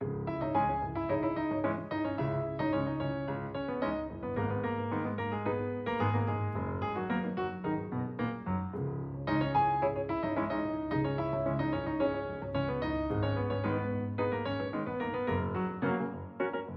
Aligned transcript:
Thank 0.00 0.28
you 0.28 0.35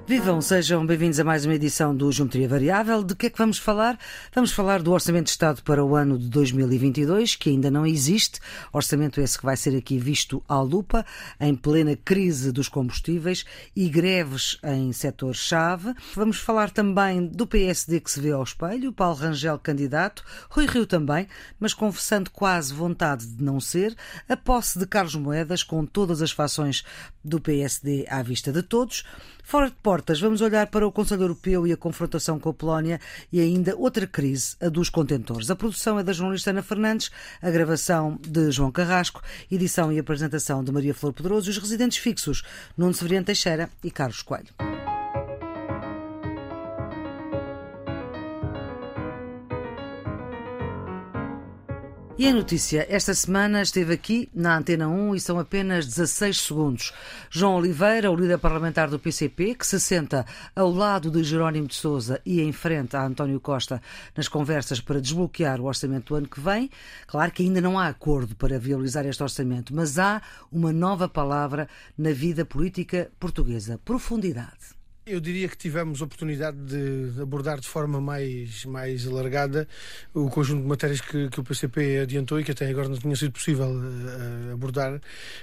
Vivam, 0.10 0.42
sejam 0.42 0.84
bem-vindos 0.88 1.20
a 1.20 1.24
mais 1.24 1.46
uma 1.46 1.54
edição 1.54 1.96
do 1.96 2.12
Geometria 2.12 2.50
Variável. 2.50 3.04
De 3.04 3.16
que 3.16 3.28
é 3.28 3.30
que 3.30 3.38
vamos 3.38 3.60
falar? 3.60 3.96
Vamos 4.34 4.52
falar 4.52 4.82
do 4.82 4.92
Orçamento 4.92 5.26
de 5.26 5.30
Estado 5.30 5.62
para 5.62 5.86
o 5.86 5.96
ano 5.96 6.18
de 6.18 6.28
2022, 6.30 7.36
que 7.36 7.52
ainda 7.52 7.70
não 7.70 7.86
existe. 7.86 8.40
Orçamento 8.74 9.22
esse 9.22 9.38
que 9.38 9.46
vai 9.46 9.56
ser 9.56 9.78
aqui 9.78 10.00
visto 10.00 10.44
à 10.50 10.60
lupa, 10.62 11.06
em 11.40 11.54
plena 11.54 11.96
crise 11.96 12.52
dos 12.52 12.68
combustíveis 12.68 13.46
e 13.76 13.88
greves 13.88 14.58
em 14.64 14.92
setor-chave. 14.92 15.94
Vamos 16.16 16.38
falar 16.38 16.72
também 16.72 17.28
do 17.28 17.46
PSD 17.46 18.00
que 18.00 18.10
se 18.10 18.20
vê 18.20 18.32
ao 18.32 18.42
espelho, 18.42 18.92
Paulo 18.92 19.16
Rangel 19.16 19.60
candidato, 19.60 20.24
Rui 20.50 20.66
Rio 20.66 20.88
também, 20.88 21.28
mas 21.60 21.72
confessando 21.72 22.32
quase 22.32 22.74
vontade 22.74 23.28
de 23.28 23.44
não 23.44 23.60
ser, 23.60 23.96
a 24.28 24.36
posse 24.36 24.80
de 24.80 24.88
Carlos 24.88 25.14
Moedas 25.14 25.62
com 25.62 25.86
todas 25.86 26.24
as 26.24 26.32
fações 26.32 26.84
do 27.24 27.40
PSD 27.40 28.08
à 28.10 28.24
vista 28.24 28.52
de 28.52 28.64
todos. 28.64 29.04
Fora 29.50 29.66
de 29.66 29.76
portas, 29.78 30.22
vamos 30.22 30.42
olhar 30.42 30.68
para 30.68 30.86
o 30.86 30.92
Conselho 30.92 31.24
Europeu 31.24 31.66
e 31.66 31.74
a 31.74 31.76
confrontação 31.76 32.38
com 32.38 32.50
a 32.50 32.54
Polónia 32.54 33.02
e 33.34 33.42
ainda 33.42 33.76
outra 33.76 34.06
crise, 34.06 34.56
a 34.62 34.70
dos 34.70 34.92
contentores. 34.92 35.50
A 35.50 35.56
produção 35.56 35.98
é 35.98 36.04
da 36.04 36.14
jornalista 36.14 36.52
Ana 36.52 36.62
Fernandes, 36.62 37.10
a 37.42 37.50
gravação 37.50 38.20
de 38.22 38.52
João 38.52 38.72
Carrasco, 38.72 39.24
edição 39.52 39.92
e 39.92 39.98
apresentação 39.98 40.64
de 40.64 40.72
Maria 40.72 40.94
Flor 40.94 41.14
Pedroso 41.14 41.50
e 41.50 41.50
os 41.50 41.58
residentes 41.58 41.98
fixos 41.98 42.44
Nuno 42.78 42.94
Severiano 42.94 43.26
Teixeira 43.26 43.72
e 43.84 43.90
Carlos 43.90 44.22
Coelho. 44.22 44.79
E 52.20 52.28
a 52.28 52.34
notícia 52.34 52.86
esta 52.90 53.14
semana 53.14 53.62
esteve 53.62 53.94
aqui 53.94 54.30
na 54.36 54.58
Antena 54.58 54.90
1 54.90 55.16
e 55.16 55.22
são 55.22 55.40
apenas 55.40 55.86
16 55.86 56.42
segundos. 56.42 56.92
João 57.30 57.56
Oliveira, 57.56 58.12
o 58.12 58.16
líder 58.18 58.38
parlamentar 58.38 58.90
do 58.90 59.00
PCP, 59.00 59.56
que 59.56 59.66
se 59.66 59.80
senta 59.80 60.26
ao 60.54 60.70
lado 60.70 61.10
de 61.10 61.24
Jerónimo 61.24 61.68
de 61.68 61.76
Sousa 61.76 62.20
e 62.26 62.42
em 62.42 62.52
frente 62.52 62.98
a 62.98 63.06
António 63.06 63.40
Costa 63.40 63.82
nas 64.18 64.28
conversas 64.28 64.82
para 64.82 65.00
desbloquear 65.00 65.62
o 65.62 65.66
orçamento 65.68 66.10
do 66.10 66.16
ano 66.16 66.28
que 66.28 66.42
vem. 66.42 66.70
Claro 67.08 67.32
que 67.32 67.44
ainda 67.44 67.62
não 67.62 67.80
há 67.80 67.88
acordo 67.88 68.36
para 68.36 68.60
viabilizar 68.60 69.06
este 69.06 69.24
orçamento, 69.24 69.74
mas 69.74 69.98
há 69.98 70.22
uma 70.52 70.74
nova 70.74 71.08
palavra 71.08 71.70
na 71.98 72.12
vida 72.12 72.44
política 72.44 73.10
portuguesa: 73.18 73.80
profundidade. 73.86 74.79
Eu 75.10 75.20
diria 75.20 75.50
que 75.50 75.58
tivemos 75.58 76.02
oportunidade 76.02 76.56
de 76.58 77.20
abordar 77.20 77.60
de 77.60 77.68
forma 77.68 78.00
mais, 78.00 78.64
mais 78.66 79.08
alargada 79.08 79.68
o 80.14 80.30
conjunto 80.30 80.62
de 80.62 80.68
matérias 80.68 81.02
que, 81.02 81.30
que 81.30 81.40
o 81.40 81.44
PCP 81.44 82.02
adiantou 82.04 82.40
e 82.40 82.44
que 82.44 82.52
até 82.52 82.70
agora 82.70 82.88
não 82.88 82.96
tinha 82.96 83.16
sido 83.16 83.32
possível 83.32 83.72
uh, 83.72 84.54
abordar. 84.54 85.02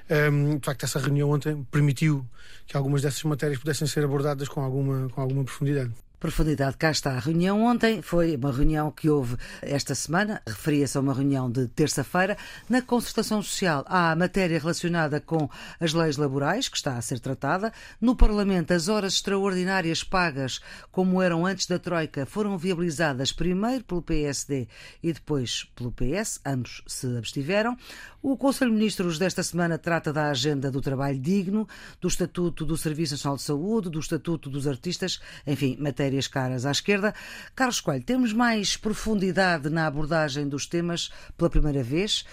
Um, 0.08 0.58
de 0.58 0.64
facto, 0.64 0.84
essa 0.84 1.00
reunião 1.00 1.30
ontem 1.30 1.66
permitiu 1.68 2.24
que 2.64 2.76
algumas 2.76 3.02
dessas 3.02 3.24
matérias 3.24 3.58
pudessem 3.58 3.88
ser 3.88 4.04
abordadas 4.04 4.48
com 4.48 4.60
alguma, 4.60 5.08
com 5.08 5.20
alguma 5.20 5.42
profundidade. 5.42 5.92
Profundidade, 6.18 6.78
cá 6.78 6.90
está. 6.90 7.12
A 7.12 7.18
reunião 7.18 7.62
ontem 7.62 8.00
foi 8.00 8.36
uma 8.36 8.50
reunião 8.50 8.90
que 8.90 9.10
houve 9.10 9.36
esta 9.60 9.94
semana, 9.94 10.40
referia-se 10.46 10.96
a 10.96 11.00
uma 11.02 11.12
reunião 11.12 11.50
de 11.50 11.68
terça-feira. 11.68 12.38
Na 12.70 12.80
concertação 12.80 13.42
social 13.42 13.84
há 13.86 14.16
matéria 14.16 14.58
relacionada 14.58 15.20
com 15.20 15.46
as 15.78 15.92
leis 15.92 16.16
laborais, 16.16 16.70
que 16.70 16.76
está 16.78 16.96
a 16.96 17.02
ser 17.02 17.20
tratada. 17.20 17.70
No 18.00 18.16
Parlamento, 18.16 18.72
as 18.72 18.88
horas 18.88 19.12
extraordinárias 19.12 20.02
pagas, 20.02 20.58
como 20.90 21.20
eram 21.20 21.44
antes 21.44 21.66
da 21.66 21.78
Troika, 21.78 22.24
foram 22.24 22.56
viabilizadas 22.56 23.30
primeiro 23.30 23.84
pelo 23.84 24.00
PSD 24.00 24.68
e 25.02 25.12
depois 25.12 25.64
pelo 25.76 25.92
PS. 25.92 26.40
Ambos 26.46 26.82
se 26.86 27.14
abstiveram. 27.14 27.76
O 28.22 28.36
Conselho 28.36 28.70
de 28.70 28.78
Ministros 28.78 29.18
desta 29.18 29.42
semana 29.42 29.78
trata 29.78 30.12
da 30.12 30.30
agenda 30.30 30.70
do 30.70 30.80
trabalho 30.80 31.18
digno, 31.18 31.68
do 32.00 32.08
Estatuto 32.08 32.64
do 32.64 32.76
Serviço 32.76 33.12
Nacional 33.12 33.36
de 33.36 33.42
Saúde, 33.42 33.90
do 33.90 34.00
Estatuto 34.00 34.50
dos 34.50 34.66
Artistas, 34.66 35.20
enfim, 35.46 35.76
matérias 36.06 36.28
caras 36.28 36.64
à 36.64 36.70
esquerda. 36.70 37.14
Carlos 37.54 37.80
Coelho, 37.80 38.04
temos 38.04 38.32
mais 38.32 38.76
profundidade 38.76 39.68
na 39.68 39.86
abordagem 39.86 40.48
dos 40.48 40.66
temas 40.66 41.10
pela 41.36 41.50
primeira 41.50 41.82
vez. 41.82 42.24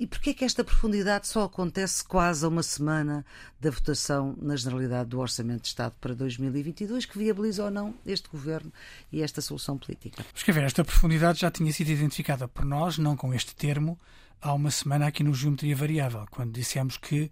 E 0.00 0.06
porquê 0.06 0.30
é 0.30 0.34
que 0.34 0.44
esta 0.44 0.62
profundidade 0.62 1.26
só 1.26 1.44
acontece 1.44 2.04
quase 2.04 2.44
a 2.44 2.48
uma 2.48 2.62
semana 2.62 3.26
da 3.60 3.68
votação 3.68 4.36
na 4.40 4.54
generalidade 4.54 5.10
do 5.10 5.18
Orçamento 5.18 5.62
de 5.62 5.68
Estado 5.68 5.94
para 6.00 6.14
2022, 6.14 7.04
que 7.04 7.18
viabiliza 7.18 7.64
ou 7.64 7.70
não 7.70 7.94
este 8.06 8.28
governo 8.28 8.72
e 9.12 9.22
esta 9.22 9.40
solução 9.40 9.76
política? 9.76 10.24
Escrever, 10.34 10.62
esta 10.62 10.84
profundidade 10.84 11.40
já 11.40 11.50
tinha 11.50 11.72
sido 11.72 11.90
identificada 11.90 12.46
por 12.46 12.64
nós, 12.64 12.96
não 12.96 13.16
com 13.16 13.34
este 13.34 13.54
termo, 13.56 13.98
há 14.40 14.54
uma 14.54 14.70
semana 14.70 15.08
aqui 15.08 15.24
no 15.24 15.34
Geometria 15.34 15.74
Variável, 15.74 16.26
quando 16.30 16.52
dissemos 16.52 16.96
que 16.96 17.28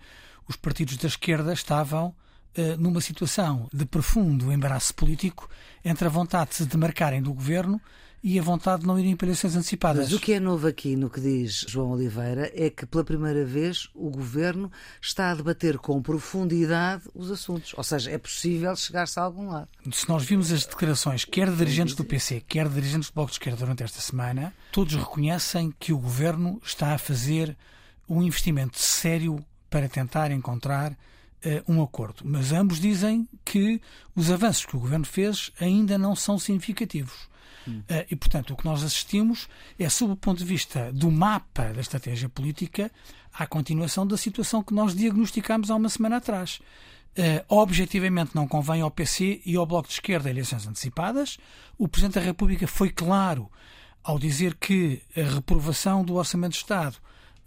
os 0.49 0.57
partidos 0.57 0.97
da 0.97 1.07
esquerda 1.07 1.53
estavam 1.53 2.15
numa 2.79 3.01
situação 3.01 3.69
de 3.73 3.85
profundo 3.85 4.53
embaraço 4.53 4.95
político 4.95 5.49
entre 5.85 6.07
a 6.07 6.11
vontade 6.11 6.51
de 6.51 6.57
se 6.57 6.67
demarcarem 6.67 7.23
do 7.23 7.33
governo 7.33 7.81
e 8.29 8.41
a 8.41 8.43
vontade 8.43 8.81
de 8.81 8.89
não 8.89 8.99
irem 8.99 9.15
para 9.15 9.29
eleições 9.29 9.55
antecipadas. 9.55 10.11
Mas 10.11 10.13
o 10.13 10.19
que 10.19 10.33
é 10.33 10.41
novo 10.41 10.67
aqui 10.67 10.97
no 10.97 11.09
que 11.09 11.21
diz 11.21 11.65
João 11.69 11.93
Oliveira 11.93 12.51
é 12.55 12.69
que 12.69 12.85
pela 12.85 13.05
primeira 13.05 13.45
vez 13.45 13.89
o 13.95 14.11
governo 14.11 14.69
está 15.01 15.31
a 15.31 15.35
debater 15.37 15.79
com 15.79 16.03
profundidade 16.03 17.05
os 17.15 17.31
assuntos. 17.31 17.73
Ou 17.77 17.85
seja, 17.85 18.11
é 18.11 18.19
possível 18.19 18.75
chegar-se 18.75 19.21
a 19.21 19.23
algum 19.23 19.51
lado. 19.51 19.69
Se 19.93 20.09
nós 20.09 20.25
vimos 20.25 20.51
as 20.51 20.67
declarações, 20.67 21.25
quer 21.25 21.49
de 21.49 21.57
dirigentes 21.57 21.95
do 21.95 22.05
PC, 22.05 22.43
quer 22.49 22.69
de 22.69 22.75
dirigentes 22.75 23.11
do 23.11 23.15
Bloco 23.15 23.31
de 23.31 23.35
Esquerda 23.37 23.59
durante 23.59 23.85
esta 23.85 24.01
semana, 24.01 24.53
todos 24.73 24.95
reconhecem 24.97 25.73
que 25.79 25.93
o 25.93 25.99
governo 25.99 26.61
está 26.65 26.95
a 26.95 26.99
fazer 26.99 27.57
um 28.09 28.21
investimento 28.23 28.77
sério 28.79 29.39
para 29.71 29.89
tentar 29.89 30.33
encontrar 30.33 30.97
um 31.69 31.83
acordo. 31.83 32.23
Mas 32.25 32.53
ambos 32.53 32.81
dizem 32.81 33.29
que 33.45 33.81
os 34.15 34.31
avanços 34.31 34.65
que 34.65 34.77
o 34.77 34.81
governo 34.81 35.05
fez 35.05 35.51
ainda 35.61 35.97
não 35.97 36.15
são 36.17 36.39
significativos. 36.39 37.29
Hum. 37.67 37.81
Uh, 37.91 38.07
e, 38.11 38.17
portanto, 38.17 38.53
o 38.53 38.57
que 38.57 38.65
nós 38.65 38.83
assistimos 38.83 39.49
é, 39.79 39.89
sob 39.89 40.13
o 40.13 40.17
ponto 40.17 40.39
de 40.39 40.45
vista 40.45 40.93
do 40.93 41.11
mapa 41.11 41.73
da 41.73 41.81
estratégia 41.81 42.29
política, 42.29 42.91
a 43.35 43.47
continuação 43.47 44.07
da 44.07 44.17
situação 44.17 44.63
que 44.63 44.73
nós 44.73 44.95
diagnosticámos 44.95 45.71
há 45.71 45.77
uma 45.77 45.89
semana 45.89 46.17
atrás. 46.17 46.61
Uh, 47.19 47.43
objetivamente 47.49 48.35
não 48.35 48.47
convém 48.47 48.83
ao 48.83 48.91
PC 48.91 49.41
e 49.45 49.57
ao 49.57 49.65
Bloco 49.65 49.89
de 49.89 49.95
Esquerda 49.95 50.29
eleições 50.29 50.67
antecipadas. 50.67 51.39
O 51.79 51.89
Presidente 51.89 52.15
da 52.15 52.21
República 52.21 52.67
foi 52.67 52.91
claro 52.91 53.51
ao 54.05 54.19
dizer 54.19 54.55
que 54.55 55.03
a 55.17 55.23
reprovação 55.23 56.05
do 56.05 56.15
Orçamento 56.15 56.53
de 56.53 56.59
Estado 56.59 56.97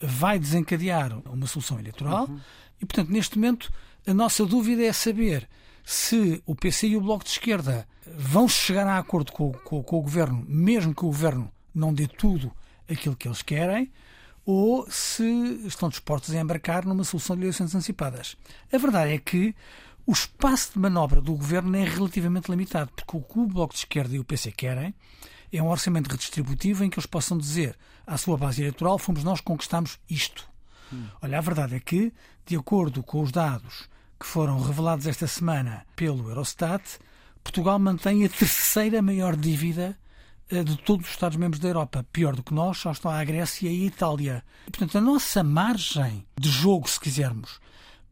vai 0.02 0.40
desencadear 0.40 1.18
uma 1.30 1.48
solução 1.48 1.80
eleitoral. 1.80 2.26
Uhum. 2.26 2.40
E, 2.82 2.86
portanto, 2.86 3.10
neste 3.10 3.38
momento, 3.38 3.72
a 4.06 4.14
nossa 4.14 4.46
dúvida 4.46 4.84
é 4.84 4.94
saber 4.94 5.48
se 5.84 6.42
o 6.46 6.56
PC 6.56 6.90
e 6.90 6.98
o 6.98 7.02
Bloco 7.02 7.24
de 7.24 7.32
Esquerda 7.32 7.88
vão 8.16 8.48
chegar 8.48 8.88
a 8.88 8.98
acordo 8.98 9.32
com, 9.32 9.52
com, 9.52 9.84
com 9.84 9.98
o 9.98 10.02
governo, 10.02 10.46
mesmo 10.48 10.94
que 10.94 11.04
o 11.04 11.08
governo 11.08 11.52
não 11.74 11.94
dê 11.94 12.08
tudo 12.08 12.52
aquilo 12.90 13.16
que 13.16 13.28
eles 13.28 13.42
querem, 13.42 13.92
ou 14.46 14.90
se 14.90 15.24
estão 15.66 15.90
dispostos 15.90 16.34
a 16.34 16.40
embarcar 16.40 16.86
numa 16.86 17.04
solução 17.04 17.36
de 17.36 17.44
eleições 17.44 17.74
antecipadas. 17.76 18.36
A 18.72 18.78
verdade 18.78 19.14
é 19.14 19.18
que 19.20 19.56
o 20.06 20.12
espaço 20.12 20.74
de 20.74 20.80
manobra 20.80 21.22
do 21.22 21.36
governo 21.36 21.76
é 21.78 21.84
relativamente 21.84 22.50
limitado, 22.50 22.92
porque 22.96 23.16
o 23.16 23.22
que 23.22 23.40
o 23.40 23.46
Bloco 23.46 23.74
de 23.74 23.80
Esquerda 23.82 24.16
e 24.16 24.20
o 24.20 24.24
PC 24.24 24.52
querem 24.52 24.94
é 25.52 25.62
um 25.62 25.70
orçamento 25.70 26.10
redistributivo 26.10 26.84
em 26.84 26.90
que 26.90 26.98
eles 26.98 27.06
possam 27.06 27.38
dizer 27.38 27.78
à 28.08 28.18
sua 28.18 28.38
base 28.38 28.62
eleitoral 28.62 28.98
fomos 28.98 29.24
nós 29.24 29.40
que 29.40 29.46
conquistamos 29.46 30.00
isto. 30.10 30.49
Hum. 30.92 31.06
Olha, 31.22 31.38
a 31.38 31.42
verdade 31.42 31.76
é 31.76 31.80
que, 31.80 32.14
de 32.46 32.56
acordo 32.56 33.04
com 33.04 33.22
os 33.22 33.32
dados 33.32 33.90
que 34.20 34.26
foram 34.26 34.62
revelados 34.62 35.08
esta 35.08 35.28
semana 35.28 35.86
pelo 35.96 36.30
Eurostat, 36.30 36.84
Portugal 37.44 37.80
mantém 37.80 38.26
a 38.26 38.30
terceira 38.30 39.02
maior 39.02 39.36
dívida 39.36 39.98
eh, 40.50 40.64
de 40.64 40.78
todos 40.78 41.06
os 41.06 41.12
Estados-membros 41.12 41.60
da 41.60 41.70
Europa. 41.70 42.06
Pior 42.12 42.36
do 42.36 42.44
que 42.44 42.54
nós, 42.54 42.78
só 42.78 42.92
estão 42.92 43.12
a 43.12 43.24
Grécia 43.24 43.70
e 43.70 43.84
a 43.84 43.88
Itália. 43.88 44.44
Portanto, 44.66 44.98
a 44.98 45.02
nossa 45.02 45.44
margem 45.44 46.26
de 46.40 46.50
jogo, 46.50 46.90
se 46.90 47.00
quisermos, 47.00 47.60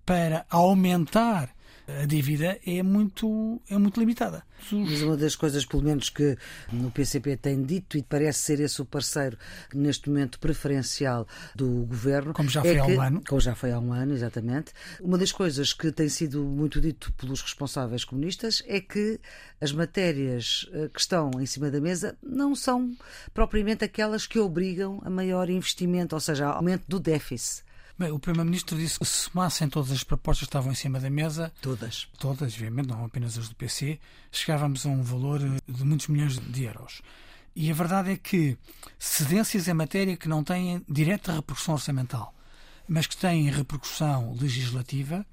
para 0.06 0.46
aumentar 0.50 1.50
a 1.88 2.06
dívida 2.06 2.60
é 2.66 2.84
muito, 2.84 3.62
é 3.70 3.78
muito 3.78 4.00
limitada. 4.00 4.44
Mas 4.72 5.02
uma 5.02 5.16
das 5.16 5.36
coisas, 5.36 5.66
pelo 5.66 5.84
menos, 5.84 6.10
que 6.10 6.38
no 6.72 6.92
PCP 6.92 7.38
tem 7.38 7.64
dito, 7.64 7.98
e 7.98 8.04
parece 8.04 8.40
ser 8.40 8.60
esse 8.60 8.82
o 8.82 8.86
parceiro 8.86 9.38
neste 9.74 10.10
momento 10.10 10.40
preferencial 10.40 11.26
do 11.56 11.86
governo. 11.86 12.34
Como 12.34 12.50
já 12.50 12.60
é 12.62 12.64
foi 12.64 12.76
é 12.76 12.80
há 12.80 12.86
um 12.86 13.02
ano. 13.02 13.24
Como 13.28 13.42
já 13.42 13.56
foi 13.56 13.72
há 13.72 13.80
um 13.80 13.94
ano, 13.94 14.14
exatamente. 14.14 14.74
Uma 15.00 15.18
das 15.18 15.32
coisas 15.32 15.72
que 15.72 15.92
tem 15.92 16.10
sido 16.10 16.44
muito 16.44 16.82
dito 16.82 17.14
pelos 17.14 17.42
responsáveis 17.42 18.04
comunistas 18.04 18.62
é 18.68 18.82
que 18.82 19.20
as 19.62 19.72
matérias 19.72 20.68
eh, 20.74 20.90
que 20.94 21.00
estão 21.00 21.32
em 21.40 21.46
cima 21.46 21.72
da 21.72 21.80
mesa 21.80 22.18
não 22.22 22.54
são 22.56 22.96
propriamente 23.34 23.86
aquelas 23.86 24.28
que 24.28 24.40
obrigam 24.40 25.02
a 25.06 25.10
maior 25.10 25.50
investimento, 25.50 26.16
ou 26.16 26.20
seja, 26.20 26.48
aumento 26.48 26.84
do 26.88 27.00
déficit. 27.00 27.67
Bem, 28.00 28.12
o 28.12 28.20
Primeiro-Ministro 28.20 28.78
disse 28.78 29.00
que 29.00 29.06
se 29.08 29.24
somassem 29.24 29.68
todas 29.68 29.92
as 29.92 30.04
propostas 30.04 30.48
que 30.48 30.50
estavam 30.50 30.72
em 30.72 30.76
cima 30.76 31.00
da 31.00 31.10
mesa, 31.10 31.52
todas, 31.60 32.08
todas, 32.20 32.54
obviamente, 32.54 32.90
não 32.90 33.04
apenas 33.04 33.40
as 33.40 33.50
do 33.50 33.56
PC, 33.56 34.00
chegávamos 34.32 34.86
a 34.86 34.90
um 34.90 35.02
valor 35.02 35.40
de 35.40 35.84
muitos 35.84 36.08
milhões 36.08 36.38
de 36.38 36.64
euros. 36.64 37.02
E 37.56 37.72
a 37.72 37.74
verdade 37.74 38.12
é 38.12 38.16
que 38.16 38.56
cedências 39.00 39.68
em 39.68 39.74
matéria 39.74 40.16
que 40.16 40.30
não 40.30 40.44
têm 40.44 40.86
direta 40.88 41.32
repercussão 41.32 41.74
orçamental, 41.74 42.36
mas 42.88 43.08
que 43.08 43.18
têm 43.18 43.50
repercussão 43.50 44.32
legislativa, 44.40 45.26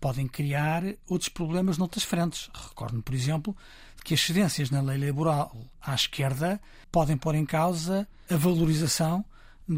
podem 0.00 0.28
criar 0.28 0.84
outros 1.08 1.28
problemas 1.28 1.76
noutras 1.76 2.04
frentes. 2.04 2.48
Recordo-me, 2.54 3.02
por 3.02 3.16
exemplo, 3.16 3.56
que 4.04 4.14
as 4.14 4.20
cedências 4.20 4.70
na 4.70 4.80
lei 4.80 4.96
laboral 4.96 5.56
à 5.80 5.92
esquerda 5.92 6.60
podem 6.92 7.16
pôr 7.16 7.34
em 7.34 7.44
causa 7.44 8.06
a 8.30 8.36
valorização 8.36 9.24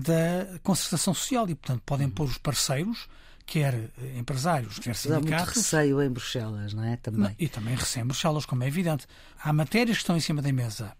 da 0.00 0.58
concertação 0.62 1.14
social 1.14 1.48
e, 1.48 1.54
portanto, 1.54 1.82
podem 1.84 2.08
pôr 2.08 2.24
os 2.24 2.38
parceiros, 2.38 3.08
quer 3.46 3.90
empresários, 4.16 4.78
quer 4.78 4.96
sindicatos... 4.96 5.32
Há 5.32 5.36
muito 5.36 5.54
receio 5.54 6.02
em 6.02 6.10
Bruxelas, 6.10 6.74
não 6.74 6.84
é? 6.84 6.96
Também. 6.96 7.34
E 7.38 7.48
também 7.48 7.74
receio 7.74 8.04
em 8.04 8.06
Bruxelas, 8.06 8.46
como 8.46 8.64
é 8.64 8.68
evidente. 8.68 9.06
Há 9.42 9.52
matérias 9.52 9.96
que 9.96 10.02
estão 10.02 10.16
em 10.16 10.20
cima 10.20 10.40
da 10.40 10.52
mesa 10.52 10.96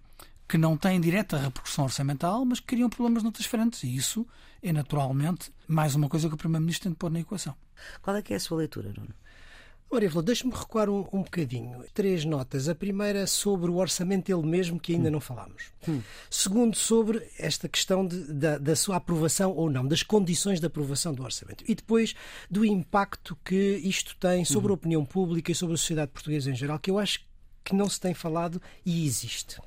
que 0.46 0.58
não 0.58 0.76
têm 0.76 1.00
direta 1.00 1.38
repercussão 1.38 1.84
orçamental, 1.84 2.44
mas 2.44 2.60
que 2.60 2.66
criam 2.66 2.88
problemas 2.90 3.22
noutras 3.22 3.46
frentes. 3.46 3.82
E 3.82 3.96
isso 3.96 4.26
é 4.62 4.72
naturalmente 4.72 5.50
mais 5.66 5.94
uma 5.94 6.08
coisa 6.08 6.28
que 6.28 6.34
o 6.34 6.38
Primeiro-Ministro 6.38 6.84
tem 6.84 6.92
de 6.92 6.98
pôr 6.98 7.10
na 7.10 7.20
equação. 7.20 7.54
Qual 8.02 8.14
é 8.14 8.22
que 8.22 8.34
é 8.34 8.36
a 8.36 8.40
sua 8.40 8.58
leitura, 8.58 8.92
Nuno? 8.96 9.14
Maria 9.90 10.10
Flor, 10.10 10.24
deixe-me 10.24 10.52
recuar 10.52 10.90
um, 10.90 11.06
um 11.12 11.22
bocadinho. 11.22 11.84
Três 11.94 12.24
notas. 12.24 12.68
A 12.68 12.74
primeira 12.74 13.26
sobre 13.26 13.70
o 13.70 13.76
orçamento 13.76 14.30
ele 14.30 14.46
mesmo, 14.46 14.78
que 14.80 14.92
ainda 14.92 15.08
hum. 15.08 15.12
não 15.12 15.20
falámos. 15.20 15.70
Hum. 15.88 16.00
Segundo, 16.28 16.76
sobre 16.76 17.22
esta 17.38 17.68
questão 17.68 18.06
de, 18.06 18.32
da, 18.32 18.58
da, 18.58 18.74
sua 18.74 18.96
aprovação 18.96 19.52
ou 19.52 19.70
não, 19.70 19.86
das 19.86 20.02
condições 20.02 20.58
de 20.58 20.66
aprovação 20.66 21.14
do 21.14 21.22
orçamento. 21.22 21.62
E 21.68 21.74
depois 21.74 22.14
do 22.50 22.64
impacto 22.64 23.36
que 23.44 23.80
isto 23.84 24.16
tem 24.16 24.44
sobre 24.44 24.72
a 24.72 24.74
opinião 24.74 25.04
pública 25.04 25.52
e 25.52 25.54
sobre 25.54 25.74
a 25.74 25.78
sociedade 25.78 26.10
portuguesa 26.10 26.50
em 26.50 26.56
geral, 26.56 26.78
que 26.78 26.90
eu 26.90 26.98
acho 26.98 27.20
que 27.62 27.74
não 27.74 27.88
se 27.88 28.00
tem 28.00 28.14
falado 28.14 28.60
e 28.84 29.06
existe. 29.06 29.60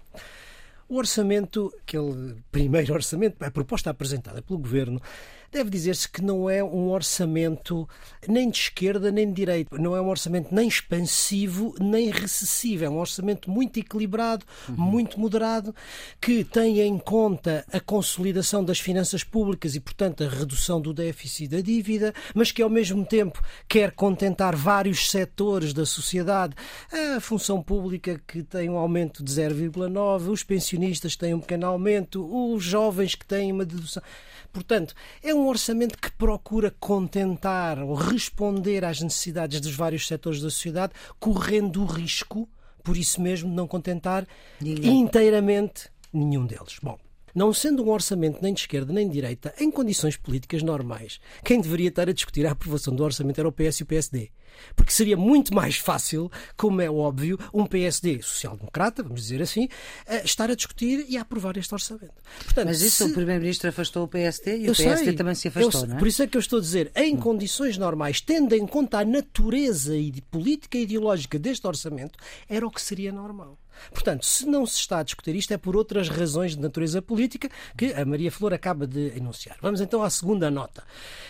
O 0.89 0.97
orçamento, 0.97 1.73
aquele 1.81 2.35
primeiro 2.51 2.91
orçamento, 2.93 3.43
a 3.43 3.51
proposta 3.51 3.89
apresentada 3.89 4.41
pelo 4.41 4.59
Governo, 4.59 5.01
deve 5.51 5.69
dizer-se 5.69 6.09
que 6.09 6.21
não 6.21 6.49
é 6.49 6.63
um 6.63 6.89
orçamento 6.89 7.88
nem 8.27 8.49
de 8.49 8.57
esquerda 8.57 9.11
nem 9.11 9.27
de 9.27 9.33
direita. 9.33 9.77
Não 9.77 9.95
é 9.95 10.01
um 10.01 10.09
orçamento 10.09 10.53
nem 10.53 10.67
expansivo 10.67 11.73
nem 11.79 12.09
recessivo. 12.09 12.85
É 12.85 12.89
um 12.89 12.97
orçamento 12.97 13.49
muito 13.49 13.79
equilibrado, 13.79 14.45
uhum. 14.69 14.75
muito 14.75 15.19
moderado, 15.19 15.73
que 16.21 16.44
tem 16.44 16.81
em 16.81 16.97
conta 16.97 17.65
a 17.71 17.79
consolidação 17.79 18.63
das 18.63 18.79
finanças 18.79 19.23
públicas 19.23 19.75
e, 19.75 19.79
portanto, 19.79 20.23
a 20.23 20.29
redução 20.29 20.81
do 20.81 20.94
déficit 20.94 21.45
e 21.45 21.47
da 21.47 21.61
dívida, 21.61 22.13
mas 22.33 22.51
que, 22.51 22.61
ao 22.61 22.69
mesmo 22.69 23.05
tempo, 23.05 23.41
quer 23.67 23.91
contentar 23.91 24.55
vários 24.55 25.09
setores 25.09 25.73
da 25.73 25.85
sociedade. 25.85 26.55
A 27.15 27.19
função 27.19 27.61
pública, 27.61 28.21
que 28.27 28.43
tem 28.43 28.69
um 28.69 28.77
aumento 28.77 29.23
de 29.23 29.31
0,9, 29.31 30.29
os 30.29 30.43
pensionistas 30.43 31.15
têm 31.15 31.33
um 31.33 31.39
pequeno 31.39 31.67
aumento, 31.67 32.27
os 32.53 32.63
jovens 32.63 33.15
que 33.15 33.25
têm 33.25 33.51
uma 33.51 33.65
dedução. 33.65 34.03
Portanto, 34.57 34.95
é 35.21 35.36
um 35.36 35.48
orçamento 35.48 35.95
que 36.00 36.12
procura 36.12 36.74
contentar 36.80 37.77
ou 37.77 37.94
responder 37.94 38.83
às 38.83 39.00
necessidades 39.00 39.62
dos 39.62 39.75
vários 39.75 40.07
setores 40.07 40.42
da 40.42 40.50
sociedade, 40.50 40.94
correndo 41.19 41.83
o 41.83 41.86
risco, 41.86 42.50
por 42.83 42.98
isso 42.98 43.21
mesmo, 43.21 43.51
de 43.51 43.56
não 43.56 43.68
contentar 43.68 44.27
Ninguém. 44.59 45.00
inteiramente 45.00 45.92
nenhum 46.12 46.44
deles. 46.44 46.80
Bom, 46.81 46.98
não 47.36 47.54
sendo 47.54 47.83
um 47.83 47.92
orçamento 47.92 48.39
nem 48.42 48.51
de 48.51 48.62
esquerda 48.62 48.92
nem 48.92 49.07
de 49.07 49.13
direita, 49.13 49.54
em 49.59 49.69
condições 49.69 50.18
políticas 50.18 50.63
normais, 50.63 51.19
quem 51.44 51.62
deveria 51.62 51.89
estar 51.89 52.10
a 52.10 52.13
discutir 52.13 52.48
a 52.48 52.53
aprovação 52.53 52.95
do 52.95 53.03
orçamento 53.03 53.38
era 53.39 53.48
o 53.48 53.51
PS 53.51 53.81
e 53.81 53.83
o 53.83 53.86
PSD. 53.86 54.31
Porque 54.75 54.92
seria 54.92 55.18
muito 55.18 55.54
mais 55.54 55.77
fácil, 55.77 56.31
como 56.56 56.81
é 56.81 56.89
óbvio, 56.89 57.38
um 57.54 57.65
PSD 57.65 58.21
social-democrata, 58.21 59.04
vamos 59.04 59.21
dizer 59.21 59.42
assim, 59.42 59.68
estar 60.24 60.50
a 60.50 60.56
discutir 60.56 61.06
e 61.07 61.18
a 61.18 61.21
aprovar 61.21 61.57
este 61.57 61.74
orçamento. 61.74 62.13
Portanto, 62.44 62.68
Mas 62.68 62.81
isso 62.81 63.06
se... 63.06 63.12
o 63.12 63.13
Primeiro-Ministro 63.13 63.69
afastou 63.69 64.04
o 64.04 64.07
PSD 64.07 64.57
e 64.57 64.69
o 64.69 64.75
PSD 64.75 65.06
sei, 65.06 65.13
também 65.13 65.36
se 65.36 65.48
afastou, 65.48 65.81
eu, 65.81 65.88
não 65.88 65.95
é? 65.95 66.00
Por 66.00 66.07
isso 66.07 66.24
é 66.24 66.27
que 66.27 66.38
eu 66.38 66.42
estou 66.42 66.59
a 66.59 66.62
dizer, 66.62 66.92
em 66.95 67.15
hum. 67.15 67.19
condições 67.19 67.77
normais, 67.77 68.21
tendo 68.21 68.54
em 68.54 68.65
conta 68.65 69.00
a 69.00 69.06
natureza 69.06 69.95
e 69.95 70.21
política 70.21 70.77
e 70.77 70.83
ideológica 70.83 71.38
deste 71.38 71.65
orçamento, 71.68 72.18
era 72.50 72.65
o 72.65 72.71
que 72.71 72.81
seria 72.81 73.12
normal. 73.12 73.57
Portanto, 73.91 74.25
se 74.25 74.45
não 74.45 74.65
se 74.65 74.77
está 74.77 75.00
a 75.00 75.03
discutir 75.03 75.35
isto 75.35 75.53
é 75.53 75.57
por 75.57 75.75
outras 75.75 76.09
razões 76.09 76.56
de 76.56 76.62
natureza 76.62 77.01
política 77.01 77.50
que 77.77 77.94
a 77.94 78.06
Maria 78.06 78.31
Flor 78.31 78.53
acaba 78.53 78.88
de 78.88 79.15
enunciar. 79.15 79.57
Vamos 79.62 79.81
então 79.81 80.01
à 80.01 80.09
segunda 80.09 80.50
nota, 80.50 80.83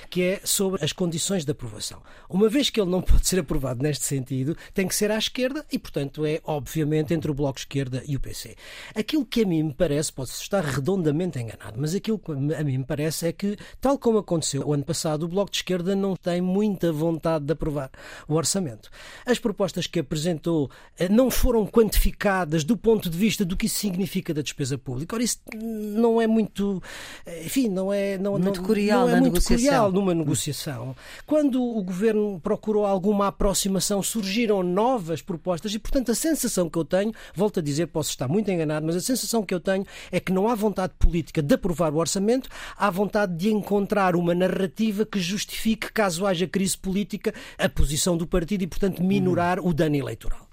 que 0.10 0.24
é 0.24 0.42
sobre 0.44 0.84
as 0.84 0.92
condições 0.92 1.46
de 1.46 1.52
aprovação. 1.52 2.02
Uma 2.30 2.50
vez 2.50 2.70
que 2.70 2.80
ele 2.80 2.90
não 2.90 3.02
pode 3.04 3.28
ser 3.28 3.40
aprovado 3.40 3.84
neste 3.84 4.06
sentido, 4.06 4.56
tem 4.74 4.88
que 4.88 4.96
ser 4.96 5.12
à 5.12 5.18
esquerda 5.18 5.66
e, 5.72 5.78
portanto, 5.78 6.26
é 6.26 6.40
obviamente 6.44 7.14
entre 7.14 7.30
o 7.30 7.34
Bloco 7.34 7.60
Esquerda 7.60 8.04
e 8.08 8.16
o 8.16 8.20
PC. 8.20 8.56
Aquilo 8.96 9.26
que 9.26 9.44
a 9.44 9.46
mim 9.46 9.64
me 9.64 9.74
parece, 9.74 10.12
posso 10.12 10.42
estar 10.42 10.64
redondamente 10.64 11.40
enganado, 11.40 11.76
mas 11.78 11.94
aquilo 11.94 12.20
que 12.20 12.32
a 12.32 12.64
mim 12.64 12.80
me 12.80 12.86
parece 12.86 13.28
é 13.28 13.32
que, 13.32 13.58
tal 13.80 13.98
como 13.98 14.20
aconteceu 14.20 14.68
o 14.68 14.74
ano 14.74 14.84
passado, 14.84 15.24
o 15.24 15.28
Bloco 15.28 15.52
de 15.52 15.58
Esquerda 15.58 15.96
não 15.96 16.16
tem 16.16 16.42
muita 16.42 16.92
vontade 16.92 17.46
de 17.46 17.54
aprovar 17.54 17.92
o 18.28 18.36
orçamento. 18.36 18.90
As 19.26 19.40
propostas 19.40 19.88
que 19.88 20.00
apresentou 20.00 20.70
eh, 20.98 21.10
não 21.10 21.30
foram 21.30 21.66
quantificadas 21.66 22.37
do 22.46 22.78
ponto 22.78 23.10
de 23.10 23.18
vista 23.18 23.44
do 23.46 23.56
que 23.56 23.66
isso 23.66 23.80
significa 23.80 24.34
da 24.34 24.42
despesa 24.42 24.78
pública. 24.78 25.16
Ora, 25.16 25.24
isso 25.24 25.40
não 25.56 26.22
é 26.22 26.28
muito, 26.28 26.82
enfim, 27.44 27.68
não 27.68 27.92
é 27.92 28.18
não, 28.18 28.34
muito 28.34 28.60
não, 28.60 28.66
curial 28.66 29.02
não 29.02 29.10
é 29.10 29.20
muito 29.20 29.34
negociação. 29.34 29.58
curial 29.58 29.92
numa 29.92 30.14
negociação. 30.14 30.96
Quando 31.26 31.62
o 31.62 31.84
governo 31.84 32.40
procurou 32.42 32.86
alguma 32.86 33.28
aproximação, 33.28 34.02
surgiram 34.02 34.64
novas 34.64 35.22
propostas 35.22 35.74
e, 35.74 35.80
portanto, 35.80 36.12
a 36.12 36.16
sensação 36.16 36.70
que 36.70 36.78
eu 36.78 36.86
tenho, 36.86 37.14
volto 37.36 37.60
a 37.60 37.64
dizer, 37.64 37.88
posso 37.88 38.10
estar 38.10 38.28
muito 38.28 38.50
enganado, 38.52 38.86
mas 38.86 38.96
a 38.96 39.02
sensação 39.02 39.44
que 39.44 39.54
eu 39.54 39.60
tenho 39.60 39.86
é 40.12 40.20
que 40.20 40.32
não 40.32 40.48
há 40.48 40.56
vontade 40.56 40.94
política 40.98 41.42
de 41.42 41.54
aprovar 41.56 41.94
o 41.94 41.98
orçamento, 41.98 42.50
há 42.76 42.90
vontade 42.90 43.36
de 43.36 43.52
encontrar 43.52 44.16
uma 44.16 44.34
narrativa 44.34 45.06
que 45.06 45.20
justifique, 45.20 45.92
caso 45.92 46.26
haja 46.26 46.48
crise 46.48 46.78
política, 46.78 47.34
a 47.58 47.70
posição 47.70 48.18
do 48.18 48.28
partido 48.28 48.64
e, 48.64 48.68
portanto, 48.68 49.04
minorar 49.04 49.60
o 49.60 49.74
dano 49.74 49.96
eleitoral. 49.96 50.47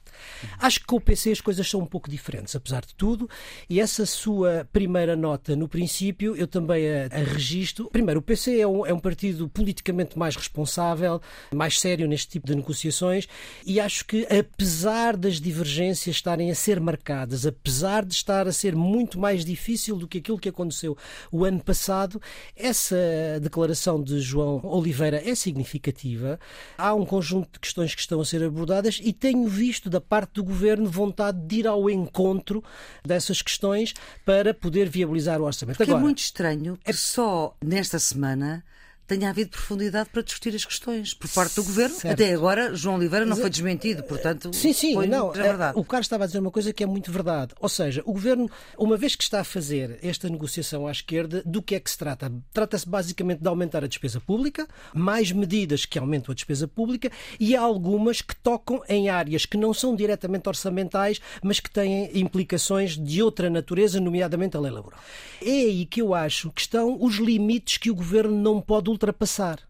Acho 0.59 0.81
que 0.81 0.87
com 0.87 0.97
o 0.97 1.01
PC 1.01 1.33
as 1.33 1.41
coisas 1.41 1.69
são 1.69 1.81
um 1.81 1.87
pouco 1.87 2.11
diferentes, 2.11 2.55
apesar 2.55 2.85
de 2.85 2.95
tudo, 2.95 3.29
e 3.69 3.81
essa 3.81 4.07
sua 4.07 4.69
primeira 4.73 5.17
nota 5.17 5.57
no 5.57 5.69
princípio 5.69 6.37
eu 6.37 6.47
também 6.47 6.89
a, 6.89 7.07
a 7.07 7.19
registro. 7.19 7.89
Primeiro, 7.91 8.21
o 8.21 8.23
PC 8.23 8.59
é 8.59 8.67
um, 8.67 8.87
é 8.87 8.93
um 8.93 8.99
partido 8.99 9.49
politicamente 9.49 10.19
mais 10.19 10.37
responsável, 10.37 11.21
mais 11.55 11.81
sério 11.81 12.07
neste 12.07 12.29
tipo 12.29 12.47
de 12.47 12.55
negociações, 12.55 13.29
e 13.67 13.81
acho 13.81 14.05
que, 14.05 14.27
apesar 14.27 15.17
das 15.17 15.41
divergências 15.41 16.17
estarem 16.17 16.51
a 16.51 16.55
ser 16.55 16.81
marcadas, 16.81 17.47
apesar 17.47 18.05
de 18.05 18.15
estar 18.15 18.47
a 18.47 18.53
ser 18.53 18.75
muito 18.75 19.19
mais 19.19 19.45
difícil 19.45 19.97
do 19.97 20.09
que 20.09 20.19
aquilo 20.19 20.39
que 20.39 20.49
aconteceu 20.49 20.97
o 21.31 21.45
ano 21.45 21.63
passado, 21.63 22.21
essa 22.57 22.97
declaração 23.41 24.03
de 24.03 24.21
João 24.21 24.61
Oliveira 24.65 25.23
é 25.25 25.35
significativa. 25.35 26.39
Há 26.77 26.95
um 26.95 27.05
conjunto 27.05 27.53
de 27.55 27.61
questões 27.61 27.95
que 27.95 28.01
estão 28.01 28.21
a 28.21 28.25
ser 28.25 28.43
abordadas 28.43 29.01
e 29.03 29.13
tenho 29.13 29.47
visto 29.49 29.89
da 29.91 30.01
parte 30.01 30.34
do 30.35 30.45
governo 30.45 30.89
vontade 30.91 31.39
de 31.39 31.61
ir 31.61 31.67
ao 31.67 31.89
encontro 31.89 32.63
dessas 33.05 33.41
questões 33.41 33.95
para 34.25 34.53
poder 34.53 34.89
viabilizar 34.89 35.41
o 35.41 35.45
orçamento. 35.45 35.77
Porque 35.77 35.91
é 35.91 35.93
Agora, 35.93 36.03
é 36.03 36.05
muito 36.05 36.19
estranho 36.19 36.79
que 36.85 36.91
é... 36.91 36.95
só 36.95 37.57
nesta 37.65 37.99
semana 37.99 38.65
tenha 39.07 39.31
havido 39.31 39.51
profundidade 39.51 40.09
para 40.11 40.23
discutir 40.23 40.55
as 40.55 40.65
questões 40.65 41.15
por 41.15 41.29
parte 41.29 41.57
do 41.57 41.65
Governo. 41.65 41.95
Certo. 41.95 42.15
Até 42.15 42.33
agora, 42.33 42.75
João 42.75 42.97
Oliveira 42.97 43.27
não 43.27 43.37
foi 43.37 43.51
desmentido, 43.51 44.03
portanto. 44.05 44.53
Sim, 44.53 44.73
sim, 44.73 44.95
não. 45.07 45.31
É 45.35 45.43
verdade. 45.43 45.79
O 45.79 45.85
Carlos 45.85 46.07
estava 46.07 46.25
a 46.25 46.27
dizer 46.27 46.39
uma 46.39 46.51
coisa 46.51 46.73
que 46.73 46.83
é 46.83 46.87
muito 46.87 47.13
verdade. 47.13 47.55
Ou 47.61 47.69
seja, 47.69 48.03
o 48.05 48.13
Governo, 48.13 48.51
uma 48.79 48.97
vez 48.97 49.15
que 49.15 49.23
está 49.23 49.41
a 49.41 49.45
fazer 49.45 49.99
esta 50.03 50.29
negociação 50.29 50.87
à 50.87 50.93
esquerda, 50.93 51.43
do 51.45 51.63
que 51.63 51.75
é 51.75 51.81
que 51.81 51.91
se 51.91 51.99
trata? 51.99 52.33
Trata-se 52.53 52.89
basicamente 52.89 53.41
de 53.41 53.49
aumentar 53.49 53.85
a 53.85 53.87
despesa 53.87 54.21
pública, 54.21 54.67
mais 54.95 55.33
medidas 55.33 55.85
que 55.85 55.99
aumentam 55.99 56.33
a 56.33 56.35
despesa 56.35 56.67
pública 56.67 57.11
e 57.39 57.55
há 57.55 57.61
algumas 57.61 58.23
que 58.23 58.35
tocam 58.37 58.83
em 58.89 59.09
áreas 59.09 59.45
que 59.45 59.57
não 59.57 59.75
são 59.75 59.95
diretamente 59.95 60.49
orçamentais, 60.49 61.21
mas 61.43 61.61
que 61.61 61.71
têm 61.71 62.11
implicações 62.19 62.97
de 62.97 63.23
outra 63.23 63.51
natureza, 63.51 64.01
nomeadamente 64.01 64.57
a 64.57 64.61
lei 64.61 64.73
laboral. 64.73 65.01
É 65.43 65.51
aí 65.51 65.85
que 65.85 66.01
eu 66.01 66.15
acho 66.15 66.51
que 66.51 66.61
estão 66.61 66.97
os 67.01 67.17
limites 67.17 67.77
que 67.77 67.91
o 67.91 67.95
Governo 67.95 68.35
não 68.35 68.61
pode 68.61 68.94
ultrapassar. 68.95 69.67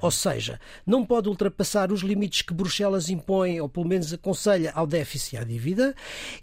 Ou 0.00 0.10
seja, 0.10 0.60
não 0.86 1.04
pode 1.04 1.28
ultrapassar 1.28 1.90
os 1.92 2.00
limites 2.00 2.42
que 2.42 2.52
Bruxelas 2.52 3.08
impõe, 3.08 3.60
ou 3.60 3.68
pelo 3.68 3.86
menos 3.86 4.12
aconselha, 4.12 4.72
ao 4.74 4.86
déficit 4.86 5.36
e 5.36 5.38
à 5.38 5.44
dívida, 5.44 5.94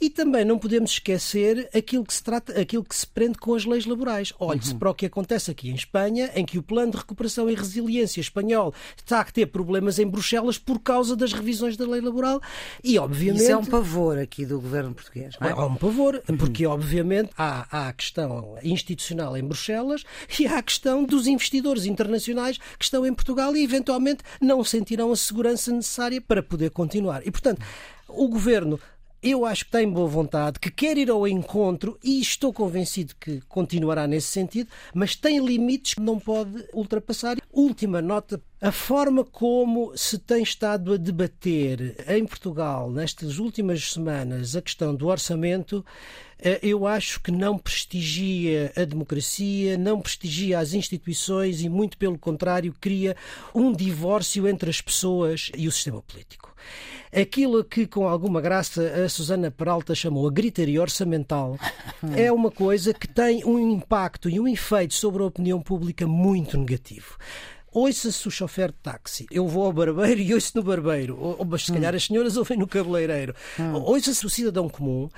e 0.02 0.10
também 0.10 0.44
não 0.44 0.58
podemos 0.58 0.92
esquecer 0.92 1.70
aquilo 1.76 2.04
que 2.04 2.14
se 2.14 2.24
trata, 2.24 2.60
aquilo 2.60 2.84
que 2.84 2.96
se 2.96 3.06
prende 3.06 3.38
com 3.38 3.54
as 3.54 3.66
leis 3.66 3.86
laborais. 3.86 4.34
Olhe-se 4.40 4.74
uhum. 4.74 4.80
para 4.80 4.90
o 4.90 4.94
que 4.94 5.06
acontece 5.06 5.52
aqui 5.52 5.70
em 5.70 5.76
Espanha, 5.76 6.32
em 6.36 6.46
que 6.46 6.58
o 6.58 6.64
plano 6.64 6.92
de 6.92 6.98
recuperação 6.98 7.50
e 7.50 7.56
resiliência 7.56 8.20
espanhol 8.20 8.74
está 8.98 9.22
a 9.22 9.26
ter 9.26 9.48
problemas 9.48 10.00
em 10.00 10.08
Bruxelas 10.08 10.58
por 10.58 10.80
causa 10.80 11.16
das 11.16 11.34
revisões 11.34 11.78
da 11.78 11.86
lei 11.86 12.02
laboral 12.02 12.42
e, 12.84 12.98
obviamente. 12.98 13.44
Isso 13.44 13.52
é 13.52 13.58
um 13.58 13.66
pavor 13.66 14.18
aqui 14.18 14.46
do 14.46 14.60
governo 14.60 14.94
português, 14.94 15.36
não 15.40 15.48
é? 15.48 15.52
É 15.52 15.56
um 15.56 15.76
pavor, 15.76 16.22
uhum. 16.28 16.38
porque, 16.38 16.66
obviamente, 16.66 17.32
há, 17.38 17.68
há 17.70 17.90
a 17.90 17.94
questão 17.94 18.58
institucional 18.64 19.38
em 19.38 19.44
Bruxelas 19.44 20.04
e 20.40 20.48
há 20.48 20.58
a 20.58 20.64
questão 20.64 21.04
dos 21.04 21.28
investidores 21.28 21.86
internacionais 21.86 22.58
que 22.58 22.84
estão 22.84 23.06
em 23.06 23.14
Portugal 23.14 23.35
e, 23.56 23.64
eventualmente, 23.64 24.24
não 24.42 24.64
sentirão 24.64 25.12
a 25.12 25.16
segurança 25.16 25.72
necessária 25.72 26.22
para 26.22 26.44
poder 26.44 26.72
continuar. 26.72 27.26
E, 27.26 27.32
portanto, 27.32 27.62
o 28.08 28.28
governo 28.28 28.80
eu 29.26 29.44
acho 29.44 29.66
que 29.66 29.72
tem 29.72 29.90
boa 29.90 30.08
vontade, 30.08 30.60
que 30.60 30.70
quer 30.70 31.00
ir 31.00 31.10
ao 31.10 31.28
encontro 31.28 31.98
e 32.04 32.22
estou 32.22 32.54
convencido 32.54 33.16
que 33.20 33.42
continuará 33.50 34.06
nesse 34.06 34.28
sentido, 34.28 34.70
mas 34.94 35.16
tem 35.16 35.44
limites 35.44 35.96
que 35.96 36.02
não 36.02 36.20
pode 36.20 36.64
ultrapassar. 36.72 37.38
Última 37.52 38.04
nota: 38.04 38.40
a 38.62 38.72
forma 38.72 39.24
como 39.24 39.98
se 39.98 40.20
tem 40.20 40.44
estado 40.44 40.94
a 40.94 40.98
debater 40.98 42.06
em 42.08 42.24
Portugal 42.24 42.92
nestas 42.92 43.40
últimas 43.40 43.94
semanas 43.94 44.56
a 44.56 44.62
questão 44.62 44.94
do 44.94 45.08
orçamento 45.08 45.84
eu 46.62 46.86
acho 46.86 47.20
que 47.22 47.32
não 47.32 47.58
prestigia 47.58 48.72
a 48.76 48.84
democracia, 48.84 49.78
não 49.78 50.02
prestigia 50.02 50.60
as 50.60 50.74
instituições 50.74 51.62
e, 51.62 51.70
muito 51.70 51.98
pelo 51.98 52.18
contrário, 52.18 52.76
cria 52.80 53.16
um 53.54 53.72
divórcio 53.72 54.48
entre 54.48 54.70
as 54.70 54.82
pessoas 54.82 55.52
e 55.56 55.68
o 55.68 55.72
sistema 55.72 56.02
político. 56.02 56.54
Aquilo 57.16 57.64
que, 57.64 57.88
com 57.88 58.08
alguma 58.08 58.42
graça, 58.42 59.06
a 59.06 59.08
Susana 59.08 59.50
Peralta 59.50 59.96
chamou 59.96 60.28
a 60.28 60.32
gritaria 60.32 60.82
orçamental 60.82 61.58
é 62.16 62.32
uma 62.32 62.52
coisa 62.52 62.94
que 62.94 63.08
tem 63.08 63.46
um 63.46 63.58
impacto 63.58 64.30
e 64.30 64.40
um 64.40 64.48
efeito 64.48 64.94
sobre 64.94 65.24
a 65.24 65.28
opinião 65.28 65.62
pública 65.62 66.06
muito 66.06 66.58
negativo 66.58 67.18
ouça-se 67.76 68.26
o 68.28 68.32
chofer 68.32 68.70
de 68.70 68.78
táxi. 68.82 69.28
Eu 69.30 69.48
vou 69.48 69.66
ao 69.66 69.74
barbeiro 69.74 70.22
e 70.22 70.34
ouço 70.34 70.54
no 70.56 70.64
barbeiro. 70.64 71.18
Ou, 71.20 71.36
ou 71.38 71.58
se 71.58 71.72
calhar 71.72 71.94
hum. 71.94 71.98
as 71.98 72.06
senhoras 72.06 72.38
ouvem 72.38 72.58
no 72.58 72.68
cabeleireiro. 72.68 73.36
Hum. 73.60 73.74
Ouça-se 73.74 74.26
o 74.26 74.30
cidadão 74.30 74.70
comum. 74.70 75.10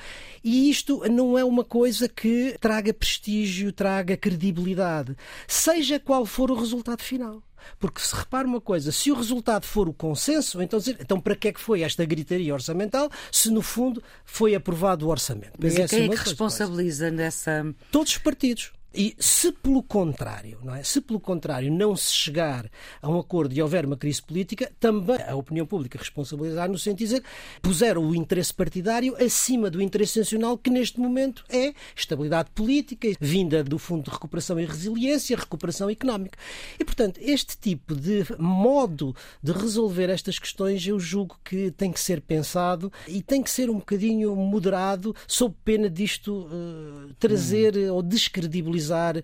E 0.44 0.70
isto 0.70 1.04
não 1.10 1.38
é 1.38 1.46
uma 1.46 1.64
coisa 1.64 2.10
que 2.10 2.58
traga 2.60 2.92
prestígio, 2.94 3.72
traga 3.72 4.18
credibilidade. 4.18 5.16
Seja 5.48 6.00
qual 6.00 6.26
for 6.26 6.50
o 6.50 6.56
resultado 6.56 7.04
final. 7.04 7.44
Porque 7.80 8.02
se 8.02 8.16
repara 8.16 8.48
uma 8.48 8.62
coisa, 8.62 8.92
se 8.92 9.12
o 9.12 9.16
resultado 9.16 9.66
for 9.66 9.90
o 9.90 9.94
consenso, 9.94 10.62
então, 10.62 10.80
dizer, 10.80 10.98
então 11.02 11.20
para 11.20 11.36
que 11.36 11.50
é 11.50 11.52
que 11.52 11.60
foi 11.60 11.82
esta 11.82 12.06
gritaria 12.06 12.54
orçamental 12.54 13.10
se 13.32 13.50
no 13.50 13.62
fundo 13.62 14.02
foi 14.24 14.56
aprovado 14.56 15.06
o 15.06 15.10
orçamento? 15.10 15.54
Mas 15.60 15.74
quem 15.90 16.06
é 16.06 16.10
que 16.10 16.16
responsabiliza 16.16 17.12
nessa. 17.12 17.66
Todos 17.92 18.14
os 18.14 18.18
partidos. 18.18 18.72
E 19.00 19.16
se 19.20 19.52
pelo 19.52 19.84
contrário, 19.84 20.58
não 20.64 20.74
é? 20.74 20.82
Se 20.82 21.00
pelo 21.00 21.20
contrário 21.20 21.72
não 21.72 21.96
se 21.96 22.12
chegar 22.12 22.68
a 23.00 23.08
um 23.08 23.20
acordo 23.20 23.54
e 23.54 23.62
houver 23.62 23.86
uma 23.86 23.96
crise 23.96 24.20
política, 24.24 24.72
também 24.80 25.22
a 25.22 25.36
opinião 25.36 25.68
pública 25.68 26.00
responsabilizar 26.00 26.68
no 26.68 26.80
sentido 26.80 26.98
de 26.98 27.04
dizer 27.04 27.24
puseram 27.62 28.04
o 28.04 28.16
interesse 28.16 28.52
partidário 28.52 29.16
acima 29.24 29.70
do 29.70 29.80
interesse 29.84 30.18
nacional, 30.18 30.58
que 30.58 30.72
neste 30.72 31.00
momento 31.00 31.46
é 31.48 31.76
estabilidade 31.96 32.50
política, 32.56 33.10
vinda 33.20 33.64
do 33.64 33.78
Fundo 33.78 34.06
de 34.06 34.10
Recuperação 34.10 34.60
e 34.60 34.66
Resiliência, 34.66 35.38
recuperação 35.38 35.92
económica. 35.92 36.40
E, 36.80 36.84
portanto, 36.84 37.20
este 37.22 37.56
tipo 37.56 37.94
de 37.94 38.26
modo 38.40 39.16
de 39.44 39.52
resolver 39.52 40.10
estas 40.10 40.40
questões 40.40 40.88
eu 40.88 41.00
julgo 41.00 41.38
que 41.46 41.70
tem 41.70 41.92
que 41.92 42.00
ser 42.00 42.20
pensado 42.20 42.92
e 43.08 43.22
tem 43.22 43.44
que 43.44 43.52
ser 43.52 43.70
um 43.70 43.76
bocadinho 43.76 44.36
moderado, 44.36 45.16
sob 45.28 45.54
pena 45.64 45.88
disto 45.88 46.48
uh, 46.48 47.14
trazer 47.20 47.78
hum. 47.78 47.94
ou 47.94 48.02
descredibilizar 48.02 48.87
utilizar 48.88 49.24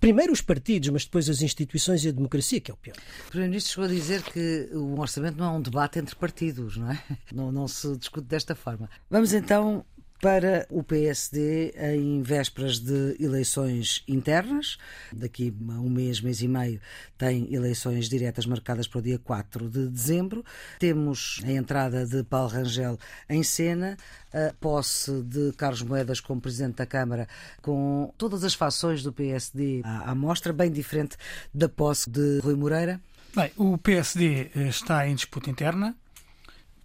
primeiro 0.00 0.32
os 0.32 0.40
partidos, 0.40 0.88
mas 0.88 1.04
depois 1.04 1.28
as 1.28 1.42
instituições 1.42 2.04
e 2.04 2.08
a 2.08 2.12
democracia, 2.12 2.60
que 2.60 2.70
é 2.70 2.74
o 2.74 2.76
pior. 2.76 2.96
O 3.26 3.30
Primeiro-Ministro 3.30 3.72
chegou 3.72 3.84
a 3.84 3.92
dizer 3.92 4.22
que 4.22 4.70
o 4.72 4.98
orçamento 4.98 5.36
não 5.36 5.54
é 5.54 5.56
um 5.58 5.60
debate 5.60 5.98
entre 5.98 6.16
partidos, 6.16 6.76
não 6.76 6.90
é? 6.90 7.02
Não, 7.32 7.50
não 7.50 7.66
se 7.66 7.96
discute 7.96 8.26
desta 8.26 8.54
forma. 8.54 8.90
Vamos 9.10 9.32
então 9.32 9.84
para 10.22 10.68
o 10.70 10.84
PSD 10.84 11.74
em 11.76 12.22
vésperas 12.22 12.78
de 12.78 13.16
eleições 13.18 14.04
internas. 14.06 14.78
Daqui 15.12 15.52
a 15.68 15.72
um 15.80 15.90
mês, 15.90 16.20
mês 16.20 16.40
e 16.40 16.46
meio, 16.46 16.80
tem 17.18 17.52
eleições 17.52 18.08
diretas 18.08 18.46
marcadas 18.46 18.86
para 18.86 19.00
o 19.00 19.02
dia 19.02 19.18
4 19.18 19.68
de 19.68 19.88
dezembro. 19.88 20.44
Temos 20.78 21.40
a 21.44 21.50
entrada 21.50 22.06
de 22.06 22.22
Paulo 22.22 22.50
Rangel 22.50 22.96
em 23.28 23.42
cena, 23.42 23.96
a 24.32 24.54
posse 24.60 25.10
de 25.22 25.52
Carlos 25.54 25.82
Moedas 25.82 26.20
como 26.20 26.40
Presidente 26.40 26.76
da 26.76 26.86
Câmara, 26.86 27.26
com 27.60 28.14
todas 28.16 28.44
as 28.44 28.54
fações 28.54 29.02
do 29.02 29.12
PSD 29.12 29.80
à, 29.82 30.14
mostra, 30.14 30.52
bem 30.52 30.70
diferente 30.70 31.16
da 31.52 31.68
posse 31.68 32.08
de 32.08 32.38
Rui 32.38 32.54
Moreira. 32.54 33.00
Bem, 33.34 33.50
o 33.56 33.76
PSD 33.76 34.52
está 34.54 35.04
em 35.08 35.16
disputa 35.16 35.50
interna. 35.50 35.96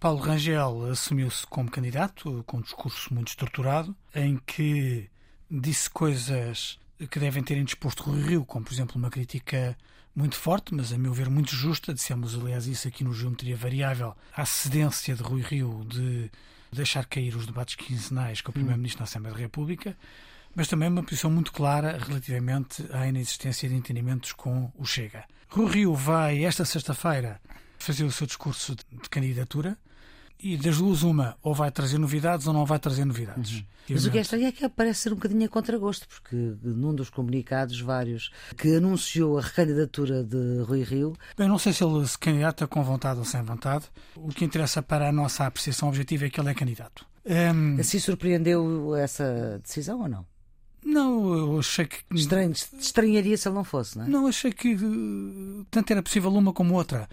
Paulo 0.00 0.20
Rangel 0.20 0.84
assumiu-se 0.92 1.44
como 1.48 1.68
candidato, 1.68 2.44
com 2.46 2.58
um 2.58 2.62
discurso 2.62 3.12
muito 3.12 3.28
estruturado, 3.28 3.96
em 4.14 4.36
que 4.36 5.10
disse 5.50 5.90
coisas 5.90 6.78
que 7.10 7.18
devem 7.18 7.42
ter 7.42 7.56
indisposto 7.56 8.04
Rui 8.04 8.22
Rio, 8.22 8.44
como, 8.44 8.64
por 8.64 8.72
exemplo, 8.72 8.96
uma 8.96 9.10
crítica 9.10 9.76
muito 10.14 10.36
forte, 10.36 10.72
mas 10.72 10.92
a 10.92 10.98
meu 10.98 11.12
ver 11.12 11.28
muito 11.28 11.50
justa. 11.50 11.92
Dissemos, 11.92 12.36
aliás, 12.36 12.68
isso 12.68 12.86
aqui 12.86 13.02
no 13.02 13.12
Geometria 13.12 13.56
Variável, 13.56 14.14
a 14.36 14.46
cedência 14.46 15.16
de 15.16 15.22
Rui 15.22 15.42
Rio 15.42 15.84
de 15.84 16.30
deixar 16.72 17.04
cair 17.04 17.34
os 17.34 17.44
debates 17.44 17.74
quinzenais 17.74 18.40
com 18.40 18.50
o 18.50 18.54
Primeiro-Ministro 18.54 19.00
na 19.00 19.04
Assembleia 19.04 19.34
da 19.34 19.40
República, 19.40 19.96
mas 20.54 20.68
também 20.68 20.88
uma 20.88 21.02
posição 21.02 21.28
muito 21.28 21.52
clara 21.52 21.98
relativamente 21.98 22.86
à 22.92 23.08
inexistência 23.08 23.68
de 23.68 23.74
entendimentos 23.74 24.32
com 24.32 24.70
o 24.76 24.84
Chega. 24.84 25.24
Rui 25.48 25.68
Rio 25.68 25.92
vai, 25.92 26.44
esta 26.44 26.64
sexta-feira, 26.64 27.40
fazer 27.78 28.04
o 28.04 28.12
seu 28.12 28.28
discurso 28.28 28.76
de 28.76 29.08
candidatura 29.08 29.76
e 30.40 30.56
das 30.56 30.78
duas 30.78 31.02
uma, 31.02 31.36
ou 31.42 31.54
vai 31.54 31.70
trazer 31.70 31.98
novidades 31.98 32.46
ou 32.46 32.52
não 32.52 32.64
vai 32.64 32.78
trazer 32.78 33.04
novidades. 33.04 33.58
Uhum. 33.58 33.64
Mas 33.90 34.04
o 34.04 34.10
que 34.10 34.18
é 34.18 34.20
estranho 34.20 34.46
é 34.46 34.52
que 34.52 34.68
parece 34.68 35.00
ser 35.00 35.12
um 35.12 35.16
bocadinho 35.16 35.46
a 35.46 35.48
contragosto, 35.48 36.06
porque 36.08 36.36
num 36.62 36.94
dos 36.94 37.08
comunicados 37.08 37.80
vários 37.80 38.30
que 38.56 38.76
anunciou 38.76 39.38
a 39.38 39.42
recandidatura 39.42 40.22
de 40.22 40.62
Rui 40.62 40.82
Rio... 40.82 41.14
Eu 41.36 41.48
não 41.48 41.58
sei 41.58 41.72
se 41.72 41.82
ele 41.82 42.06
se 42.06 42.18
candidata 42.18 42.66
com 42.66 42.82
vontade 42.82 43.18
ou 43.18 43.24
sem 43.24 43.42
vontade. 43.42 43.86
O 44.14 44.28
que 44.28 44.44
interessa 44.44 44.82
para 44.82 45.08
a 45.08 45.12
nossa 45.12 45.46
apreciação 45.46 45.88
objetiva 45.88 46.26
é 46.26 46.30
que 46.30 46.38
ele 46.38 46.50
é 46.50 46.54
candidato. 46.54 47.06
Um... 47.24 47.80
Assim 47.80 47.98
surpreendeu 47.98 48.94
essa 48.94 49.58
decisão 49.62 50.02
ou 50.02 50.08
não? 50.08 50.26
Não, 50.84 51.34
eu 51.34 51.58
achei 51.58 51.86
que. 51.86 51.98
Estranho, 52.14 52.52
estranharia 52.52 53.36
se 53.36 53.48
ele 53.48 53.54
não 53.54 53.64
fosse, 53.64 53.98
não 53.98 54.04
é? 54.04 54.08
Não, 54.08 54.26
achei 54.26 54.52
que 54.52 54.72
eh, 54.72 55.64
tanto 55.70 55.90
era 55.90 56.02
possível 56.02 56.32
uma 56.32 56.52
como 56.52 56.74
outra. 56.74 57.08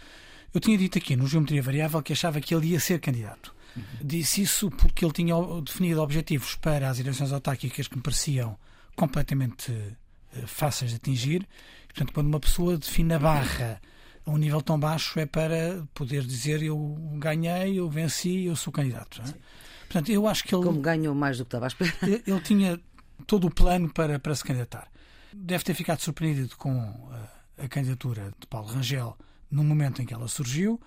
Eu 0.55 0.61
tinha 0.61 0.77
dito 0.77 0.97
aqui 0.97 1.17
no 1.17 1.27
Geometria 1.27 1.61
Variável 1.61 2.01
que 2.01 2.13
achava 2.13 2.39
que 2.39 2.55
ele 2.55 2.67
ia 2.67 2.79
ser 2.79 3.01
candidato. 3.01 3.53
Uhum. 3.75 3.83
Disse 4.01 4.41
isso 4.41 4.71
porque 4.71 5.03
ele 5.03 5.11
tinha 5.11 5.35
definido 5.61 6.01
objetivos 6.01 6.55
para 6.55 6.89
as 6.89 6.97
eleições 6.97 7.33
autárquicas 7.33 7.89
que 7.89 7.97
me 7.97 8.01
pareciam 8.01 8.57
completamente 8.95 9.69
uh, 9.69 10.47
fáceis 10.47 10.91
de 10.91 10.95
atingir. 10.95 11.45
Portanto, 11.89 12.13
quando 12.13 12.27
uma 12.27 12.39
pessoa 12.39 12.77
define 12.77 13.15
a 13.15 13.19
barra 13.19 13.81
a 14.25 14.31
um 14.31 14.37
nível 14.37 14.61
tão 14.61 14.79
baixo, 14.79 15.19
é 15.19 15.25
para 15.25 15.85
poder 15.93 16.23
dizer 16.23 16.63
eu 16.63 16.97
ganhei, 17.17 17.77
eu 17.77 17.89
venci, 17.89 18.45
eu 18.45 18.55
sou 18.55 18.71
candidato. 18.71 19.21
É? 19.23 19.33
Portanto, 19.81 20.09
eu 20.09 20.25
acho 20.25 20.45
que 20.45 20.55
ele. 20.55 20.63
Como 20.63 20.79
ganhou 20.79 21.13
mais 21.13 21.37
do 21.37 21.43
que 21.43 21.49
estava 21.49 21.65
a 21.65 21.67
esperar. 21.67 21.97
Ele 22.01 22.39
tinha 22.39 22.79
todo 23.27 23.47
o 23.47 23.51
plano 23.51 23.91
para, 23.91 24.17
para 24.19 24.33
se 24.33 24.45
candidatar. 24.45 24.87
Deve 25.33 25.65
ter 25.65 25.73
ficado 25.73 25.99
surpreendido 25.99 26.55
com 26.55 26.79
a, 27.11 27.65
a 27.65 27.67
candidatura 27.67 28.33
de 28.39 28.47
Paulo 28.47 28.69
Rangel 28.69 29.17
no 29.55 29.63
momento 29.63 30.01
em 30.01 30.05
que 30.05 30.13
ela 30.13 30.27
surgiu. 30.27 30.79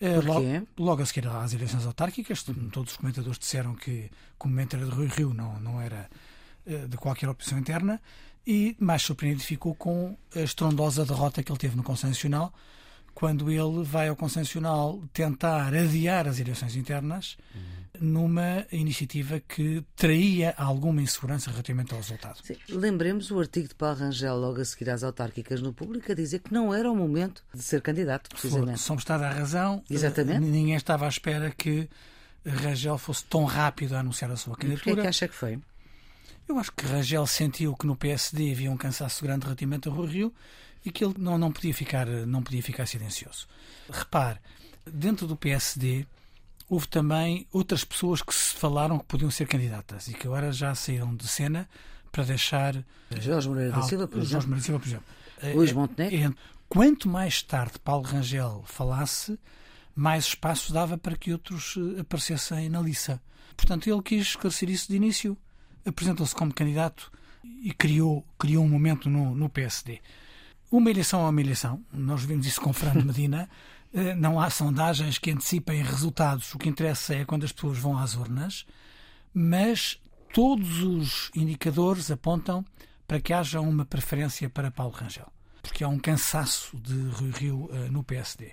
Eh, 0.00 0.20
logo, 0.20 0.66
logo, 0.78 1.02
a 1.02 1.06
seguir 1.06 1.28
às 1.28 1.52
eleições 1.52 1.86
autárquicas, 1.86 2.42
todos 2.72 2.92
os 2.92 2.96
comentadores 2.96 3.38
disseram 3.38 3.74
que, 3.74 4.10
como 4.38 4.52
momento 4.54 4.76
era 4.76 4.86
de 4.86 4.90
Rui 4.90 5.06
Rio, 5.06 5.32
não, 5.34 5.60
não 5.60 5.80
era 5.80 6.08
uh, 6.66 6.88
de 6.88 6.96
qualquer 6.96 7.28
opção 7.28 7.58
interna, 7.58 8.00
e 8.46 8.74
mais 8.80 9.02
surpreendido 9.02 9.42
ficou 9.42 9.74
com 9.74 10.16
a 10.34 10.40
estrondosa 10.40 11.04
derrota 11.04 11.42
que 11.42 11.52
ele 11.52 11.58
teve 11.58 11.76
no 11.76 11.82
Conselho 11.82 12.10
Nacional, 12.10 12.52
quando 13.14 13.50
ele 13.50 13.84
vai 13.84 14.08
ao 14.08 14.16
Conselho 14.16 14.44
Nacional 14.44 15.02
tentar 15.12 15.74
adiar 15.74 16.26
as 16.26 16.40
eleições 16.40 16.74
internas 16.76 17.36
uhum. 17.54 17.79
Numa 17.98 18.66
iniciativa 18.70 19.40
que 19.40 19.84
traía 19.96 20.54
alguma 20.56 21.02
insegurança 21.02 21.50
relativamente 21.50 21.92
ao 21.92 22.00
resultado. 22.00 22.38
Sim. 22.42 22.56
Lembremos 22.68 23.30
o 23.30 23.38
artigo 23.40 23.68
de 23.68 23.74
Paulo 23.74 23.98
Rangel 23.98 24.36
logo 24.36 24.60
a 24.60 24.64
seguir 24.64 24.90
às 24.90 25.02
autárquicas 25.02 25.60
no 25.60 25.72
público 25.72 26.10
a 26.12 26.14
dizer 26.14 26.40
que 26.40 26.52
não 26.52 26.72
era 26.72 26.90
o 26.90 26.96
momento 26.96 27.42
de 27.52 27.62
ser 27.62 27.82
candidato, 27.82 28.30
precisamente. 28.30 28.80
Somos 28.80 29.02
estado 29.02 29.24
à 29.24 29.30
razão. 29.30 29.82
Exatamente. 29.90 30.40
Ninguém 30.40 30.74
estava 30.74 31.06
à 31.06 31.08
espera 31.08 31.50
que 31.50 31.88
Rangel 32.46 32.96
fosse 32.96 33.24
tão 33.24 33.44
rápido 33.44 33.94
a 33.94 34.00
anunciar 34.00 34.30
a 34.30 34.36
sua 34.36 34.56
candidatura. 34.56 34.90
E 34.90 34.94
porquê 34.94 35.00
é 35.00 35.02
que 35.02 35.08
acha 35.08 35.28
que 35.28 35.34
foi? 35.34 35.58
Eu 36.48 36.58
acho 36.58 36.72
que 36.72 36.86
Rangel 36.86 37.26
sentiu 37.26 37.76
que 37.76 37.86
no 37.86 37.96
PSD 37.96 38.52
havia 38.52 38.70
um 38.70 38.76
cansaço 38.76 39.22
grande 39.22 39.44
relativamente 39.44 39.88
a 39.88 39.92
Rui 39.92 40.08
Rio 40.08 40.34
e 40.84 40.90
que 40.90 41.04
ele 41.04 41.14
não, 41.18 41.38
não, 41.38 41.52
podia, 41.52 41.74
ficar, 41.74 42.06
não 42.06 42.42
podia 42.42 42.62
ficar 42.62 42.86
silencioso. 42.86 43.46
Repare, 43.88 44.38
dentro 44.86 45.26
do 45.26 45.36
PSD 45.36 46.06
houve 46.70 46.86
também 46.86 47.48
outras 47.52 47.84
pessoas 47.84 48.22
que 48.22 48.32
se 48.32 48.54
falaram 48.54 48.96
que 49.00 49.04
podiam 49.04 49.30
ser 49.30 49.48
candidatas 49.48 50.06
e 50.06 50.14
que 50.14 50.28
agora 50.28 50.52
já 50.52 50.72
saíram 50.72 51.14
de 51.16 51.26
cena 51.26 51.68
para 52.12 52.22
deixar. 52.22 52.84
Jorge 53.10 53.48
Moreira 53.48 53.72
da 53.72 53.82
Silva, 53.82 54.06
por 54.06 54.18
exemplo. 54.18 54.30
Jorge 54.30 54.46
Moreira 54.46 54.60
da 54.60 54.64
Silva, 54.64 54.80
por 54.80 54.88
exemplo. 54.88 55.56
Luís 55.56 55.72
Montenegro. 55.72 56.36
Quanto 56.68 57.08
mais 57.08 57.42
tarde 57.42 57.78
Paulo 57.80 58.04
Rangel 58.04 58.62
falasse, 58.66 59.36
mais 59.96 60.26
espaço 60.26 60.72
dava 60.72 60.96
para 60.96 61.16
que 61.16 61.32
outros 61.32 61.74
aparecessem 61.98 62.68
na 62.68 62.80
liça. 62.80 63.20
Portanto, 63.56 63.90
ele 63.90 64.02
quis 64.02 64.28
esclarecer 64.28 64.70
isso 64.70 64.88
de 64.88 64.94
início, 64.94 65.36
apresentou-se 65.84 66.34
como 66.34 66.54
candidato 66.54 67.10
e 67.42 67.74
criou, 67.74 68.24
criou 68.38 68.64
um 68.64 68.68
momento 68.68 69.10
no, 69.10 69.34
no 69.34 69.48
PSD. 69.48 70.00
Uma 70.70 70.88
eleição 70.88 71.26
é 71.26 71.28
uma 71.28 71.40
eleição, 71.40 71.84
nós 71.92 72.22
vimos 72.22 72.46
isso 72.46 72.60
com 72.60 72.72
Fernando 72.72 73.04
Medina. 73.06 73.48
Não 74.16 74.40
há 74.40 74.48
sondagens 74.50 75.18
que 75.18 75.32
antecipem 75.32 75.82
resultados, 75.82 76.54
o 76.54 76.58
que 76.58 76.68
interessa 76.68 77.14
é 77.14 77.24
quando 77.24 77.44
as 77.44 77.50
pessoas 77.50 77.78
vão 77.78 77.98
às 77.98 78.14
urnas, 78.14 78.64
mas 79.34 80.00
todos 80.32 80.82
os 80.82 81.30
indicadores 81.34 82.10
apontam 82.10 82.64
para 83.06 83.20
que 83.20 83.32
haja 83.32 83.60
uma 83.60 83.84
preferência 83.84 84.48
para 84.48 84.70
Paulo 84.70 84.92
Rangel, 84.92 85.26
porque 85.60 85.82
há 85.82 85.88
um 85.88 85.98
cansaço 85.98 86.76
de 86.76 86.94
Rui 87.08 87.30
Rio 87.32 87.64
uh, 87.64 87.90
no 87.90 88.04
PSD. 88.04 88.52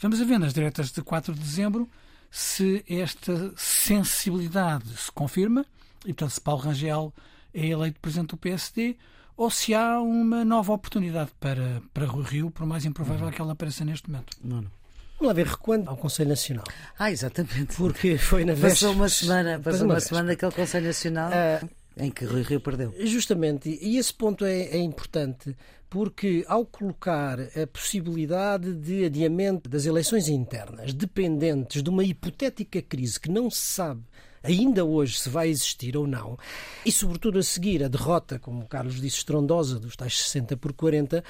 Vamos 0.00 0.18
ver 0.18 0.38
nas 0.38 0.52
diretas 0.52 0.90
de 0.90 1.00
4 1.00 1.32
de 1.32 1.40
dezembro 1.40 1.88
se 2.28 2.84
esta 2.88 3.52
sensibilidade 3.56 4.88
se 4.96 5.12
confirma 5.12 5.64
e, 6.04 6.08
portanto, 6.08 6.30
se 6.30 6.40
Paulo 6.40 6.62
Rangel 6.62 7.14
é 7.52 7.66
eleito 7.68 8.00
presidente 8.00 8.30
do 8.30 8.36
PSD 8.36 8.96
ou 9.36 9.50
se 9.50 9.74
há 9.74 10.00
uma 10.00 10.44
nova 10.44 10.72
oportunidade 10.72 11.30
para, 11.40 11.82
para 11.92 12.06
Rui 12.06 12.24
Rio, 12.24 12.50
por 12.50 12.66
mais 12.66 12.84
improvável 12.84 13.26
uhum. 13.26 13.32
que 13.32 13.40
ela 13.40 13.52
apareça 13.52 13.84
neste 13.84 14.08
momento. 14.10 14.36
Não, 14.42 14.62
não. 14.62 14.70
Vamos 15.18 15.28
lá 15.28 15.32
ver 15.32 15.46
recuando 15.46 15.88
ao 15.88 15.96
Conselho 15.96 16.30
Nacional. 16.30 16.64
Ah, 16.98 17.10
exatamente. 17.10 17.76
Porque 17.76 18.18
foi 18.18 18.44
na 18.44 18.52
vez. 18.52 18.74
Passou 18.74 18.92
uma 18.92 19.08
semana, 19.08 19.60
passou 19.60 19.84
uma, 19.84 19.94
uma 19.94 20.00
semana 20.00 20.28
daquele 20.28 20.52
Conselho 20.52 20.86
Nacional. 20.86 21.30
Uh, 21.30 21.68
em 21.96 22.10
que 22.10 22.24
Rui 22.24 22.42
Rio 22.42 22.60
perdeu. 22.60 22.92
Justamente, 22.98 23.78
e 23.80 23.96
esse 23.96 24.12
ponto 24.12 24.44
é, 24.44 24.62
é, 24.62 24.78
importante 24.78 25.56
porque, 25.88 26.44
ao 26.48 26.66
colocar 26.66 27.38
a 27.40 27.66
possibilidade 27.72 28.74
de 28.74 29.04
adiamento 29.04 29.70
das 29.70 29.86
eleições 29.86 30.28
internas 30.28 30.92
dependentes 30.92 31.84
de 31.84 31.88
uma 31.88 32.02
hipotética 32.02 32.82
crise 32.82 33.20
que 33.20 33.30
não 33.30 33.48
se 33.48 33.60
sabe 33.60 34.02
ainda 34.44 34.84
hoje 34.84 35.18
se 35.18 35.28
vai 35.28 35.48
existir 35.48 35.96
ou 35.96 36.06
não, 36.06 36.38
e 36.84 36.92
sobretudo 36.92 37.38
a 37.38 37.42
seguir 37.42 37.82
a 37.82 37.88
derrota, 37.88 38.38
como 38.38 38.62
o 38.62 38.68
Carlos 38.68 39.00
disse, 39.00 39.16
estrondosa 39.16 39.80
dos 39.80 39.96
tais 39.96 40.16
60 40.18 40.56
por 40.56 40.72
40, 40.72 41.24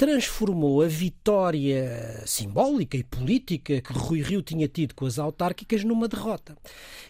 transformou 0.00 0.80
a 0.80 0.86
vitória 0.86 2.22
simbólica 2.24 2.96
e 2.96 3.04
política 3.04 3.82
que 3.82 3.92
Rui 3.92 4.22
Rio 4.22 4.40
tinha 4.40 4.66
tido 4.66 4.94
com 4.94 5.04
as 5.04 5.18
autárquicas 5.18 5.84
numa 5.84 6.08
derrota. 6.08 6.56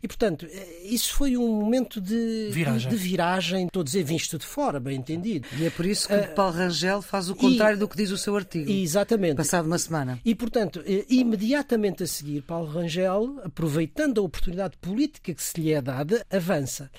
E, 0.03 0.09
portanto, 0.09 0.45
isso 0.83 1.15
foi 1.15 1.37
um 1.37 1.61
momento 1.61 2.01
de 2.01 2.49
viragem, 2.51 2.91
de, 2.91 2.97
viragem 2.97 3.67
estou 3.67 3.83
a 3.83 3.85
dizer, 3.85 4.03
visto 4.03 4.39
de 4.39 4.45
fora, 4.45 4.81
bem 4.81 4.97
entendido. 4.97 5.47
E 5.57 5.67
é 5.67 5.71
por 5.71 5.87
isso 5.87 6.09
que 6.09 6.15
uh, 6.15 6.35
Paulo 6.35 6.53
Rangel 6.53 7.01
faz 7.01 7.31
o 7.31 7.37
contrário 7.37 7.77
e, 7.77 7.79
do 7.79 7.87
que 7.87 7.97
diz 7.97 8.11
o 8.11 8.19
seu 8.19 8.35
artigo. 8.35 8.69
Exatamente. 8.69 9.37
Passado 9.37 9.67
uma 9.67 9.79
semana. 9.79 10.19
E, 10.25 10.35
portanto, 10.35 10.83
eh, 10.85 11.05
imediatamente 11.09 12.03
a 12.03 12.09
seguir, 12.09 12.43
Paulo 12.43 12.67
Rangel, 12.73 13.41
aproveitando 13.45 14.21
a 14.21 14.25
oportunidade 14.25 14.77
política 14.79 15.33
que 15.33 15.43
se 15.45 15.61
lhe 15.61 15.73
é 15.73 15.81
dada, 15.81 16.27
avança. 16.29 16.91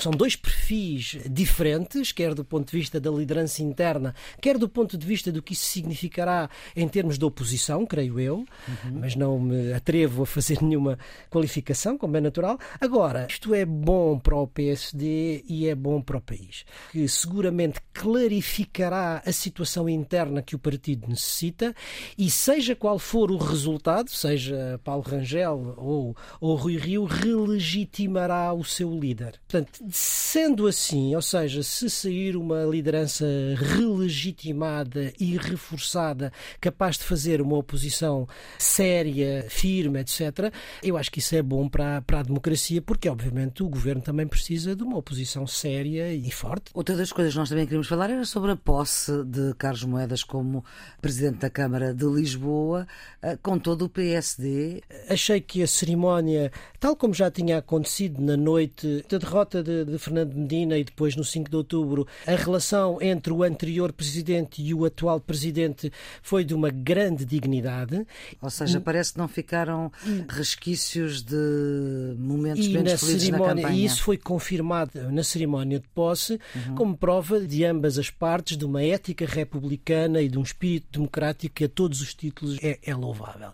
São 0.00 0.10
dois 0.10 0.34
perfis 0.34 1.18
diferentes, 1.30 2.10
quer 2.10 2.34
do 2.34 2.44
ponto 2.44 2.68
de 2.68 2.76
vista 2.76 2.98
da 2.98 3.12
liderança 3.12 3.62
interna, 3.62 4.12
quer 4.42 4.58
do 4.58 4.68
ponto 4.68 4.98
de 4.98 5.06
vista 5.06 5.35
do 5.36 5.42
que 5.42 5.52
isso 5.52 5.64
significará 5.64 6.48
em 6.74 6.88
termos 6.88 7.18
de 7.18 7.24
oposição, 7.24 7.86
creio 7.86 8.18
eu, 8.18 8.36
uhum. 8.36 9.00
mas 9.00 9.14
não 9.14 9.38
me 9.38 9.72
atrevo 9.72 10.22
a 10.22 10.26
fazer 10.26 10.60
nenhuma 10.62 10.98
qualificação, 11.30 11.96
como 11.96 12.16
é 12.16 12.20
natural. 12.20 12.58
Agora, 12.80 13.26
isto 13.28 13.54
é 13.54 13.64
bom 13.64 14.18
para 14.18 14.36
o 14.36 14.46
PSD 14.46 15.44
e 15.48 15.68
é 15.68 15.74
bom 15.74 16.00
para 16.00 16.16
o 16.16 16.20
país, 16.20 16.64
que 16.90 17.06
seguramente 17.08 17.80
clarificará 17.92 19.22
a 19.24 19.32
situação 19.32 19.88
interna 19.88 20.42
que 20.42 20.54
o 20.54 20.58
partido 20.58 21.08
necessita 21.08 21.74
e, 22.16 22.30
seja 22.30 22.74
qual 22.74 22.98
for 22.98 23.30
o 23.30 23.36
resultado, 23.36 24.10
seja 24.10 24.80
Paulo 24.82 25.02
Rangel 25.02 25.74
ou, 25.76 26.16
ou 26.40 26.56
Rui 26.56 26.76
Rio, 26.76 27.04
relegitimará 27.04 28.52
o 28.52 28.64
seu 28.64 28.98
líder. 28.98 29.40
Portanto, 29.48 29.80
sendo 29.90 30.66
assim, 30.66 31.14
ou 31.14 31.22
seja, 31.22 31.62
se 31.62 31.88
sair 31.90 32.36
uma 32.36 32.64
liderança 32.64 33.26
relegitimada 33.56 35.12
e 35.18 35.25
e 35.34 35.36
reforçada, 35.36 36.32
capaz 36.60 36.96
de 36.96 37.04
fazer 37.04 37.40
uma 37.40 37.56
oposição 37.56 38.28
séria, 38.58 39.46
firme, 39.48 40.00
etc., 40.00 40.52
eu 40.82 40.96
acho 40.96 41.10
que 41.10 41.18
isso 41.18 41.34
é 41.34 41.42
bom 41.42 41.68
para, 41.68 42.00
para 42.02 42.20
a 42.20 42.22
democracia, 42.22 42.80
porque, 42.80 43.08
obviamente, 43.08 43.62
o 43.62 43.68
governo 43.68 44.02
também 44.02 44.26
precisa 44.26 44.76
de 44.76 44.82
uma 44.82 44.98
oposição 44.98 45.46
séria 45.46 46.12
e 46.12 46.30
forte. 46.30 46.70
Outra 46.74 46.96
das 46.96 47.12
coisas 47.12 47.32
que 47.32 47.38
nós 47.38 47.48
também 47.48 47.64
queríamos 47.64 47.88
falar 47.88 48.10
era 48.10 48.24
sobre 48.24 48.52
a 48.52 48.56
posse 48.56 49.24
de 49.24 49.54
Carlos 49.54 49.84
Moedas 49.84 50.22
como 50.22 50.64
presidente 51.00 51.38
da 51.38 51.50
Câmara 51.50 51.92
de 51.92 52.04
Lisboa, 52.04 52.86
eh, 53.22 53.36
com 53.42 53.58
todo 53.58 53.86
o 53.86 53.88
PSD. 53.88 54.82
Achei 55.08 55.40
que 55.40 55.62
a 55.62 55.66
cerimónia, 55.66 56.52
tal 56.78 56.94
como 56.96 57.14
já 57.14 57.30
tinha 57.30 57.58
acontecido 57.58 58.20
na 58.22 58.36
noite 58.36 59.04
da 59.08 59.18
derrota 59.18 59.62
de, 59.62 59.84
de 59.84 59.98
Fernando 59.98 60.34
Medina 60.34 60.76
e 60.78 60.84
depois 60.84 61.16
no 61.16 61.24
5 61.24 61.50
de 61.50 61.56
outubro, 61.56 62.06
a 62.26 62.34
relação 62.34 63.00
entre 63.00 63.32
o 63.32 63.42
anterior 63.42 63.92
presidente 63.92 64.62
e 64.62 64.72
o 64.74 64.84
atual 64.84 65.15
atual 65.16 65.20
presidente 65.20 65.92
foi 66.22 66.44
de 66.44 66.54
uma 66.54 66.70
grande 66.70 67.24
dignidade. 67.24 68.06
Ou 68.40 68.50
seja, 68.50 68.80
parece 68.80 69.12
que 69.12 69.18
não 69.18 69.28
ficaram 69.28 69.90
resquícios 70.28 71.22
de 71.22 72.14
momentos 72.18 72.66
menos 72.68 73.00
felizes 73.00 73.28
na 73.28 73.38
campanha. 73.38 73.70
E 73.70 73.84
isso 73.84 74.02
foi 74.02 74.16
confirmado 74.16 75.10
na 75.10 75.24
cerimónia 75.24 75.80
de 75.80 75.88
posse 75.88 76.38
uhum. 76.54 76.74
como 76.74 76.96
prova 76.96 77.40
de 77.40 77.64
ambas 77.64 77.98
as 77.98 78.10
partes 78.10 78.56
de 78.56 78.64
uma 78.64 78.82
ética 78.82 79.26
republicana 79.26 80.20
e 80.20 80.28
de 80.28 80.38
um 80.38 80.42
espírito 80.42 80.86
democrático 80.92 81.54
que 81.54 81.64
a 81.64 81.68
todos 81.68 82.00
os 82.00 82.14
títulos 82.14 82.58
é, 82.62 82.78
é 82.82 82.94
louvável. 82.94 83.50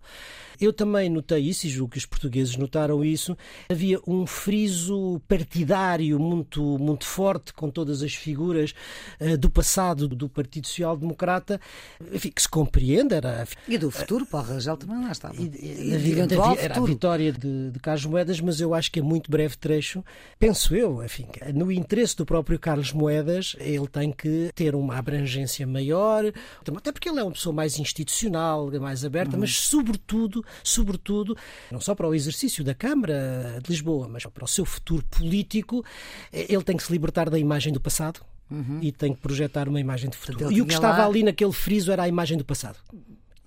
Eu 0.62 0.72
também 0.72 1.10
notei 1.10 1.40
isso, 1.40 1.66
e 1.66 1.70
julgo 1.70 1.92
que 1.92 1.98
os 1.98 2.06
portugueses 2.06 2.56
notaram 2.56 3.04
isso. 3.04 3.36
Havia 3.68 3.98
um 4.06 4.26
friso 4.26 5.20
partidário 5.26 6.18
muito, 6.18 6.78
muito 6.78 7.04
forte, 7.04 7.52
com 7.52 7.68
todas 7.70 8.02
as 8.02 8.14
figuras 8.14 8.74
uh, 9.20 9.36
do 9.36 9.50
passado 9.50 10.08
do 10.08 10.28
Partido 10.28 10.66
Social 10.66 10.96
Democrata, 10.96 11.60
enfim, 12.12 12.30
que 12.30 12.42
se 12.42 12.48
compreende. 12.48 13.14
Era, 13.14 13.46
e 13.66 13.76
do 13.76 13.90
futuro, 13.90 14.24
Paulo 14.24 14.48
Rangel 14.48 14.76
também 14.76 15.02
lá 15.02 15.12
estava. 15.12 15.34
E, 15.36 15.44
e, 15.44 16.12
e, 16.14 16.20
era 16.58 16.78
a 16.78 16.80
vitória 16.80 17.32
de, 17.32 17.70
de 17.70 17.80
Carlos 17.80 18.06
Moedas, 18.06 18.40
mas 18.40 18.60
eu 18.60 18.74
acho 18.74 18.90
que 18.90 19.00
é 19.00 19.02
muito 19.02 19.30
breve 19.30 19.56
trecho. 19.56 20.04
Penso 20.38 20.74
eu, 20.74 21.04
enfim, 21.04 21.26
no 21.54 21.70
interesse 21.72 22.16
do 22.16 22.24
próprio 22.24 22.58
Carlos 22.58 22.92
Moedas, 22.92 23.56
ele 23.58 23.86
tem 23.88 24.12
que 24.12 24.50
ter 24.54 24.74
uma 24.74 24.96
abrangência 24.96 25.66
maior, 25.66 26.24
até 26.60 26.92
porque 26.92 27.08
ele 27.08 27.20
é 27.20 27.22
uma 27.22 27.32
pessoa 27.32 27.52
mais 27.52 27.78
institucional, 27.78 28.70
mais 28.80 29.04
aberta, 29.04 29.34
uhum. 29.34 29.40
mas 29.40 29.58
sobretudo 29.58 30.44
sobretudo, 30.62 31.36
não 31.70 31.80
só 31.80 31.94
para 31.94 32.08
o 32.08 32.14
exercício 32.14 32.64
da 32.64 32.74
Câmara 32.74 33.58
de 33.62 33.70
Lisboa, 33.70 34.08
mas 34.08 34.24
para 34.26 34.44
o 34.44 34.48
seu 34.48 34.64
futuro 34.64 35.04
político, 35.10 35.84
ele 36.32 36.62
tem 36.62 36.76
que 36.76 36.82
se 36.82 36.92
libertar 36.92 37.30
da 37.30 37.38
imagem 37.38 37.72
do 37.72 37.80
passado. 37.80 38.20
Uhum. 38.50 38.80
E 38.82 38.92
tem 38.92 39.14
que 39.14 39.20
projetar 39.20 39.66
uma 39.66 39.80
imagem 39.80 40.10
de 40.10 40.16
futuro. 40.16 40.52
E 40.52 40.60
o 40.60 40.66
que 40.66 40.74
estava 40.74 40.98
lá... 40.98 41.06
ali 41.06 41.22
naquele 41.22 41.52
friso 41.52 41.90
era 41.90 42.02
a 42.02 42.08
imagem 42.08 42.36
do 42.36 42.44
passado. 42.44 42.78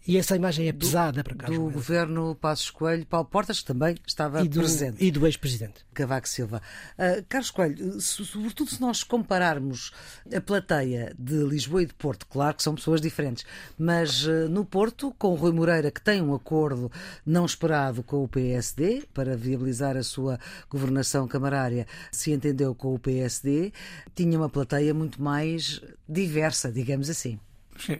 E 0.07 0.17
essa 0.17 0.35
imagem 0.35 0.67
é 0.67 0.73
pesada 0.73 1.23
do, 1.23 1.25
para 1.25 1.35
cá. 1.35 1.47
Do 1.47 1.69
governo 1.69 2.35
Passos 2.35 2.69
Coelho, 2.69 3.05
Paulo 3.05 3.25
Portas, 3.25 3.59
que 3.59 3.65
também 3.65 3.95
estava 4.05 4.43
e 4.43 4.47
do, 4.47 4.59
presente. 4.59 5.03
E 5.03 5.09
do 5.09 5.25
ex-presidente. 5.25 5.85
Cavaco 5.93 6.29
Silva. 6.29 6.61
Uh, 6.97 7.25
Carlos 7.27 7.49
Coelho, 7.49 7.99
sobretudo 7.99 8.69
se 8.69 8.79
nós 8.79 9.03
compararmos 9.03 9.91
a 10.35 10.39
plateia 10.39 11.15
de 11.17 11.43
Lisboa 11.43 11.81
e 11.83 11.85
de 11.87 11.93
Porto, 11.93 12.27
claro 12.27 12.55
que 12.55 12.61
são 12.61 12.75
pessoas 12.75 13.01
diferentes, 13.01 13.45
mas 13.77 14.25
uh, 14.27 14.47
no 14.47 14.63
Porto, 14.63 15.13
com 15.17 15.29
o 15.29 15.35
Rui 15.35 15.51
Moreira, 15.51 15.89
que 15.89 16.01
tem 16.01 16.21
um 16.21 16.35
acordo 16.35 16.91
não 17.25 17.45
esperado 17.45 18.03
com 18.03 18.23
o 18.23 18.27
PSD 18.27 19.07
para 19.13 19.35
viabilizar 19.35 19.97
a 19.97 20.03
sua 20.03 20.39
governação 20.69 21.27
camarária, 21.27 21.87
se 22.11 22.31
entendeu 22.31 22.75
com 22.75 22.93
o 22.93 22.99
PSD, 22.99 23.73
tinha 24.13 24.37
uma 24.37 24.49
plateia 24.49 24.93
muito 24.93 25.21
mais 25.21 25.81
diversa, 26.07 26.71
digamos 26.71 27.09
assim. 27.09 27.39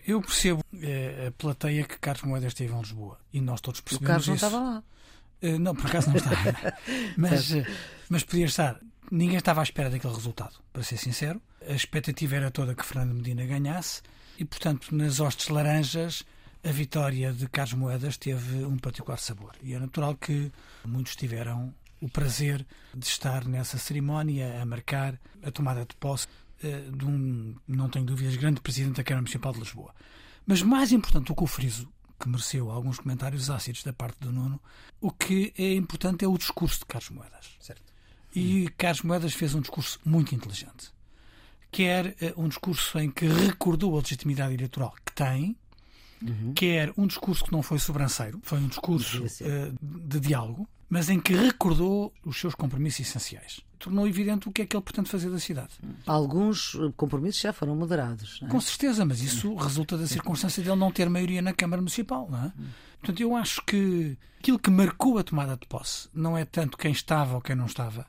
Eu 0.08 0.22
percebo 0.22 0.64
é, 0.82 1.28
a 1.28 1.32
plateia 1.32 1.84
que 1.84 2.00
Carlos 2.00 2.24
Moedas 2.24 2.54
teve 2.54 2.74
em 2.74 2.80
Lisboa 2.80 3.20
e 3.34 3.42
nós 3.42 3.62
todos 3.62 3.82
percebemos 3.82 4.06
o 4.06 4.08
Carlos 4.08 4.28
não 4.28 4.36
isso. 4.36 4.46
estava 4.46 4.64
lá. 4.64 4.84
Uh, 5.42 5.60
não, 5.60 5.76
por 5.76 5.88
acaso 5.88 6.10
não 6.10 6.16
estava. 6.16 6.74
mas, 7.18 7.52
uh, 7.52 7.66
mas 8.10 8.24
podia 8.24 8.46
estar. 8.46 8.80
Ninguém 9.12 9.38
estava 9.38 9.62
à 9.62 9.64
espera 9.64 9.90
daquele 9.90 10.14
resultado, 10.14 10.56
para 10.72 10.82
ser 10.82 10.98
sincero. 10.98 11.42
A 11.68 11.74
expectativa 11.74 12.36
era 12.36 12.50
toda 12.50 12.74
que 12.74 12.86
Fernando 12.86 13.14
Medina 13.14 13.46
ganhasse 13.46 14.02
e, 14.38 14.46
portanto, 14.46 14.96
nas 14.96 15.20
hostes 15.20 15.50
laranjas, 15.50 16.24
a 16.64 16.72
vitória 16.72 17.32
de 17.32 17.48
Carlos 17.48 17.74
Moedas 17.74 18.18
teve 18.18 18.64
um 18.66 18.78
particular 18.78 19.18
sabor. 19.18 19.56
E 19.62 19.74
é 19.74 19.80
natural 19.80 20.16
que 20.16 20.52
muitos 20.84 21.16
tiveram 21.16 21.74
o 22.02 22.10
prazer 22.10 22.66
de 22.94 23.06
estar 23.06 23.46
nessa 23.46 23.78
cerimónia 23.78 24.62
a 24.62 24.66
marcar 24.66 25.20
a 25.44 25.52
tomada 25.52 25.86
de 25.86 25.96
posse 25.96 26.28
de 26.91 27.06
um, 27.06 27.56
não 27.67 27.89
tenho 27.89 28.06
dúvidas, 28.06 28.36
grande 28.36 28.62
presidente 28.62 28.97
da 28.97 29.04
Câmara 29.04 29.21
Municipal 29.21 29.54
de 29.54 29.60
Lisboa. 29.60 29.93
Mas 30.45 30.62
mais 30.62 30.91
importante 30.91 31.28
do 31.28 31.36
que 31.36 31.43
o 31.43 31.47
friso, 31.47 31.91
que 32.19 32.30
mereceu 32.30 32.69
alguns 32.71 32.99
comentários 32.99 33.49
ácidos 33.49 33.84
da 33.84 33.93
parte 33.93 34.19
do 34.19 34.32
Nuno, 34.32 34.62
o 35.01 35.12
que 35.12 35.54
é 35.58 35.73
importante 35.73 36.23
é 36.23 36.28
o 36.28 36.38
discurso 36.38 36.80
de 36.80 36.86
Carlos 36.86 37.10
Moedas. 37.10 37.56
Certo. 37.60 37.93
E 38.36 38.69
Carlos 38.78 39.01
Moedas 39.01 39.34
fez 39.34 39.56
um 39.56 39.62
discurso 39.62 39.99
muito 40.06 40.36
inteligente. 40.36 40.93
Quer 41.71 42.08
uh, 42.08 42.41
um 42.41 42.47
discurso 42.47 42.97
em 42.99 43.10
que 43.10 43.25
recordou 43.25 43.95
a 43.95 44.01
legitimidade 44.01 44.54
eleitoral 44.54 44.93
que 45.06 45.13
tem, 45.13 45.58
uhum. 46.21 46.54
quer 46.54 46.93
um 46.97 47.08
discurso 47.08 47.43
que 47.43 47.51
não 47.51 47.62
foi 47.62 47.80
sobranceiro, 47.80 48.39
foi 48.43 48.60
um 48.60 48.67
discurso 48.67 49.23
uh, 49.23 49.75
de 49.82 50.19
diálogo, 50.19 50.67
mas 50.89 51.10
em 51.10 51.19
que 51.19 51.34
recordou 51.34 52.13
os 52.24 52.39
seus 52.39 52.56
compromissos 52.56 53.02
essenciais. 53.02 53.62
Tornou 53.80 54.08
evidente 54.08 54.48
o 54.48 54.52
que 54.52 54.62
é 54.62 54.65
que 54.65 54.76
ele 54.76 54.84
pretende 54.84 55.10
fazer 55.10 55.30
da 55.30 55.39
cidade. 55.39 55.74
Alguns 56.06 56.78
compromissos 56.95 57.41
já 57.41 57.52
foram 57.52 57.76
moderados. 57.76 58.39
É? 58.43 58.48
Com 58.48 58.60
certeza, 58.62 59.06
mas 59.06 59.21
isso 59.21 59.54
resulta 59.56 59.98
da 59.98 60.08
circunstância 60.08 60.63
dele 60.63 60.76
não 60.76 60.91
ter 60.91 61.10
maioria 61.10 61.41
na 61.41 61.54
Câmara 61.54 61.82
Municipal. 61.82 62.28
Não 62.30 62.45
é? 62.45 62.54
Portanto, 63.00 63.21
eu 63.21 63.36
acho 63.36 63.63
que 63.65 64.17
aquilo 64.39 64.58
que 64.58 64.71
marcou 64.71 65.17
a 65.17 65.24
tomada 65.24 65.58
de 65.58 65.67
posse 65.67 66.08
não 66.13 66.38
é 66.38 66.45
tanto 66.45 66.78
quem 66.78 66.91
estava 66.91 67.36
ou 67.36 67.41
quem 67.41 67.56
não 67.56 67.65
estava, 67.65 68.08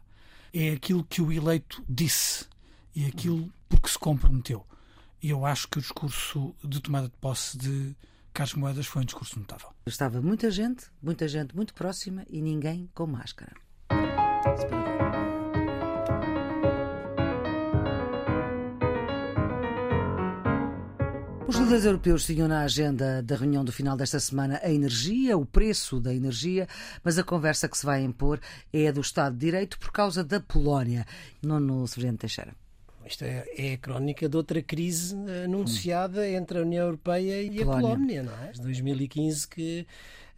é 0.53 0.71
aquilo 0.71 1.05
que 1.05 1.21
o 1.21 1.33
eleito 1.33 1.83
disse 1.89 2.47
e 2.95 3.05
aquilo 3.07 3.53
porque 3.69 3.89
se 3.89 3.99
comprometeu. 3.99 4.65
E 5.23 5.31
eu 5.31 5.45
acho 5.45 5.69
que 5.69 5.79
o 5.79 5.81
discurso 5.81 6.55
de 6.63 6.81
tomada 6.81 7.09
de 7.09 7.17
posse 7.17 7.59
de 7.59 7.97
Carlos 8.37 8.55
Moedas 8.55 8.87
foi 8.87 9.01
um 9.01 9.05
discurso 9.07 9.39
notável. 9.39 9.71
Estava 9.87 10.21
muita 10.21 10.51
gente, 10.51 10.85
muita 11.03 11.27
gente 11.27 11.57
muito 11.57 11.73
próxima 11.73 12.23
e 12.29 12.43
ninguém 12.43 12.87
com 12.95 13.07
máscara. 13.07 13.55
Os 21.49 21.57
líderes 21.57 21.87
europeus 21.87 22.27
tinham 22.27 22.47
na 22.47 22.61
agenda 22.61 23.23
da 23.23 23.37
reunião 23.37 23.65
do 23.65 23.73
final 23.73 23.97
desta 23.97 24.21
semana 24.21 24.61
a 24.63 24.71
energia, 24.71 25.39
o 25.39 25.47
preço 25.47 25.99
da 25.99 26.13
energia, 26.13 26.69
mas 27.03 27.19
a 27.19 27.25
conversa 27.25 27.67
que 27.67 27.79
se 27.79 27.87
vai 27.87 28.03
impor 28.03 28.39
é 28.71 28.89
a 28.89 28.93
do 28.93 29.01
Estado 29.01 29.33
de 29.33 29.47
Direito 29.47 29.79
por 29.79 29.91
causa 29.91 30.23
da 30.23 30.41
Polónia. 30.41 31.07
Nono 31.43 31.89
Severino 31.89 32.19
Teixeira. 32.19 32.55
Isto 33.07 33.25
é, 33.25 33.45
é, 33.57 33.73
a 33.75 33.79
crónica 33.79 34.29
de 34.29 34.37
outra 34.37 34.61
crise 34.61 35.17
anunciada 35.45 36.21
hum. 36.21 36.25
entre 36.25 36.59
a 36.59 36.63
União 36.63 36.87
Europeia 36.87 37.43
e 37.43 37.59
Polónia. 37.59 37.73
a 37.73 37.81
Polónia, 37.81 38.23
não 38.23 38.45
é? 38.45 38.53
De 38.53 38.61
2015 38.61 39.49
que 39.49 39.87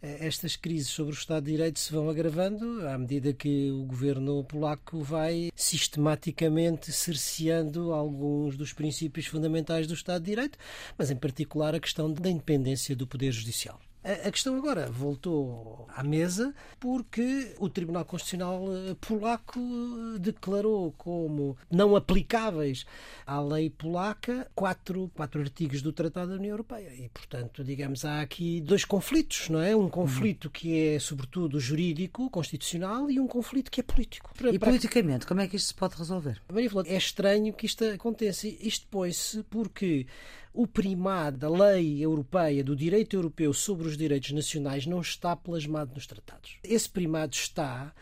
eh, 0.01 0.27
estas 0.27 0.55
crises 0.55 0.89
sobre 0.89 1.13
o 1.13 1.17
Estado 1.17 1.45
de 1.45 1.51
Direito 1.51 1.79
se 1.79 1.91
vão 1.91 2.09
agravando 2.09 2.87
à 2.87 2.97
medida 2.97 3.33
que 3.33 3.69
o 3.71 3.83
governo 3.83 4.43
polaco 4.43 5.01
vai 5.01 5.49
sistematicamente 5.55 6.91
cerceando 6.91 7.93
alguns 7.93 8.55
dos 8.55 8.71
princípios 8.71 9.25
fundamentais 9.25 9.87
do 9.87 9.93
Estado 9.93 10.23
de 10.23 10.31
Direito, 10.31 10.57
mas 10.97 11.11
em 11.11 11.15
particular 11.15 11.75
a 11.75 11.79
questão 11.79 12.11
da 12.11 12.29
independência 12.29 12.95
do 12.95 13.07
Poder 13.07 13.31
Judicial. 13.31 13.79
A 14.01 14.31
questão 14.31 14.55
agora 14.55 14.89
voltou 14.89 15.85
à 15.93 16.03
mesa 16.03 16.55
porque 16.79 17.53
o 17.59 17.67
Tribunal 17.67 18.05
Constitucional 18.05 18.63
eh, 18.73 18.95
polaco 18.95 19.59
eh, 19.59 20.19
declarou 20.19 20.93
como 20.93 21.57
não 21.69 21.97
aplicáveis 21.97 22.85
à 23.27 23.41
lei 23.41 23.69
polaca 23.69 24.49
quatro, 24.55 25.11
quatro 25.13 25.41
artigos 25.41 25.81
do 25.81 25.91
Tratado 25.91 26.31
da 26.31 26.37
União 26.37 26.51
Europeia. 26.51 26.93
E, 26.95 27.09
portanto, 27.09 27.61
digamos, 27.61 28.05
há 28.05 28.21
aqui 28.21 28.61
dois 28.61 28.85
conflitos, 28.85 29.49
não 29.49 29.61
é? 29.61 29.75
Um 29.75 29.89
conflito 29.89 30.49
que 30.49 30.79
é, 30.79 30.99
sobretudo, 30.99 31.59
jurídico, 31.59 32.29
constitucional, 32.29 33.11
e 33.11 33.19
um 33.19 33.27
conflito 33.27 33.69
que 33.69 33.81
é 33.81 33.83
político. 33.83 34.33
Para, 34.33 34.51
e 34.51 34.57
para... 34.57 34.69
politicamente, 34.69 35.27
como 35.27 35.41
é 35.41 35.47
que 35.47 35.57
isto 35.57 35.67
se 35.67 35.73
pode 35.73 35.97
resolver? 35.97 36.41
Maria 36.51 36.69
Flor, 36.69 36.85
é 36.87 36.95
estranho 36.95 37.53
que 37.53 37.65
isto 37.65 37.83
aconteça. 37.83 38.47
Isto 38.47 38.87
põe-se 38.89 39.43
porque 39.43 40.07
o 40.53 40.67
primado 40.67 41.37
da 41.37 41.49
lei 41.49 42.03
europeia, 42.03 42.63
do 42.63 42.75
direito 42.75 43.15
europeu 43.15 43.53
sobre 43.53 43.87
os 43.87 43.97
direitos 43.97 44.31
nacionais, 44.31 44.85
não 44.85 45.01
está 45.01 45.35
plasmado 45.35 45.93
nos 45.93 46.07
tratados. 46.07 46.57
Esse 46.63 46.89
primado 46.89 47.33
está 47.33 47.93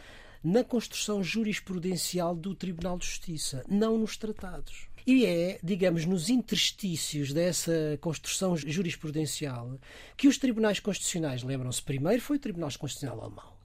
na 0.44 0.64
construção 0.64 1.24
jurisprudencial 1.24 2.36
do 2.36 2.56
Tribunal 2.56 2.98
de 2.98 3.06
Justiça, 3.06 3.64
não 3.68 3.98
nos 3.98 4.16
tratados. 4.18 4.88
E 5.06 5.26
é, 5.26 5.60
digamos, 5.64 6.06
nos 6.06 6.30
interstícios 6.30 7.32
dessa 7.32 7.98
construção 8.02 8.58
jurisprudencial 8.58 9.80
que 10.18 10.28
os 10.28 10.38
tribunais 10.38 10.80
constitucionais, 10.80 11.44
lembram-se, 11.44 11.82
primeiro 11.82 12.22
foi 12.22 12.38
o 12.38 12.40
Tribunal 12.40 12.70
Constitucional 12.78 13.22
Alemão. 13.22 13.58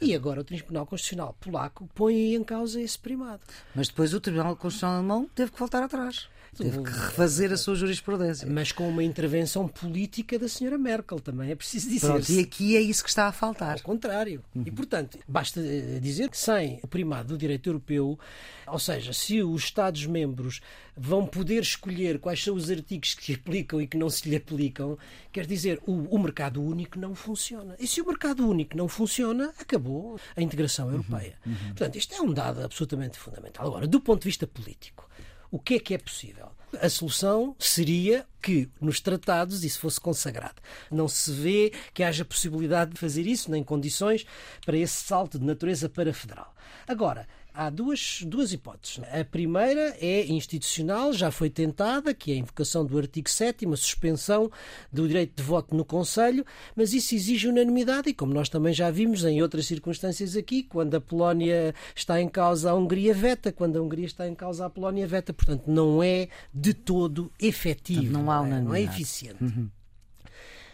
E 0.00 0.14
agora 0.14 0.40
o 0.40 0.44
Tribunal 0.44 0.86
Constitucional 0.86 1.36
Polaco 1.40 1.88
põe 1.94 2.34
em 2.34 2.44
causa 2.44 2.80
esse 2.80 2.98
primado. 2.98 3.42
Mas 3.74 3.88
depois 3.88 4.12
o 4.12 4.20
Tribunal 4.20 4.56
Constitucional 4.56 4.98
Alemão 4.98 5.30
teve 5.34 5.52
que 5.52 5.58
voltar 5.58 5.82
atrás. 5.82 6.28
Teve 6.56 6.82
que 6.82 6.90
refazer 6.90 7.52
a 7.52 7.56
sua 7.56 7.74
jurisprudência. 7.74 8.48
Mas 8.48 8.72
com 8.72 8.88
uma 8.88 9.04
intervenção 9.04 9.68
política 9.68 10.38
da 10.38 10.48
senhora 10.48 10.78
Merkel, 10.78 11.20
também 11.20 11.50
é 11.50 11.54
preciso 11.54 11.88
dizer. 11.88 12.06
Pronto, 12.06 12.30
e 12.30 12.40
aqui 12.40 12.76
é 12.76 12.80
isso 12.80 13.02
que 13.02 13.10
está 13.10 13.26
a 13.26 13.32
faltar. 13.32 13.74
Ao 13.74 13.80
contrário. 13.80 14.42
Uhum. 14.54 14.62
E, 14.66 14.70
portanto, 14.70 15.18
basta 15.28 15.60
eh, 15.60 15.98
dizer 16.00 16.30
que 16.30 16.38
sem 16.38 16.80
o 16.82 16.86
primado 16.86 17.28
do 17.28 17.38
direito 17.38 17.68
europeu, 17.68 18.18
ou 18.66 18.78
seja, 18.78 19.12
se 19.12 19.42
os 19.42 19.64
Estados-membros 19.64 20.60
vão 20.96 21.26
poder 21.26 21.60
escolher 21.60 22.18
quais 22.18 22.42
são 22.42 22.54
os 22.54 22.70
artigos 22.70 23.14
que 23.14 23.34
aplicam 23.34 23.80
e 23.80 23.86
que 23.86 23.98
não 23.98 24.08
se 24.08 24.28
lhe 24.28 24.36
aplicam, 24.36 24.96
quer 25.30 25.46
dizer, 25.46 25.80
o, 25.86 25.92
o 25.92 26.18
mercado 26.18 26.62
único 26.62 26.98
não 26.98 27.14
funciona. 27.14 27.76
E 27.78 27.86
se 27.86 28.00
o 28.00 28.06
mercado 28.06 28.48
único 28.48 28.76
não 28.76 28.88
funciona, 28.88 29.52
acabou 29.58 30.18
a 30.34 30.40
integração 30.40 30.90
europeia. 30.90 31.34
Uhum. 31.44 31.52
Uhum. 31.52 31.68
Portanto, 31.68 31.96
isto 31.96 32.14
é 32.14 32.20
um 32.20 32.32
dado 32.32 32.62
absolutamente 32.62 33.18
fundamental. 33.18 33.66
Agora, 33.66 33.86
do 33.86 34.00
ponto 34.00 34.22
de 34.22 34.28
vista 34.28 34.46
político, 34.46 35.08
o 35.50 35.58
que 35.58 35.74
é 35.74 35.80
que 35.80 35.94
é 35.94 35.98
possível? 35.98 36.50
A 36.80 36.88
solução 36.88 37.54
seria 37.58 38.26
que 38.42 38.68
nos 38.80 39.00
tratados 39.00 39.64
isso 39.64 39.80
fosse 39.80 40.00
consagrado. 40.00 40.60
Não 40.90 41.08
se 41.08 41.32
vê 41.32 41.72
que 41.94 42.02
haja 42.02 42.24
possibilidade 42.24 42.92
de 42.92 43.00
fazer 43.00 43.26
isso, 43.26 43.50
nem 43.50 43.64
condições 43.64 44.26
para 44.64 44.76
esse 44.76 45.04
salto 45.04 45.38
de 45.38 45.46
natureza 45.46 45.88
para 45.88 46.12
federal. 46.12 46.54
Agora, 46.86 47.26
há 47.56 47.70
duas, 47.70 48.20
duas 48.26 48.52
hipóteses. 48.52 49.00
A 49.10 49.24
primeira 49.24 49.96
é 50.00 50.26
institucional, 50.26 51.12
já 51.12 51.30
foi 51.30 51.48
tentada, 51.48 52.12
que 52.12 52.30
é 52.30 52.34
a 52.34 52.38
invocação 52.38 52.84
do 52.84 52.98
artigo 52.98 53.28
7 53.28 53.66
a 53.66 53.76
suspensão 53.76 54.50
do 54.92 55.08
direito 55.08 55.36
de 55.36 55.42
voto 55.42 55.74
no 55.74 55.84
Conselho, 55.84 56.44
mas 56.74 56.92
isso 56.92 57.14
exige 57.14 57.48
unanimidade 57.48 58.10
e, 58.10 58.14
como 58.14 58.32
nós 58.32 58.48
também 58.48 58.72
já 58.72 58.90
vimos 58.90 59.24
em 59.24 59.42
outras 59.42 59.66
circunstâncias 59.66 60.36
aqui, 60.36 60.62
quando 60.62 60.94
a 60.94 61.00
Polónia 61.00 61.74
está 61.94 62.20
em 62.20 62.28
causa, 62.28 62.70
a 62.70 62.74
Hungria 62.74 63.14
veta, 63.14 63.50
quando 63.50 63.76
a 63.76 63.82
Hungria 63.82 64.06
está 64.06 64.28
em 64.28 64.34
causa, 64.34 64.66
a 64.66 64.70
Polónia 64.70 65.06
veta. 65.06 65.32
Portanto, 65.32 65.64
não 65.66 66.02
é 66.02 66.28
de 66.52 66.74
todo 66.74 67.32
efetivo, 67.40 68.12
não, 68.12 68.30
há 68.30 68.40
unanimidade. 68.40 68.64
não 68.66 68.74
é 68.74 68.82
eficiente. 68.82 69.42
Uhum. 69.42 69.70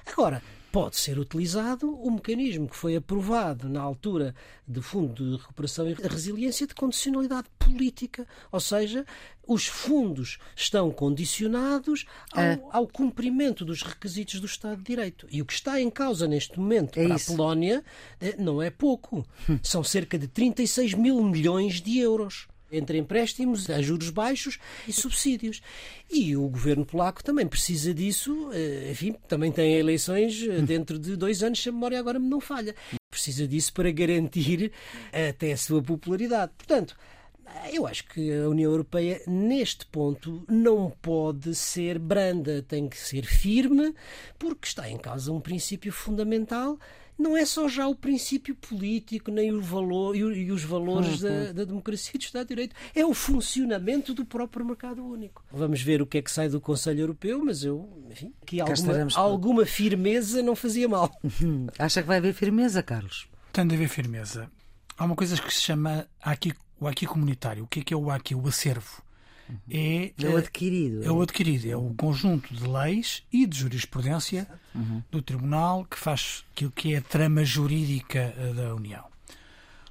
Agora, 0.07 0.43
pode 0.73 0.97
ser 0.97 1.19
utilizado 1.19 1.95
o 1.95 2.11
mecanismo 2.11 2.67
que 2.67 2.77
foi 2.77 2.97
aprovado 2.97 3.69
na 3.69 3.81
altura 3.81 4.35
do 4.67 4.83
Fundo 4.83 5.13
de 5.15 5.37
Recuperação 5.37 5.87
e 5.89 5.93
Resiliência 5.93 6.67
de 6.67 6.75
condicionalidade 6.75 7.47
política, 7.59 8.27
ou 8.51 8.59
seja, 8.59 9.05
os 9.47 9.67
fundos 9.67 10.39
estão 10.57 10.91
condicionados 10.91 12.07
ao, 12.33 12.43
é. 12.43 12.63
ao, 12.71 12.87
cumprimento 12.87 13.67
dos 13.67 13.83
requisitos 13.83 14.41
do 14.41 14.47
Estado 14.47 14.79
de 14.79 14.85
Direito. 14.85 15.27
E 15.31 15.43
o 15.43 15.45
que 15.45 15.53
está 15.53 15.79
em 15.79 15.91
causa 15.91 16.27
neste 16.27 16.59
momento 16.59 16.99
é 16.99 17.05
para 17.05 17.17
isso. 17.17 17.33
a 17.33 17.37
Polónia 17.37 17.85
eh, 18.19 18.37
não 18.39 18.63
é 18.63 18.71
pouco. 18.71 19.27
Hum. 19.49 19.59
São 19.63 19.85
cerca 19.85 20.19
de 20.19 20.27
36 20.27 20.95
mil 20.95 21.23
milhões 21.23 21.83
de 21.83 21.99
euros 21.99 22.49
entre 22.73 22.99
empréstimos 22.99 23.69
a 23.71 23.81
juros 23.83 24.11
baixos 24.11 24.59
e 24.89 24.93
subsídios. 24.93 25.61
E 26.11 26.37
o 26.37 26.49
governo 26.49 26.85
polaco 26.85 27.23
também 27.23 27.47
precisa 27.47 27.93
disso, 27.93 28.51
eh, 28.53 28.89
enfim, 28.91 29.15
também 29.29 29.53
tem 29.53 29.75
eleições 29.75 30.43
eh, 30.43 30.61
dentro 30.63 30.99
de 30.99 31.15
dois 31.17 31.43
anos, 31.43 31.63
se 31.63 31.69
a 31.69 31.73
memória 31.73 31.99
agora 31.99 32.19
me 32.19 32.29
não 32.29 32.41
falha. 32.41 32.75
Precisa 33.11 33.47
disso 33.47 33.73
para 33.75 33.91
garantir 33.91 34.73
até 35.13 35.53
a 35.53 35.57
sua 35.57 35.83
popularidade. 35.83 36.53
Portanto, 36.57 36.97
eu 37.71 37.87
acho 37.87 38.05
que 38.09 38.33
a 38.33 38.49
União 38.49 38.71
Europeia, 38.71 39.21
neste 39.27 39.87
ponto, 39.87 40.45
não 40.49 40.91
pode 40.91 41.55
ser 41.55 41.99
branda, 41.99 42.63
tem 42.63 42.89
que 42.89 42.97
ser 42.97 43.25
firme, 43.25 43.95
porque 44.39 44.67
está 44.67 44.89
em 44.89 44.97
causa 44.97 45.33
um 45.33 45.41
princípio 45.41 45.93
fundamental 45.93 46.79
não 47.19 47.37
é 47.37 47.45
só 47.45 47.69
já 47.69 47.87
o 47.87 47.95
princípio 47.95 48.55
político 48.55 49.31
nem 49.31 49.53
o 49.53 49.61
valor 49.61 50.17
e 50.17 50.51
os 50.51 50.63
valores 50.63 51.23
uhum. 51.23 51.29
da, 51.29 51.53
da, 51.53 51.65
democracia 51.65 52.13
e 52.15 52.19
do 52.19 52.23
Estado 52.23 52.43
de 52.45 52.49
Direito, 52.49 52.77
é 52.95 53.05
o 53.05 53.15
funcionamento 53.15 54.13
do 54.15 54.25
próprio 54.25 54.65
mercado 54.65 55.05
único. 55.05 55.45
Vamos 55.53 55.83
ver 55.83 56.03
o 56.03 56.07
que 56.07 56.19
é 56.19 56.23
que 56.23 56.31
sai 56.31 56.49
do 56.49 56.61
Conselho 56.61 57.01
Europeu, 57.01 57.45
mas 57.45 57.65
eu, 57.65 57.89
enfim, 58.11 58.33
que 58.45 58.61
alguma, 58.61 59.09
alguma 59.15 59.67
firmeza 59.67 60.43
não 60.43 60.57
fazia 60.57 60.89
mal. 60.89 61.11
Acha 61.79 62.03
que 62.03 62.09
vai 62.09 62.19
haver 62.19 62.35
firmeza, 62.35 62.83
Carlos? 62.83 63.29
Tem 63.53 63.67
de 63.67 63.75
haver 63.75 63.89
firmeza. 63.89 64.51
Há 64.97 65.05
uma 65.05 65.17
coisa 65.17 65.41
que 65.41 65.53
se 65.53 65.61
chama 65.61 66.07
aqui, 66.21 66.53
o 66.81 66.87
aqui 66.87 67.07
comunitário. 67.07 67.65
O 67.65 67.67
que 67.67 67.81
é 67.81 67.83
que 67.83 67.95
é 67.95 67.97
o 67.97 68.11
aqui? 68.11 68.35
O 68.35 68.47
acervo 68.47 69.03
é, 69.71 70.13
é 70.21 70.29
o 70.29 70.37
adquirido. 70.37 71.03
É, 71.03 71.07
é 71.07 71.11
o 71.11 71.23
adquirido, 71.23 71.71
é 71.71 71.77
o 71.77 71.95
conjunto 71.95 72.55
de 72.55 72.67
leis 72.67 73.23
e 73.33 73.47
de 73.47 73.59
jurisprudência 73.59 74.49
uhum. 74.75 75.03
do 75.11 75.23
Tribunal 75.23 75.85
que 75.85 75.99
faz 75.99 76.45
aquilo 76.53 76.71
que 76.71 76.95
é 76.95 76.99
a 76.99 77.03
trama 77.03 77.45
jurídica 77.45 78.35
eh, 78.37 78.53
da 78.55 78.75
União. 78.75 79.05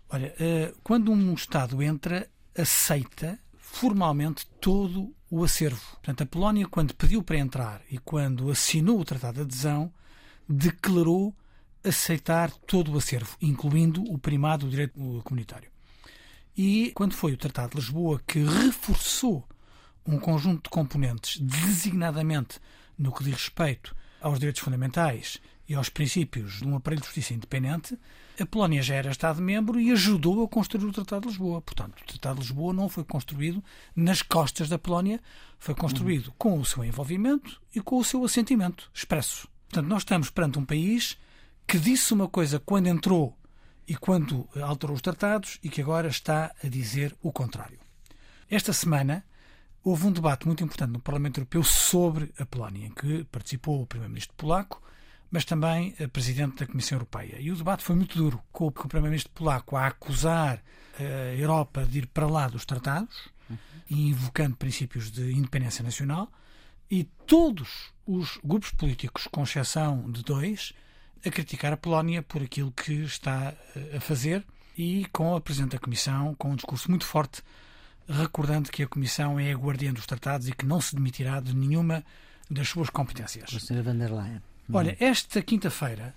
Olha, 0.10 0.34
eh, 0.39 0.74
quando 0.84 1.12
um 1.12 1.34
Estado 1.34 1.82
entra, 1.82 2.28
aceita 2.58 3.39
formalmente 3.58 4.45
todo 4.60 5.13
o 5.30 5.43
acervo. 5.43 5.82
Portanto, 5.91 6.24
a 6.24 6.26
Polónia, 6.26 6.67
quando 6.67 6.93
pediu 6.93 7.24
para 7.24 7.38
entrar 7.38 7.82
e 7.89 7.97
quando 7.97 8.52
assinou 8.52 9.00
o 9.00 9.06
Tratado 9.06 9.36
de 9.36 9.41
Adesão, 9.41 9.91
declarou 10.47 11.34
aceitar 11.84 12.52
todo 12.52 12.91
o 12.91 12.97
acervo, 12.97 13.38
incluindo 13.41 14.04
o 14.12 14.17
primado 14.17 14.65
do 14.65 14.71
direito 14.71 15.00
comunitário. 15.24 15.70
E 16.63 16.91
quando 16.91 17.15
foi 17.15 17.34
o 17.34 17.38
Tratado 17.38 17.71
de 17.71 17.78
Lisboa 17.78 18.21
que 18.28 18.38
reforçou 18.38 19.43
um 20.06 20.19
conjunto 20.19 20.65
de 20.65 20.69
componentes, 20.69 21.39
designadamente 21.39 22.60
no 22.95 23.12
que 23.12 23.24
diz 23.24 23.34
respeito 23.34 23.95
aos 24.21 24.38
direitos 24.38 24.62
fundamentais 24.62 25.41
e 25.67 25.74
aos 25.74 25.89
princípios 25.89 26.60
de 26.60 26.67
um 26.67 26.76
aparelho 26.76 27.02
de 27.02 27.08
justiça 27.08 27.34
independente, 27.34 27.97
a 28.39 28.45
Polónia 28.45 28.84
já 28.84 28.93
era 28.93 29.10
Estado-membro 29.10 29.80
e 29.80 29.89
ajudou 29.89 30.43
a 30.43 30.47
construir 30.47 30.86
o 30.86 30.91
Tratado 30.91 31.24
de 31.24 31.30
Lisboa. 31.30 31.63
Portanto, 31.63 32.00
o 32.00 32.06
Tratado 32.06 32.36
de 32.36 32.41
Lisboa 32.41 32.74
não 32.76 32.88
foi 32.88 33.06
construído 33.06 33.63
nas 33.95 34.21
costas 34.21 34.69
da 34.69 34.78
Polónia, 34.78 35.19
foi 35.58 35.74
construído 35.74 36.28
uhum. 36.28 36.34
com 36.38 36.60
o 36.60 36.65
seu 36.65 36.86
envolvimento 36.86 37.60
e 37.74 37.82
com 37.82 37.97
o 37.97 38.04
seu 38.04 38.24
assentimento 38.24 38.88
expresso. 38.93 39.47
Portanto, 39.67 39.89
nós 39.89 40.04
estamos 40.04 40.30
perante 40.30 40.60
um 40.60 40.65
país 40.65 41.17
que 41.67 41.80
disse 41.80 42.13
uma 42.13 42.28
coisa 42.28 42.60
quando 42.60 42.86
entrou 42.86 43.36
e 43.91 43.95
quando 43.95 44.47
alterou 44.62 44.95
os 44.95 45.01
tratados 45.01 45.60
e 45.62 45.67
que 45.67 45.82
agora 45.82 46.08
está 46.08 46.56
a 46.63 46.67
dizer 46.69 47.13
o 47.21 47.30
contrário. 47.30 47.77
Esta 48.49 48.71
semana 48.71 49.21
houve 49.84 50.08
um 50.08 50.13
debate 50.13 50.47
muito 50.47 50.63
importante 50.63 50.93
no 50.93 51.01
Parlamento 51.01 51.41
Europeu 51.41 51.62
sobre 51.62 52.34
a 52.39 52.45
Polónia, 52.45 52.88
em 52.88 52.91
que 52.91 53.25
participou 53.25 53.82
o 53.82 53.86
primeiro-ministro 53.86 54.34
polaco, 54.38 54.82
mas 55.30 55.43
também 55.43 55.93
a 56.01 56.08
presidente 56.08 56.60
da 56.60 56.67
Comissão 56.67 56.95
Europeia. 56.95 57.36
E 57.41 57.51
o 57.51 57.56
debate 57.58 57.84
foi 57.84 57.97
muito 57.97 58.17
duro, 58.17 58.41
com 58.49 58.67
o 58.67 58.71
primeiro-ministro 58.71 59.34
polaco 59.34 59.75
a 59.75 59.88
acusar 59.88 60.63
a 60.97 61.36
Europa 61.36 61.86
de 61.86 61.99
ir 61.99 62.08
para 62.08 62.27
lá 62.27 62.47
dos 62.47 62.63
tratados 62.63 63.27
uhum. 63.49 63.58
e 63.89 64.08
invocando 64.08 64.56
princípios 64.56 65.12
de 65.12 65.34
independência 65.34 65.84
nacional, 65.84 66.32
e 66.89 67.04
todos 67.27 67.91
os 68.08 68.39
grupos 68.41 68.71
políticos, 68.71 69.27
com 69.30 69.43
exceção 69.43 70.10
de 70.10 70.23
dois, 70.23 70.71
a 71.25 71.29
criticar 71.29 71.73
a 71.73 71.77
Polónia 71.77 72.21
por 72.21 72.41
aquilo 72.41 72.71
que 72.71 72.93
está 73.03 73.53
a 73.95 73.99
fazer 73.99 74.45
e 74.77 75.05
com 75.12 75.36
a 75.36 75.41
Presidente 75.41 75.73
da 75.73 75.79
Comissão 75.79 76.36
com 76.36 76.51
um 76.51 76.55
discurso 76.55 76.89
muito 76.89 77.05
forte, 77.05 77.41
recordando 78.07 78.71
que 78.71 78.84
a 78.84 78.88
Comissão 78.88 79.39
é 79.39 79.51
a 79.51 79.57
guardiã 79.57 79.93
dos 79.93 80.05
tratados 80.05 80.47
e 80.47 80.53
que 80.53 80.65
não 80.65 80.81
se 80.81 80.95
demitirá 80.95 81.39
de 81.39 81.55
nenhuma 81.55 82.03
das 82.49 82.67
suas 82.67 82.89
competências. 82.89 83.53
A 83.55 83.60
senhora 83.60 83.84
van 83.84 83.97
der 83.97 84.12
Leyen. 84.12 84.41
Olha, 84.73 84.95
esta 84.99 85.41
quinta-feira 85.41 86.15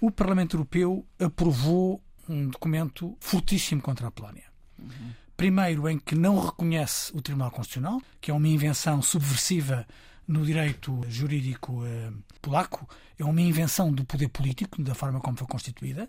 o 0.00 0.10
Parlamento 0.10 0.56
Europeu 0.56 1.04
aprovou 1.18 2.00
um 2.28 2.48
documento 2.48 3.16
fortíssimo 3.20 3.82
contra 3.82 4.08
a 4.08 4.10
Polónia. 4.10 4.44
Uhum. 4.78 5.12
Primeiro, 5.36 5.88
em 5.88 5.98
que 5.98 6.14
não 6.14 6.38
reconhece 6.38 7.12
o 7.16 7.22
Tribunal 7.22 7.50
Constitucional, 7.50 8.00
que 8.20 8.30
é 8.30 8.34
uma 8.34 8.48
invenção 8.48 9.00
subversiva 9.02 9.86
no 10.28 10.44
direito 10.44 11.00
jurídico 11.08 11.84
eh, 11.86 12.12
polaco, 12.42 12.86
é 13.18 13.24
uma 13.24 13.40
invenção 13.40 13.90
do 13.90 14.04
poder 14.04 14.28
político, 14.28 14.80
da 14.82 14.94
forma 14.94 15.20
como 15.20 15.38
foi 15.38 15.46
constituída. 15.46 16.08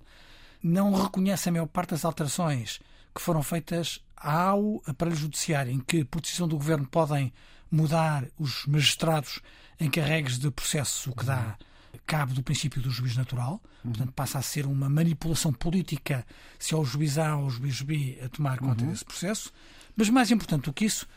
Não 0.61 0.93
reconhece 0.93 1.47
a 1.47 1.51
maior 1.53 1.67
parte 1.67 1.91
das 1.91 2.03
alterações 2.03 2.81
que 3.15 3.21
foram 3.21 3.41
feitas 3.41 4.03
ao 4.17 4.83
aparelho 4.85 5.15
judiciário, 5.15 5.71
em 5.71 5.79
que, 5.79 6.03
por 6.03 6.21
decisão 6.21 6.47
do 6.47 6.57
governo, 6.57 6.85
podem 6.85 7.31
mudar 7.71 8.27
os 8.37 8.65
magistrados 8.65 9.39
encarregues 9.79 10.37
de 10.37 10.51
processo, 10.51 11.11
o 11.11 11.15
que 11.15 11.23
dá 11.23 11.57
cabo 12.05 12.33
do 12.33 12.43
princípio 12.43 12.81
do 12.81 12.89
juiz 12.89 13.15
natural. 13.15 13.61
Portanto, 13.83 14.11
passa 14.11 14.39
a 14.39 14.41
ser 14.41 14.65
uma 14.65 14.89
manipulação 14.89 15.53
política 15.53 16.25
se 16.57 16.73
ao 16.73 16.83
juiz 16.83 17.17
A 17.17 17.35
ou 17.37 17.43
ao 17.43 17.49
juiz 17.49 17.81
B 17.81 18.19
a 18.23 18.27
tomar 18.27 18.57
conta 18.59 18.83
uhum. 18.83 18.89
desse 18.89 19.05
processo. 19.05 19.53
Mas 19.95 20.09
mais 20.09 20.31
importante 20.31 20.65
do 20.65 20.73
que 20.73 20.85
isso, 20.85 21.07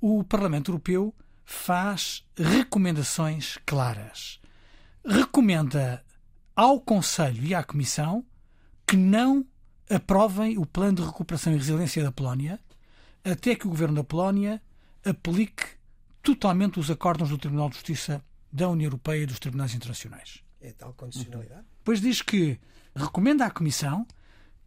o 0.00 0.22
Parlamento 0.22 0.70
Europeu 0.70 1.14
faz 1.44 2.24
recomendações 2.36 3.58
claras. 3.66 4.40
Recomenda 5.04 6.04
ao 6.56 6.80
Conselho 6.80 7.44
e 7.44 7.54
à 7.54 7.62
Comissão 7.62 8.24
que 8.86 8.96
não 8.96 9.46
aprovem 9.90 10.56
o 10.58 10.64
plano 10.64 10.96
de 10.96 11.02
recuperação 11.02 11.52
e 11.52 11.56
resiliência 11.56 12.02
da 12.02 12.12
Polónia 12.12 12.60
até 13.22 13.54
que 13.54 13.66
o 13.66 13.70
governo 13.70 13.96
da 13.96 14.04
Polónia 14.04 14.62
aplique 15.04 15.64
totalmente 16.22 16.78
os 16.78 16.90
acordos 16.90 17.28
do 17.28 17.38
Tribunal 17.38 17.68
de 17.68 17.74
Justiça 17.74 18.24
da 18.52 18.68
União 18.68 18.86
Europeia 18.86 19.22
e 19.22 19.26
dos 19.26 19.38
tribunais 19.38 19.74
internacionais. 19.74 20.42
É 20.60 20.72
tal 20.72 20.94
condicionalidade? 20.94 21.66
Pois 21.82 22.00
diz 22.00 22.22
que 22.22 22.58
recomenda 22.94 23.44
à 23.44 23.50
Comissão 23.50 24.06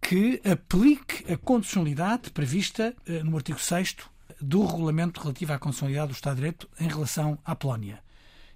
que 0.02 0.42
aplique 0.50 1.32
a 1.32 1.38
condicionalidade 1.38 2.30
prevista 2.32 2.96
eh, 3.06 3.24
no 3.24 3.36
artigo 3.36 3.60
6 3.60 3.96
do 4.40 4.66
regulamento 4.66 5.20
relativo 5.22 5.54
à 5.54 5.60
constitucionalidade 5.60 6.12
do 6.12 6.16
Estado 6.16 6.36
de 6.36 6.42
Direito 6.42 6.70
em 6.80 6.88
relação 6.88 7.38
à 7.44 7.56
Polónia. 7.56 8.02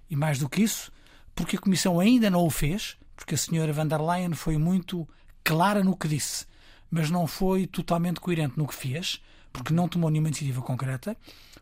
E 0.08 0.16
mais 0.16 0.38
do 0.38 0.48
que 0.48 0.62
isso, 0.62 0.92
porque 1.34 1.56
a 1.56 1.60
Comissão 1.60 1.98
ainda 1.98 2.30
não 2.30 2.44
o 2.44 2.50
fez, 2.50 2.96
porque 3.16 3.34
a 3.34 3.38
senhora 3.38 3.72
van 3.72 3.86
der 3.86 4.00
Leyen 4.00 4.34
foi 4.34 4.56
muito 4.56 5.08
clara 5.42 5.82
no 5.82 5.96
que 5.96 6.08
disse, 6.08 6.46
mas 6.90 7.10
não 7.10 7.26
foi 7.26 7.66
totalmente 7.66 8.20
coerente 8.20 8.58
no 8.58 8.66
que 8.66 8.74
fez, 8.74 9.20
porque 9.52 9.72
não 9.72 9.88
tomou 9.88 10.10
nenhuma 10.10 10.28
iniciativa 10.28 10.62
concreta. 10.62 11.16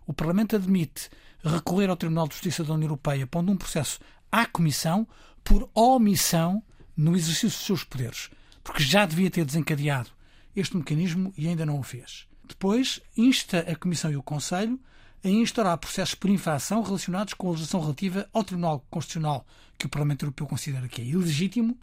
O 0.07 0.13
Parlamento 0.13 0.57
admite 0.57 1.09
recorrer 1.43 1.89
ao 1.89 1.97
Tribunal 1.97 2.29
de 2.29 2.35
Justiça 2.35 2.65
da 2.65 2.75
União 2.75 2.89
Europeia, 2.89 3.27
pondo 3.27 3.53
um 3.53 3.57
processo 3.57 4.01
à 4.31 4.47
Comissão 4.47 5.07
por 5.43 5.69
omissão 5.75 6.63
no 6.97 7.17
exercício 7.17 7.49
dos 7.49 7.67
seus 7.67 7.85
poderes, 7.85 8.31
porque 8.63 8.83
já 8.83 9.07
devia 9.07 9.31
ter 9.31 9.45
desencadeado 9.45 10.11
este 10.55 10.77
mecanismo 10.77 11.33
e 11.37 11.49
ainda 11.49 11.65
não 11.65 11.79
o 11.79 11.83
fez. 11.83 12.27
Depois, 12.51 13.01
insta 13.17 13.61
a 13.61 13.77
Comissão 13.77 14.11
e 14.11 14.17
o 14.17 14.23
Conselho 14.25 14.79
a 15.23 15.29
instaurar 15.29 15.79
processos 15.79 16.17
por 16.17 16.29
infração 16.29 16.83
relacionados 16.83 17.33
com 17.33 17.47
a 17.47 17.51
legislação 17.53 17.81
relativa 17.81 18.29
ao 18.33 18.43
Tribunal 18.43 18.85
Constitucional, 18.91 19.47
que 19.79 19.87
o 19.87 19.89
Parlamento 19.89 20.25
Europeu 20.25 20.49
considera 20.49 20.89
que 20.89 21.01
é 21.01 21.05
ilegítimo, 21.05 21.79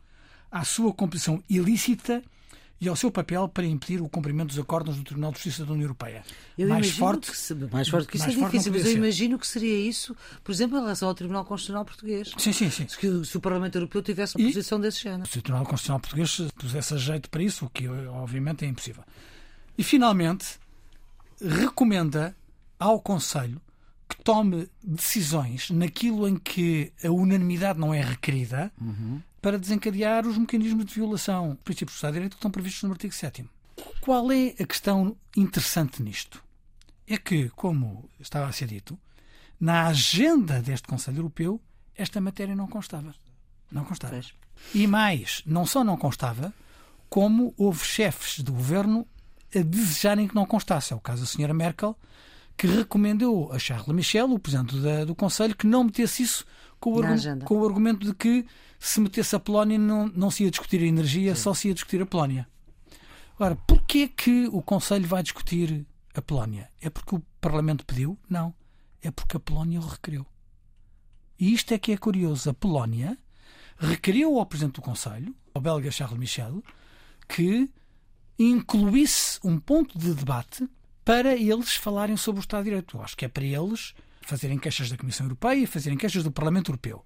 à 0.52 0.66
sua 0.66 0.94
composição 0.94 1.42
ilícita 1.50 2.22
e 2.82 2.88
ao 2.90 2.98
seu 2.98 3.10
papel 3.10 3.48
para 3.48 3.66
impedir 3.66 4.02
o 4.02 4.10
cumprimento 4.10 4.50
dos 4.50 4.60
acordos 4.60 4.98
do 4.98 5.04
Tribunal 5.04 5.32
de 5.32 5.38
Justiça 5.38 5.66
da 5.66 5.72
União 5.72 5.86
Europeia. 5.86 6.24
Eu 6.58 6.68
mais 6.68 6.92
forte, 6.92 7.32
que 7.32 7.38
se, 7.38 7.56
mais 7.56 7.88
forte 7.88 8.10
que 8.10 8.18
isso 8.18 8.26
é 8.26 8.30
difícil, 8.30 8.72
mas 8.74 8.82
eu 8.82 8.92
ser. 8.92 8.98
imagino 8.98 9.40
que 9.40 9.48
seria 9.48 9.78
isso, 9.88 10.16
por 10.44 10.52
exemplo, 10.52 10.78
em 10.78 10.82
relação 10.82 11.08
ao 11.08 11.16
Tribunal 11.16 11.46
Constitucional 11.46 11.86
Português. 11.86 12.34
Sim, 12.38 12.52
sim, 12.52 12.70
sim. 12.70 12.88
Se, 12.90 13.26
se 13.26 13.38
o 13.38 13.40
Parlamento 13.40 13.76
Europeu 13.76 14.02
tivesse 14.02 14.36
uma 14.36 14.44
e, 14.44 14.48
posição 14.48 14.82
desse 14.82 15.02
género. 15.02 15.30
Se 15.30 15.40
o 15.40 15.42
Tribunal 15.42 15.66
Constitucional 15.66 16.02
Português 16.02 16.42
pusesse 16.56 16.94
a 16.94 16.98
jeito 16.98 17.30
para 17.30 17.42
isso, 17.42 17.66
o 17.66 17.70
que 17.70 17.88
obviamente 17.88 18.66
é 18.66 18.68
impossível. 18.68 19.06
E, 19.78 19.84
finalmente, 19.84 20.60
recomenda 21.42 22.36
ao 22.80 23.00
Conselho 23.00 23.62
que 24.08 24.16
tome 24.24 24.70
decisões 24.84 25.70
naquilo 25.70 26.28
em 26.28 26.38
que 26.38 26.94
a 27.04 27.10
unanimidade 27.10 27.80
não 27.80 27.94
é 27.94 28.02
requerida 28.02 28.72
uhum. 28.80 29.22
para 29.42 29.60
desencadear 29.60 30.26
os 30.26 30.38
mecanismos 30.38 30.86
de 30.86 30.94
violação 30.94 31.50
dos 31.50 31.60
princípios 31.64 31.94
do 31.94 31.96
Estado 31.96 32.12
de 32.12 32.16
Direito 32.16 32.32
que 32.32 32.38
estão 32.38 32.52
previstos 32.52 32.84
no 32.84 32.92
artigo 32.92 33.14
7. 33.14 33.46
Qual 34.02 34.32
é 34.32 34.56
a 34.60 34.66
questão 34.66 35.16
interessante 35.36 36.02
nisto? 36.02 36.44
É 37.06 37.18
que, 37.18 37.50
como 37.50 38.10
estava 38.20 38.48
a 38.48 38.52
ser 38.52 38.68
dito, 38.68 38.98
na 39.60 39.88
agenda 39.88 40.62
deste 40.62 40.88
Conselho 40.88 41.18
Europeu 41.18 41.62
esta 41.96 42.22
matéria 42.22 42.56
não 42.56 42.68
constava. 42.68 43.14
Não 43.72 43.84
constava. 43.84 44.22
E 44.74 44.88
mais, 44.88 45.42
não 45.46 45.66
só 45.66 45.84
não 45.84 45.98
constava, 45.98 46.54
como 47.10 47.54
houve 47.58 47.84
chefes 47.84 48.40
do 48.40 48.54
governo 48.54 49.08
a 49.60 49.64
desejarem 49.64 50.28
que 50.28 50.36
não 50.36 50.46
constasse. 50.46 50.94
É 50.94 50.96
o 50.96 51.00
caso 51.00 51.22
da 51.22 51.28
senhora 51.28 51.54
Merkel, 51.54 51.98
que 52.58 52.68
recomendou 52.68 53.52
a 53.52 53.60
Charles 53.60 53.88
Michel, 53.88 54.32
o 54.32 54.40
presidente 54.40 54.78
da, 54.80 55.06
do 55.06 55.16
Conselho, 55.16 55.56
que 55.56 55.68
não 55.68 55.84
metesse 55.84 56.24
isso 56.24 56.46
com 56.80 56.92
o, 56.94 57.44
com 57.46 57.60
o, 57.60 57.66
argumento 57.66 58.06
de 58.06 58.14
que 58.14 58.46
se 58.80 59.00
metesse 59.00 59.36
a 59.36 59.40
Polónia 59.40 59.78
não, 59.78 60.08
não 60.08 60.32
se 60.32 60.44
ia 60.44 60.52
discutir 60.52 60.82
a 60.82 60.86
energia, 60.86 61.36
Sim. 61.36 61.42
só 61.42 61.54
se 61.54 61.68
ia 61.68 61.74
discutir 61.74 62.02
a 62.02 62.06
Polónia. 62.06 62.48
Ora, 63.40 63.56
porquê 63.56 64.08
que 64.08 64.48
o 64.52 64.62
Conselho 64.62 65.08
vai 65.08 65.22
discutir 65.22 65.86
a 66.16 66.22
Polónia? 66.22 66.70
É 66.82 66.90
porque 66.90 67.16
o 67.16 67.24
Parlamento 67.40 67.86
pediu? 67.86 68.18
Não. 68.28 68.54
É 69.02 69.12
porque 69.12 69.38
a 69.38 69.40
Polónia 69.40 69.80
o 69.80 69.86
requeriu. 69.86 70.26
E 71.40 71.54
isto 71.54 71.72
é 71.74 71.78
que 71.78 71.92
é 71.92 71.98
curioso. 71.98 72.50
A 72.50 72.54
Polónia 72.54 73.18
requeriu 73.78 74.40
ao 74.40 74.46
Presidente 74.46 74.76
do 74.76 74.82
Conselho, 74.82 75.36
ao 75.54 75.62
belga 75.62 75.92
Charles 75.92 76.18
Michel, 76.18 76.64
que 77.28 77.70
incluísse 78.38 79.40
um 79.44 79.60
ponto 79.60 79.98
de 79.98 80.14
debate 80.14 80.68
para 81.04 81.36
eles 81.36 81.76
falarem 81.76 82.18
sobre 82.18 82.40
o 82.40 82.42
Estado 82.42 82.64
de 82.64 82.70
Direito. 82.70 82.98
Eu 82.98 83.04
acho 83.04 83.16
que 83.16 83.26
é 83.26 83.28
para 83.28 83.46
eles 83.46 83.94
fazerem 84.22 84.60
queixas 84.60 84.90
da 84.90 84.98
Comissão 84.98 85.26
Europeia 85.26 85.64
e 85.64 85.66
fazerem 85.66 85.98
queixas 85.98 86.24
do 86.24 86.32
Parlamento 86.32 86.70
Europeu. 86.70 87.04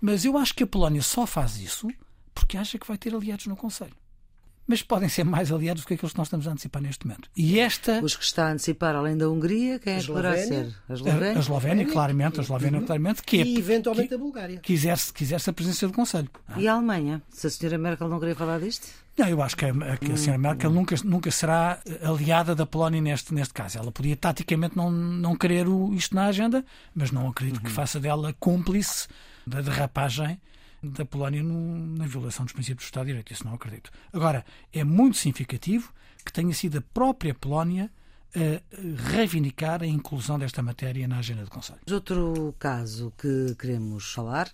Mas 0.00 0.24
eu 0.24 0.36
acho 0.36 0.54
que 0.54 0.64
a 0.64 0.66
Polónia 0.66 1.00
só 1.00 1.24
faz 1.26 1.58
isso 1.58 1.88
porque 2.34 2.56
acha 2.56 2.78
que 2.78 2.86
vai 2.86 2.98
ter 2.98 3.14
aliados 3.14 3.46
no 3.46 3.56
Conselho. 3.56 3.94
Mas 4.66 4.82
podem 4.82 5.08
ser 5.08 5.24
mais 5.24 5.50
aliados 5.52 5.82
do 5.82 5.86
que 5.86 5.94
aqueles 5.94 6.12
que 6.12 6.18
nós 6.18 6.28
estamos 6.28 6.46
a 6.46 6.52
antecipar 6.52 6.80
neste 6.80 7.06
momento. 7.06 7.28
E 7.36 7.58
esta. 7.58 8.02
Os 8.02 8.16
que 8.16 8.24
está 8.24 8.48
a 8.48 8.52
antecipar, 8.52 8.94
além 8.94 9.16
da 9.16 9.28
Hungria, 9.28 9.78
quem 9.78 9.94
é 9.94 10.00
que 10.00 10.06
poderá 10.06 10.36
ser? 10.36 10.74
A 10.88 10.94
Eslovénia? 10.94 11.36
A, 11.36 11.40
Eslovénia, 11.40 11.86
claramente, 11.86 12.40
a 12.40 12.42
Eslovénia, 12.42 12.80
claramente. 12.80 13.22
Que 13.22 13.40
é, 13.40 13.44
e 13.44 13.58
eventualmente 13.58 14.08
que, 14.08 14.14
a 14.14 14.18
Bulgária. 14.18 14.62
Exerce 14.68 15.50
a 15.50 15.52
presença 15.52 15.86
do 15.86 15.92
Conselho. 15.92 16.30
Ah. 16.48 16.60
E 16.60 16.68
a 16.68 16.74
Alemanha? 16.74 17.22
Se 17.28 17.48
a 17.48 17.50
senhora 17.50 17.76
Merkel 17.76 18.08
não 18.08 18.20
queria 18.20 18.36
falar 18.36 18.60
disto? 18.60 18.88
Não, 19.16 19.28
eu 19.28 19.42
acho 19.42 19.56
que 19.56 19.66
a, 19.66 19.96
que 19.98 20.12
a 20.12 20.16
senhora 20.16 20.38
Merkel 20.38 20.70
nunca, 20.70 20.96
nunca 21.04 21.30
será 21.30 21.78
aliada 22.02 22.54
da 22.54 22.64
Polónia 22.64 23.00
neste, 23.00 23.34
neste 23.34 23.52
caso. 23.52 23.78
Ela 23.78 23.92
podia 23.92 24.16
taticamente 24.16 24.76
não, 24.76 24.90
não 24.90 25.36
querer 25.36 25.68
o, 25.68 25.92
isto 25.92 26.14
na 26.14 26.26
agenda, 26.26 26.64
mas 26.94 27.10
não 27.10 27.28
acredito 27.28 27.60
que 27.60 27.70
faça 27.70 28.00
dela 28.00 28.34
cúmplice 28.40 29.08
da 29.46 29.60
derrapagem 29.60 30.40
da 30.82 31.04
Polónia 31.04 31.42
no, 31.42 31.96
na 31.96 32.06
violação 32.06 32.44
dos 32.44 32.52
princípios 32.52 32.84
do 32.84 32.88
Estado 32.88 33.04
de 33.04 33.12
Direito. 33.12 33.32
Isso 33.32 33.46
não 33.46 33.54
acredito. 33.54 33.90
Agora, 34.12 34.44
é 34.72 34.82
muito 34.82 35.16
significativo 35.16 35.92
que 36.24 36.32
tenha 36.32 36.52
sido 36.54 36.78
a 36.78 36.80
própria 36.80 37.34
Polónia 37.34 37.90
a 38.34 39.12
reivindicar 39.12 39.82
a 39.82 39.86
inclusão 39.86 40.38
desta 40.38 40.62
matéria 40.62 41.06
na 41.06 41.18
agenda 41.18 41.44
do 41.44 41.50
Conselho. 41.50 41.80
Outro 41.90 42.54
caso 42.58 43.12
que 43.18 43.54
queremos 43.56 44.10
falar 44.10 44.50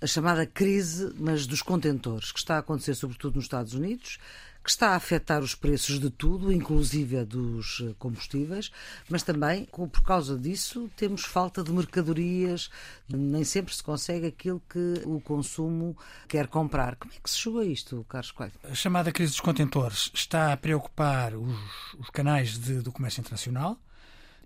a 0.00 0.06
chamada 0.06 0.46
crise, 0.46 1.12
mas 1.18 1.46
dos 1.46 1.62
contentores, 1.62 2.30
que 2.32 2.38
está 2.38 2.56
a 2.56 2.58
acontecer 2.58 2.94
sobretudo 2.94 3.36
nos 3.36 3.44
Estados 3.44 3.74
Unidos, 3.74 4.18
que 4.66 4.70
está 4.70 4.90
a 4.90 4.96
afetar 4.96 5.42
os 5.42 5.54
preços 5.54 6.00
de 6.00 6.10
tudo, 6.10 6.52
inclusive 6.52 7.24
dos 7.24 7.84
combustíveis, 8.00 8.72
mas 9.08 9.22
também, 9.22 9.64
por 9.66 10.02
causa 10.02 10.36
disso, 10.36 10.90
temos 10.96 11.22
falta 11.22 11.62
de 11.62 11.70
mercadorias, 11.70 12.68
nem 13.08 13.44
sempre 13.44 13.72
se 13.72 13.80
consegue 13.80 14.26
aquilo 14.26 14.60
que 14.68 15.02
o 15.04 15.20
consumo 15.20 15.96
quer 16.26 16.48
comprar. 16.48 16.96
Como 16.96 17.14
é 17.14 17.16
que 17.22 17.30
se 17.30 17.38
chegou 17.38 17.60
a 17.60 17.64
isto, 17.64 18.04
Carlos 18.08 18.32
Coelho? 18.32 18.54
A 18.64 18.74
chamada 18.74 19.12
crise 19.12 19.30
dos 19.30 19.40
contentores 19.40 20.10
está 20.12 20.52
a 20.52 20.56
preocupar 20.56 21.36
os, 21.36 21.94
os 22.00 22.10
canais 22.10 22.58
de, 22.58 22.80
do 22.80 22.90
comércio 22.90 23.20
internacional, 23.20 23.78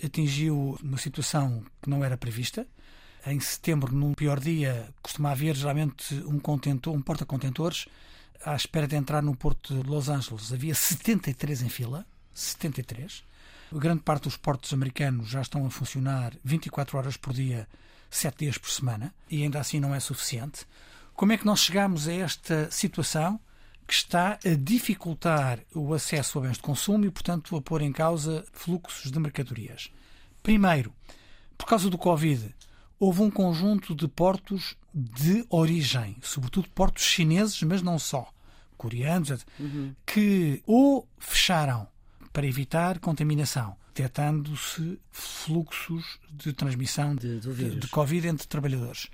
atingiu 0.05 0.79
uma 0.83 0.99
situação 0.99 1.65
que 1.81 1.89
não 1.89 2.05
era 2.05 2.19
prevista, 2.19 2.67
em 3.27 3.39
setembro, 3.41 3.95
num 3.95 4.15
pior 4.15 4.41
dia, 4.41 4.89
costuma 5.03 5.31
haver 5.31 5.55
geralmente 5.55 6.15
um 6.27 6.39
contentor, 6.39 6.95
um 6.95 7.03
porta-contentores 7.03 7.87
à 8.45 8.55
espera 8.55 8.87
de 8.87 8.97
entrar 8.97 9.23
no 9.23 9.37
porto 9.37 9.75
de 9.75 9.89
Los 9.89 10.09
Angeles. 10.09 10.53
Havia 10.53 10.75
73 10.75 11.63
em 11.63 11.69
fila, 11.69 12.07
73. 12.33 13.23
A 13.73 13.79
grande 13.79 14.03
parte 14.03 14.25
dos 14.25 14.37
portos 14.37 14.73
americanos 14.73 15.29
já 15.29 15.41
estão 15.41 15.65
a 15.67 15.71
funcionar 15.71 16.33
24 16.43 16.99
horas 16.99 17.17
por 17.17 17.33
dia, 17.33 17.69
7 18.11 18.39
dias 18.39 18.59
por 18.59 18.71
semana, 18.71 19.15
e 19.31 19.43
ainda 19.43 19.61
assim 19.61 19.79
não 19.79 19.95
é 19.95 20.01
suficiente. 20.01 20.67
Como 21.15 21.33
é 21.33 21.37
que 21.37 21.47
nós 21.47 21.61
chegamos 21.61 22.09
a 22.09 22.13
esta 22.13 22.71
situação 22.71 23.39
que 23.87 23.93
está 23.93 24.39
a 24.45 24.55
dificultar 24.59 25.61
o 25.75 25.93
acesso 25.93 26.39
a 26.39 26.43
bens 26.43 26.57
de 26.57 26.63
consumo 26.63 27.05
e, 27.05 27.11
portanto, 27.11 27.57
a 27.57 27.61
pôr 27.61 27.83
em 27.83 27.93
causa 27.93 28.45
fluxos 28.53 29.11
de 29.11 29.19
mercadorias? 29.21 29.91
Primeiro, 30.43 30.93
por 31.59 31.67
causa 31.67 31.91
do 31.91 31.99
Covid, 31.99 32.55
houve 33.01 33.23
um 33.23 33.31
conjunto 33.31 33.95
de 33.95 34.07
portos 34.07 34.77
de 34.93 35.45
origem, 35.49 36.17
sobretudo 36.21 36.69
portos 36.69 37.03
chineses, 37.03 37.63
mas 37.63 37.81
não 37.81 37.99
só, 37.99 38.31
coreanos, 38.77 39.47
uhum. 39.59 39.95
que 40.05 40.63
ou 40.67 41.09
fecharam 41.19 41.89
para 42.31 42.47
evitar 42.47 42.99
contaminação, 42.99 43.75
detectando-se 43.95 45.01
fluxos 45.11 46.21
de 46.31 46.53
transmissão 46.53 47.15
de, 47.15 47.41
de, 47.41 47.77
de, 47.77 47.89
Covid 47.89 48.29
entre 48.29 48.47
trabalhadores, 48.47 49.09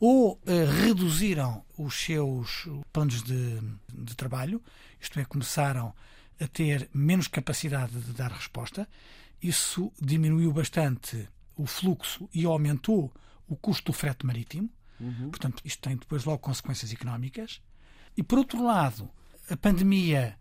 ou 0.00 0.32
uh, 0.32 0.40
reduziram 0.82 1.62
os 1.78 1.94
seus 1.94 2.66
planos 2.92 3.22
de, 3.22 3.60
de 3.94 4.16
trabalho, 4.16 4.60
isto 5.00 5.20
é, 5.20 5.24
começaram 5.24 5.94
a 6.40 6.46
ter 6.48 6.90
menos 6.92 7.28
capacidade 7.28 7.92
de 7.92 8.12
dar 8.12 8.32
resposta. 8.32 8.88
Isso 9.42 9.92
diminuiu 10.00 10.52
bastante 10.52 11.28
o 11.60 11.66
fluxo 11.66 12.28
e 12.32 12.44
aumentou 12.44 13.12
o 13.48 13.56
custo 13.56 13.86
do 13.86 13.92
frete 13.92 14.24
marítimo. 14.24 14.70
Uhum. 14.98 15.30
Portanto, 15.30 15.62
isto 15.64 15.80
tem 15.82 15.96
depois 15.96 16.24
logo 16.24 16.38
consequências 16.38 16.92
económicas. 16.92 17.60
E, 18.16 18.22
por 18.22 18.38
outro 18.38 18.62
lado, 18.64 19.08
a 19.48 19.56
pandemia 19.56 20.38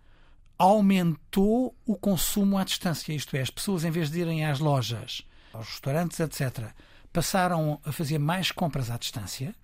aumentou 0.58 1.75
o 1.86 1.95
consumo 1.95 2.58
à 2.58 2.63
distância, 2.63 3.13
isto 3.13 3.36
é, 3.36 3.41
as 3.41 3.49
pessoas, 3.49 3.84
em 3.84 3.91
vez 3.91 4.12
de 4.12 4.19
irem 4.19 4.45
às 4.45 4.60
lojas, 4.60 5.25
aos 5.53 5.67
restaurantes, 5.67 6.19
etc., 6.19 6.73
passaram 7.12 7.79
a 7.86 7.91
fazer 7.91 8.19
mais 8.19 8.51
compras 8.51 8.91
à 8.91 8.97
distância 8.97 9.55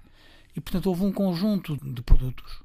e, 0.55 0.61
portanto, 0.61 0.87
houve 0.87 1.03
um 1.03 1.11
conjunto 1.11 1.77
de 1.77 2.01
produtos, 2.01 2.63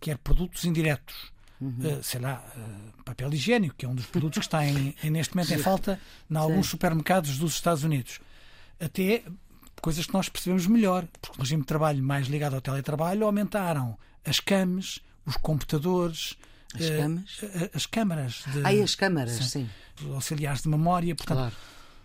quer 0.00 0.18
produtos 0.18 0.64
indiretos, 0.64 1.32
uhum. 1.60 1.98
uh, 1.98 2.02
sei 2.02 2.20
lá, 2.20 2.44
uh, 2.56 3.02
papel 3.04 3.32
higiênico, 3.32 3.74
que 3.76 3.86
é 3.86 3.88
um 3.88 3.94
dos 3.94 4.06
produtos 4.06 4.38
que 4.38 4.44
está 4.44 4.64
em, 4.66 4.94
em 5.02 5.10
neste 5.10 5.34
momento 5.34 5.52
em 5.54 5.58
falta 5.58 6.00
em 6.30 6.36
alguns 6.36 6.66
Sim. 6.66 6.70
supermercados 6.72 7.38
dos 7.38 7.54
Estados 7.54 7.84
Unidos, 7.84 8.20
até 8.80 9.22
coisas 9.80 10.06
que 10.06 10.12
nós 10.12 10.28
percebemos 10.28 10.66
melhor, 10.66 11.06
porque 11.20 11.38
o 11.38 11.42
regime 11.42 11.62
de 11.62 11.66
trabalho 11.66 12.02
mais 12.02 12.26
ligado 12.26 12.54
ao 12.54 12.60
teletrabalho 12.60 13.24
aumentaram 13.24 13.96
as 14.24 14.40
camas, 14.40 15.00
os 15.24 15.36
computadores, 15.36 16.36
as, 16.74 16.88
uh, 16.88 16.96
camas? 16.96 17.40
as 17.74 17.86
câmaras. 17.86 18.44
De, 18.52 18.62
ah, 18.64 18.84
as 18.84 18.94
câmaras, 18.94 19.32
sim. 19.32 19.68
sim. 20.00 20.10
Auxiliares 20.12 20.62
de 20.62 20.68
memória. 20.68 21.14
Portanto, 21.14 21.38
claro. 21.38 21.54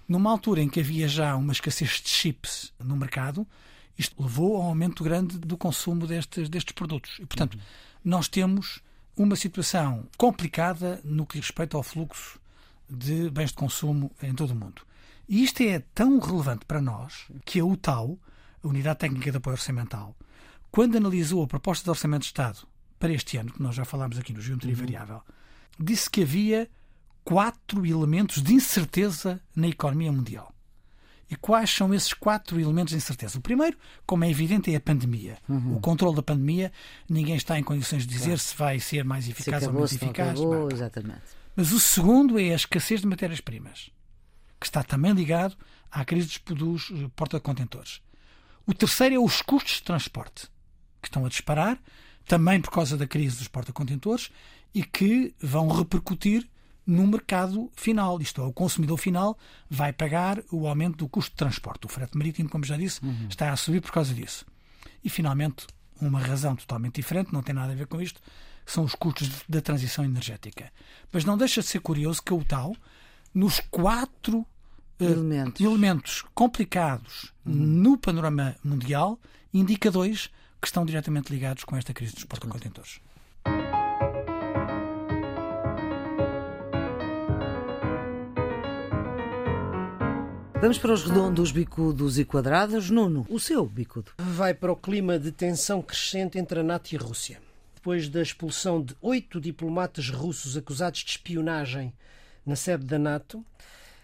numa 0.08 0.32
altura 0.32 0.62
em 0.62 0.70
que 0.70 0.80
havia 0.80 1.08
já 1.08 1.36
uma 1.36 1.52
escassez 1.52 2.02
de 2.02 2.10
chips 2.10 2.72
no 2.80 2.96
mercado, 2.96 3.46
isto 3.98 4.22
levou 4.22 4.58
ao 4.58 4.64
aumento 4.64 5.04
grande 5.04 5.38
do 5.38 5.58
consumo 5.58 6.08
destes, 6.08 6.50
destes 6.50 6.74
produtos. 6.74 7.18
E, 7.20 7.26
portanto, 7.26 7.56
uhum. 7.56 7.62
nós 8.04 8.28
temos 8.28 8.82
uma 9.16 9.36
situação 9.36 10.08
complicada 10.18 11.00
no 11.04 11.26
que 11.26 11.38
diz 11.40 11.48
respeito 11.48 11.78
ao 11.78 11.84
fluxo 11.84 12.40
de 12.90 13.30
bens 13.30 13.50
de 13.50 13.56
consumo 13.56 14.12
em 14.22 14.34
todo 14.34 14.52
o 14.52 14.56
mundo. 14.56 14.82
E 15.28 15.44
isto 15.44 15.64
é 15.64 15.80
tão 15.94 16.20
relevante 16.20 16.66
para 16.66 16.82
nós 16.82 17.26
que 17.46 17.60
a 17.60 17.66
UTAU, 17.66 18.20
a 18.64 18.68
Unidade 18.68 19.00
Técnica 19.00 19.32
de 19.32 19.38
Apoio 19.38 19.54
Orçamental, 19.54 20.16
quando 20.70 20.98
analisou 20.98 21.44
a 21.44 21.48
proposta 21.48 21.84
de 21.84 21.90
Orçamento 21.90 22.22
de 22.22 22.28
Estado 22.28 22.68
para 23.00 23.14
este 23.14 23.38
ano, 23.38 23.52
que 23.52 23.62
nós 23.62 23.76
já 23.76 23.86
falámos 23.86 24.18
aqui 24.18 24.34
no 24.34 24.42
Geometria 24.42 24.74
uhum. 24.74 24.80
Variável, 24.80 25.22
disse 25.80 26.10
que 26.10 26.24
havia 26.24 26.70
quatro 27.24 27.86
elementos 27.86 28.42
de 28.42 28.54
incerteza 28.54 29.42
na 29.56 29.68
economia 29.68 30.12
mundial. 30.12 30.54
E 31.32 31.36
quais 31.38 31.70
são 31.70 31.94
esses 31.94 32.14
quatro 32.14 32.60
elementos 32.60 32.92
de 32.92 32.98
incerteza? 32.98 33.40
O 33.40 33.42
primeiro, 33.42 33.78
como 34.06 34.26
é 34.26 34.30
evidente, 34.30 34.72
é 34.74 34.76
a 34.76 34.82
pandemia. 34.82 35.38
Uhum. 35.48 35.78
O 35.78 35.80
controle 35.80 36.14
da 36.14 36.22
pandemia, 36.22 36.74
ninguém 37.10 37.38
está 37.38 37.58
em 37.58 37.64
condições 37.64 38.06
de 38.06 38.10
dizer 38.10 38.26
claro. 38.26 38.40
se 38.40 38.58
vai 38.58 38.80
ser 38.82 39.06
mais 39.06 39.30
eficaz 39.30 39.64
acabou, 39.64 39.70
ou 39.70 39.74
menos 39.76 39.94
eficaz. 39.94 40.30
Acabou, 40.38 40.70
exatamente. 40.70 41.22
Mas 41.56 41.72
o 41.72 41.80
segundo 41.80 42.38
é 42.38 42.52
a 42.52 42.56
escassez 42.56 43.00
de 43.00 43.08
matérias-primas 43.08 43.92
que 44.60 44.66
está 44.66 44.84
também 44.84 45.14
ligado 45.14 45.56
à 45.90 46.04
crise 46.04 46.38
dos 46.46 46.92
eh, 46.92 47.10
porta-contentores. 47.16 48.02
O 48.68 48.74
terceiro 48.74 49.16
é 49.16 49.20
os 49.20 49.42
custos 49.42 49.76
de 49.76 49.84
transporte, 49.84 50.50
que 51.02 51.08
estão 51.08 51.26
a 51.26 51.30
disparar, 51.30 51.80
também 52.26 52.60
por 52.60 52.72
causa 52.72 52.98
da 52.98 53.08
crise 53.08 53.38
dos 53.38 53.48
porta-contentores, 53.48 54.30
e 54.74 54.84
que 54.84 55.34
vão 55.40 55.70
repercutir 55.70 56.48
no 56.86 57.06
mercado 57.08 57.72
final. 57.76 58.22
Isto 58.22 58.42
é, 58.42 58.46
o 58.46 58.54
consumidor 58.54 58.98
final 58.98 59.38
vai 59.70 59.94
pagar 59.94 60.42
o 60.52 60.68
aumento 60.68 60.98
do 60.98 61.08
custo 61.08 61.32
de 61.32 61.38
transporte. 61.38 61.86
O 61.86 61.90
frete 61.90 62.18
marítimo, 62.18 62.50
como 62.50 62.66
já 62.66 62.78
disse, 62.78 63.04
uhum. 63.04 63.28
está 63.30 63.52
a 63.52 63.56
subir 63.56 63.82
por 63.82 63.92
causa 63.92 64.14
disso. 64.14 64.46
E, 65.04 65.10
finalmente, 65.10 65.68
uma 66.00 66.20
razão 66.20 66.56
totalmente 66.56 66.96
diferente, 66.96 67.34
não 67.34 67.44
tem 67.44 67.54
nada 67.54 67.72
a 67.72 67.76
ver 67.76 67.88
com 67.88 68.02
isto, 68.02 68.22
são 68.66 68.84
os 68.84 68.96
custos 68.96 69.30
da 69.48 69.62
transição 69.62 70.04
energética. 70.04 70.72
Mas 71.12 71.26
não 71.26 71.38
deixa 71.38 71.62
de 71.62 71.68
ser 71.68 71.80
curioso 71.80 72.22
que 72.22 72.34
o 72.34 72.44
tal, 72.44 72.76
nos 73.34 73.60
quatro 73.60 74.46
elementos, 75.00 75.62
elementos 75.62 76.26
complicados 76.34 77.32
uhum. 77.46 77.54
no 77.54 77.98
panorama 77.98 78.56
mundial, 78.64 79.20
indicadores 79.54 80.30
que 80.62 80.68
estão 80.68 80.86
diretamente 80.86 81.32
ligados 81.32 81.64
com 81.64 81.76
esta 81.76 81.94
crise 81.94 82.14
dos 82.14 82.24
porta-contentores. 82.24 83.00
Vamos 90.62 90.78
para 90.78 90.94
os 90.94 91.04
redondos, 91.04 91.52
bicudos 91.52 92.20
e 92.20 92.24
quadrados. 92.24 92.92
Nuno, 92.92 93.26
o 93.32 93.40
seu 93.40 93.66
bicudo. 93.66 94.12
Vai 94.20 94.54
para 94.54 94.72
o 94.72 94.76
clima 94.76 95.18
de 95.18 95.32
tensão 95.32 95.82
crescente 95.82 96.38
entre 96.38 96.60
a 96.60 96.64
NATO 96.64 96.94
e 96.94 96.98
a 96.98 97.00
Rússia. 97.00 97.42
Depois 97.74 98.08
da 98.08 98.22
expulsão 98.22 98.80
de 98.80 98.96
oito 99.02 99.42
diplomatas 99.42 100.12
russos 100.12 100.56
acusados 100.56 101.00
de 101.00 101.10
espionagem 101.10 101.92
na 102.46 102.56
sede 102.56 102.86
da 102.86 103.00
NATO, 103.00 103.44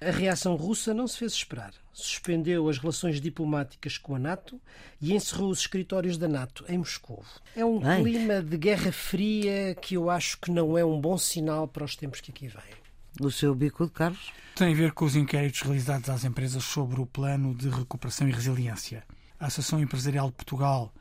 a 0.01 0.09
reação 0.09 0.55
russa 0.55 0.95
não 0.95 1.07
se 1.07 1.19
fez 1.19 1.33
esperar. 1.33 1.75
Suspendeu 1.93 2.67
as 2.67 2.79
relações 2.79 3.21
diplomáticas 3.21 3.99
com 3.99 4.15
a 4.15 4.19
NATO 4.19 4.59
e 4.99 5.13
encerrou 5.13 5.51
os 5.51 5.59
escritórios 5.59 6.17
da 6.17 6.27
NATO 6.27 6.65
em 6.67 6.79
Moscou. 6.79 7.23
É 7.55 7.63
um 7.63 7.79
Bem. 7.79 8.03
clima 8.03 8.41
de 8.41 8.57
guerra 8.57 8.91
fria 8.91 9.75
que 9.75 9.93
eu 9.93 10.09
acho 10.09 10.39
que 10.39 10.49
não 10.49 10.75
é 10.75 10.83
um 10.83 10.99
bom 10.99 11.19
sinal 11.19 11.67
para 11.67 11.85
os 11.85 11.95
tempos 11.95 12.19
que 12.19 12.31
aqui 12.31 12.47
vêm. 12.47 12.86
O 13.19 13.31
seu 13.31 13.55
bico 13.55 13.85
de 13.85 13.91
Carlos? 13.91 14.31
Tem 14.55 14.73
a 14.73 14.75
ver 14.75 14.91
com 14.91 15.05
os 15.05 15.15
inquéritos 15.15 15.61
realizados 15.61 16.09
às 16.09 16.23
empresas 16.23 16.63
sobre 16.63 16.99
o 16.99 17.05
plano 17.05 17.55
de 17.55 17.69
recuperação 17.69 18.27
e 18.27 18.31
resiliência. 18.31 19.03
A 19.39 19.47
Associação 19.47 19.79
Empresarial 19.79 20.27
de 20.27 20.33
Portugal 20.33 20.93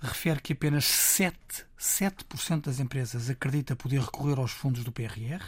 refere 0.00 0.40
que 0.40 0.52
apenas 0.52 0.84
7%, 0.84 1.34
7 1.76 2.24
das 2.62 2.80
empresas 2.80 3.28
acredita 3.28 3.76
poder 3.76 4.00
recorrer 4.00 4.38
aos 4.38 4.52
fundos 4.52 4.82
do 4.84 4.92
PRR. 4.92 5.42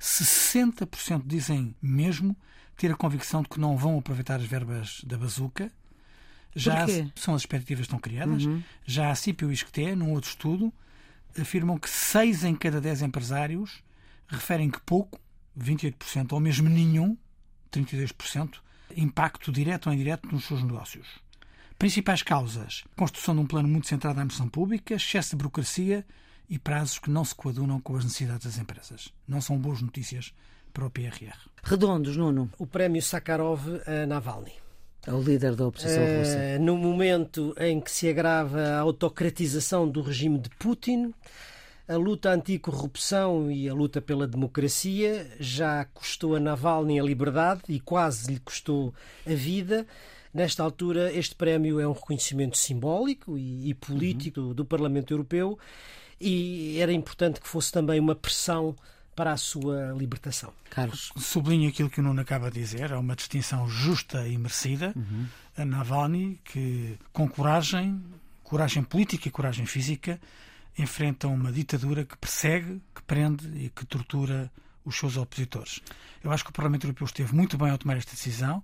60% 0.00 1.22
dizem 1.26 1.74
mesmo 1.80 2.36
ter 2.76 2.92
a 2.92 2.96
convicção 2.96 3.42
de 3.42 3.48
que 3.48 3.58
não 3.58 3.76
vão 3.76 3.98
aproveitar 3.98 4.36
as 4.36 4.46
verbas 4.46 5.00
da 5.04 5.16
bazuca. 5.16 5.70
Já 6.54 6.86
são 7.14 7.34
as 7.34 7.42
expectativas 7.42 7.82
que 7.82 7.88
estão 7.88 7.98
criadas. 7.98 8.44
Uhum. 8.44 8.62
Já 8.84 9.10
a 9.10 9.14
CIP 9.14 9.42
e 9.42 9.46
o 9.46 9.52
ISCTE, 9.52 9.94
num 9.94 10.12
outro 10.12 10.30
estudo, 10.30 10.72
afirmam 11.38 11.78
que 11.78 11.88
6 11.88 12.44
em 12.44 12.54
cada 12.54 12.80
10 12.80 13.02
empresários 13.02 13.82
referem 14.28 14.70
que 14.70 14.80
pouco, 14.80 15.20
28%, 15.58 16.32
ou 16.32 16.40
mesmo 16.40 16.68
nenhum, 16.68 17.16
32%, 17.72 18.60
impacto 18.96 19.50
direto 19.52 19.86
ou 19.86 19.92
indireto 19.92 20.28
nos 20.30 20.44
seus 20.44 20.62
negócios. 20.62 21.06
Principais 21.78 22.22
causas: 22.22 22.84
construção 22.96 23.34
de 23.34 23.40
um 23.40 23.46
plano 23.46 23.68
muito 23.68 23.86
centrado 23.86 24.16
na 24.16 24.22
administração 24.22 24.48
pública, 24.48 24.94
excesso 24.94 25.30
de 25.30 25.36
burocracia 25.36 26.04
e 26.48 26.58
prazos 26.58 26.98
que 26.98 27.10
não 27.10 27.24
se 27.24 27.34
coadunam 27.34 27.80
com 27.80 27.96
as 27.96 28.04
necessidades 28.04 28.46
das 28.46 28.58
empresas. 28.58 29.12
Não 29.26 29.40
são 29.40 29.58
boas 29.58 29.82
notícias 29.82 30.32
para 30.72 30.86
o 30.86 30.90
PRR. 30.90 31.36
Redondos, 31.62 32.16
Nuno. 32.16 32.50
O 32.58 32.66
prémio 32.66 33.02
Sakharov 33.02 33.62
a 33.86 34.06
Navalny. 34.06 34.52
É 35.06 35.12
o 35.12 35.22
líder 35.22 35.54
da 35.54 35.66
oposição 35.66 36.02
uh, 36.02 36.18
russa. 36.18 36.58
No 36.58 36.76
momento 36.76 37.54
em 37.58 37.80
que 37.80 37.90
se 37.90 38.08
agrava 38.08 38.60
a 38.60 38.80
autocratização 38.80 39.88
do 39.88 40.02
regime 40.02 40.38
de 40.38 40.50
Putin, 40.50 41.14
a 41.88 41.96
luta 41.96 42.30
anticorrupção 42.30 43.50
e 43.50 43.68
a 43.68 43.74
luta 43.74 44.00
pela 44.00 44.26
democracia 44.26 45.30
já 45.38 45.84
custou 45.84 46.34
a 46.34 46.40
Navalny 46.40 46.98
a 46.98 47.02
liberdade 47.02 47.62
e 47.68 47.78
quase 47.78 48.32
lhe 48.32 48.40
custou 48.40 48.92
a 49.24 49.34
vida. 49.34 49.86
Nesta 50.34 50.62
altura, 50.62 51.12
este 51.12 51.34
prémio 51.34 51.78
é 51.78 51.86
um 51.86 51.92
reconhecimento 51.92 52.58
simbólico 52.58 53.38
e, 53.38 53.70
e 53.70 53.74
político 53.74 54.40
uhum. 54.40 54.52
do 54.52 54.64
Parlamento 54.64 55.12
Europeu 55.12 55.58
e 56.20 56.78
era 56.80 56.92
importante 56.92 57.40
que 57.40 57.48
fosse 57.48 57.70
também 57.70 58.00
uma 58.00 58.14
pressão 58.14 58.74
para 59.14 59.32
a 59.32 59.36
sua 59.36 59.94
libertação. 59.96 60.52
Carlos. 60.68 61.10
Sublinho 61.16 61.68
aquilo 61.70 61.88
que 61.88 62.00
o 62.00 62.02
Nuno 62.02 62.20
acaba 62.20 62.50
de 62.50 62.60
dizer, 62.60 62.90
é 62.90 62.96
uma 62.96 63.16
distinção 63.16 63.66
justa 63.66 64.28
e 64.28 64.36
merecida. 64.36 64.92
Uhum. 64.94 65.26
A 65.56 65.64
Navalny, 65.64 66.38
que 66.44 66.98
com 67.12 67.26
coragem, 67.26 68.02
coragem 68.44 68.82
política 68.82 69.28
e 69.28 69.30
coragem 69.30 69.64
física, 69.64 70.20
enfrentam 70.78 71.32
uma 71.32 71.50
ditadura 71.50 72.04
que 72.04 72.16
persegue, 72.16 72.82
que 72.94 73.02
prende 73.02 73.46
e 73.56 73.70
que 73.70 73.84
tortura 73.86 74.50
os 74.84 74.96
seus 74.96 75.16
opositores. 75.16 75.80
Eu 76.22 76.30
acho 76.30 76.44
que 76.44 76.50
o 76.50 76.52
Parlamento 76.52 76.84
Europeu 76.84 77.06
esteve 77.06 77.34
muito 77.34 77.58
bem 77.58 77.70
ao 77.70 77.78
tomar 77.78 77.96
esta 77.96 78.12
decisão, 78.12 78.62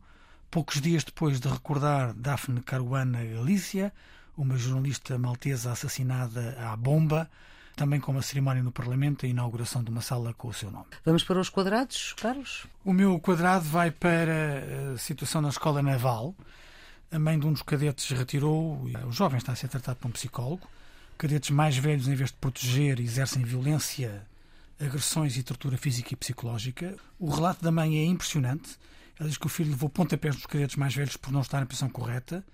poucos 0.50 0.80
dias 0.80 1.02
depois 1.02 1.40
de 1.40 1.48
recordar 1.48 2.12
Daphne 2.14 2.60
Caruana 2.62 3.24
Galizia, 3.24 3.92
uma 4.36 4.56
jornalista 4.56 5.18
maltesa 5.18 5.72
assassinada 5.72 6.56
à 6.60 6.76
bomba, 6.76 7.28
também 7.74 7.98
com 7.98 8.12
uma 8.12 8.22
cerimónia 8.22 8.62
no 8.62 8.70
Parlamento, 8.70 9.24
a 9.24 9.28
inauguração 9.28 9.82
de 9.82 9.90
uma 9.90 10.02
sala 10.02 10.34
com 10.34 10.48
o 10.48 10.52
seu 10.52 10.70
nome. 10.70 10.86
Vamos 11.04 11.24
para 11.24 11.40
os 11.40 11.48
quadrados, 11.48 12.12
Carlos? 12.14 12.66
O 12.84 12.92
meu 12.92 13.18
quadrado 13.18 13.64
vai 13.64 13.90
para 13.90 14.92
a 14.94 14.98
situação 14.98 15.40
na 15.40 15.48
escola 15.48 15.82
naval. 15.82 16.34
A 17.10 17.18
mãe 17.18 17.38
de 17.38 17.46
um 17.46 17.52
dos 17.52 17.62
cadetes 17.62 18.10
retirou, 18.10 18.84
o 19.06 19.12
jovem 19.12 19.38
está 19.38 19.52
a 19.52 19.56
ser 19.56 19.68
tratado 19.68 19.98
por 19.98 20.08
um 20.08 20.12
psicólogo 20.12 20.68
cadetes 21.22 21.50
mais 21.50 21.76
velhos, 21.76 22.08
em 22.08 22.16
vez 22.16 22.30
de 22.30 22.36
proteger, 22.36 22.98
exercem 22.98 23.44
violência, 23.44 24.26
agressões 24.80 25.36
e 25.36 25.42
tortura 25.44 25.76
física 25.76 26.12
e 26.12 26.16
psicológica. 26.16 26.96
O 27.16 27.30
relato 27.30 27.62
da 27.62 27.70
mãe 27.70 27.96
é 27.96 28.04
impressionante. 28.04 28.76
Ela 29.16 29.28
diz 29.28 29.38
que 29.38 29.46
o 29.46 29.48
filho 29.48 29.70
levou 29.70 29.88
pontapés 29.88 30.34
dos 30.34 30.46
cadetes 30.46 30.74
mais 30.74 30.92
velhos 30.92 31.16
por 31.16 31.32
não 31.32 31.40
estar 31.40 31.60
na 31.60 31.66
posição 31.66 31.88
correta, 31.88 32.44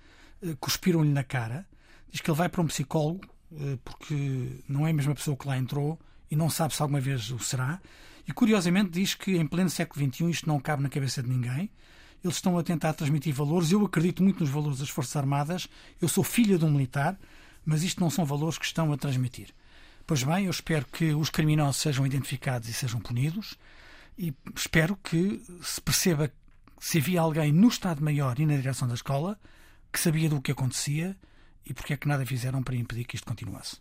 eh, 0.43 0.55
cuspiram-lhe 0.61 1.11
na 1.11 1.25
cara. 1.25 1.67
Diz 2.13 2.21
que 2.21 2.31
ele 2.31 2.37
vai 2.37 2.51
para 2.51 2.61
um 2.61 2.67
psicólogo 2.67 3.23
eh, 3.59 3.79
porque 3.83 4.61
não 4.69 4.87
é 4.87 4.91
a 4.91 4.93
mesma 4.93 5.15
pessoa 5.15 5.35
que 5.35 5.49
lá 5.49 5.57
entrou 5.57 5.99
e 6.31 6.37
não 6.37 6.51
sabe 6.51 6.75
se 6.75 6.83
alguma 6.83 7.01
vez 7.01 7.31
o 7.31 7.39
será. 7.39 7.81
E 8.27 8.35
curiosamente 8.35 8.91
diz 8.91 9.15
que 9.15 9.35
em 9.35 9.47
pleno 9.47 9.71
século 9.71 10.13
XXI 10.13 10.29
isto 10.29 10.47
não 10.47 10.61
cabe 10.61 10.83
na 10.83 10.91
cabeça 10.91 11.23
de 11.23 11.31
ninguém. 11.31 11.71
Eles 12.23 12.37
estão 12.37 12.59
a 12.59 12.63
tentar 12.63 12.93
transmitir 12.93 13.33
valores. 13.33 13.73
Eu 13.73 13.83
acredito 13.87 14.23
muito 14.23 14.41
nos 14.41 14.51
valores 14.51 14.81
das 14.81 14.91
Forças 14.91 15.17
Armadas. 15.17 15.69
Eu 16.03 16.09
sou 16.09 16.23
filha 16.23 16.59
de 16.59 16.67
um 16.67 16.71
militar 16.71 17.19
mas 17.69 17.83
isto 17.83 18.01
não 18.01 18.09
são 18.09 18.25
valores 18.25 18.57
que 18.57 18.65
estão 18.65 18.91
a 18.95 18.97
transmitir. 18.97 19.49
Pois 20.07 20.23
bem, 20.23 20.47
eu 20.47 20.51
espero 20.51 20.87
que 20.87 21.13
os 21.13 21.29
criminosos 21.29 21.83
sejam 21.83 22.07
identificados 22.07 22.67
e 22.67 22.73
sejam 22.73 22.99
punidos 22.99 23.59
e 24.17 24.35
espero 24.57 24.97
que 24.97 25.43
se 25.63 25.79
perceba 25.79 26.33
se 26.81 26.97
havia 26.97 27.21
alguém 27.21 27.53
no 27.53 27.69
Estado-Maior 27.69 28.41
e 28.41 28.47
na 28.47 28.57
direção 28.57 28.89
da 28.89 28.95
escola 28.95 29.39
que 29.93 30.01
sabia 30.01 30.31
do 30.31 30.41
que 30.41 30.53
acontecia 30.53 31.15
e 31.67 31.75
porque 31.75 31.93
é 31.93 31.97
que 31.99 32.09
nada 32.09 32.25
fizeram 32.25 32.63
para 32.63 32.75
impedir 32.75 33.05
que 33.05 33.17
isto 33.17 33.27
continuasse. 33.27 33.77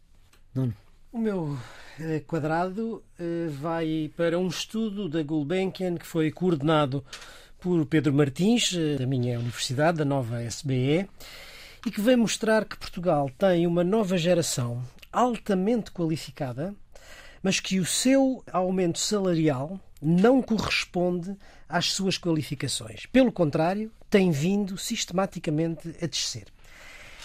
Nuno. 0.53 0.73
O 1.09 1.17
meu 1.17 1.57
eh, 1.97 2.19
quadrado 2.27 3.01
eh, 3.17 3.47
vai 3.49 4.11
para 4.17 4.37
um 4.37 4.49
estudo 4.49 5.07
da 5.07 5.23
Gulbenkian 5.23 5.95
que 5.95 6.05
foi 6.05 6.29
coordenado 6.29 7.05
por 7.57 7.85
Pedro 7.85 8.13
Martins, 8.13 8.73
eh, 8.73 8.97
da 8.97 9.07
minha 9.07 9.39
universidade, 9.39 9.99
da 9.99 10.05
nova 10.05 10.43
SBE, 10.43 11.07
e 11.87 11.89
que 11.89 12.01
vem 12.01 12.17
mostrar 12.17 12.65
que 12.65 12.77
Portugal 12.77 13.31
tem 13.37 13.65
uma 13.65 13.81
nova 13.81 14.17
geração 14.17 14.83
altamente 15.09 15.89
qualificada, 15.89 16.75
mas 17.41 17.61
que 17.61 17.79
o 17.79 17.85
seu 17.85 18.43
aumento 18.51 18.99
salarial 18.99 19.79
não 20.01 20.41
corresponde 20.41 21.33
às 21.67 21.93
suas 21.93 22.17
qualificações. 22.17 23.05
Pelo 23.05 23.31
contrário, 23.31 23.89
tem 24.09 24.31
vindo 24.31 24.77
sistematicamente 24.77 25.95
a 26.01 26.07
descer. 26.07 26.47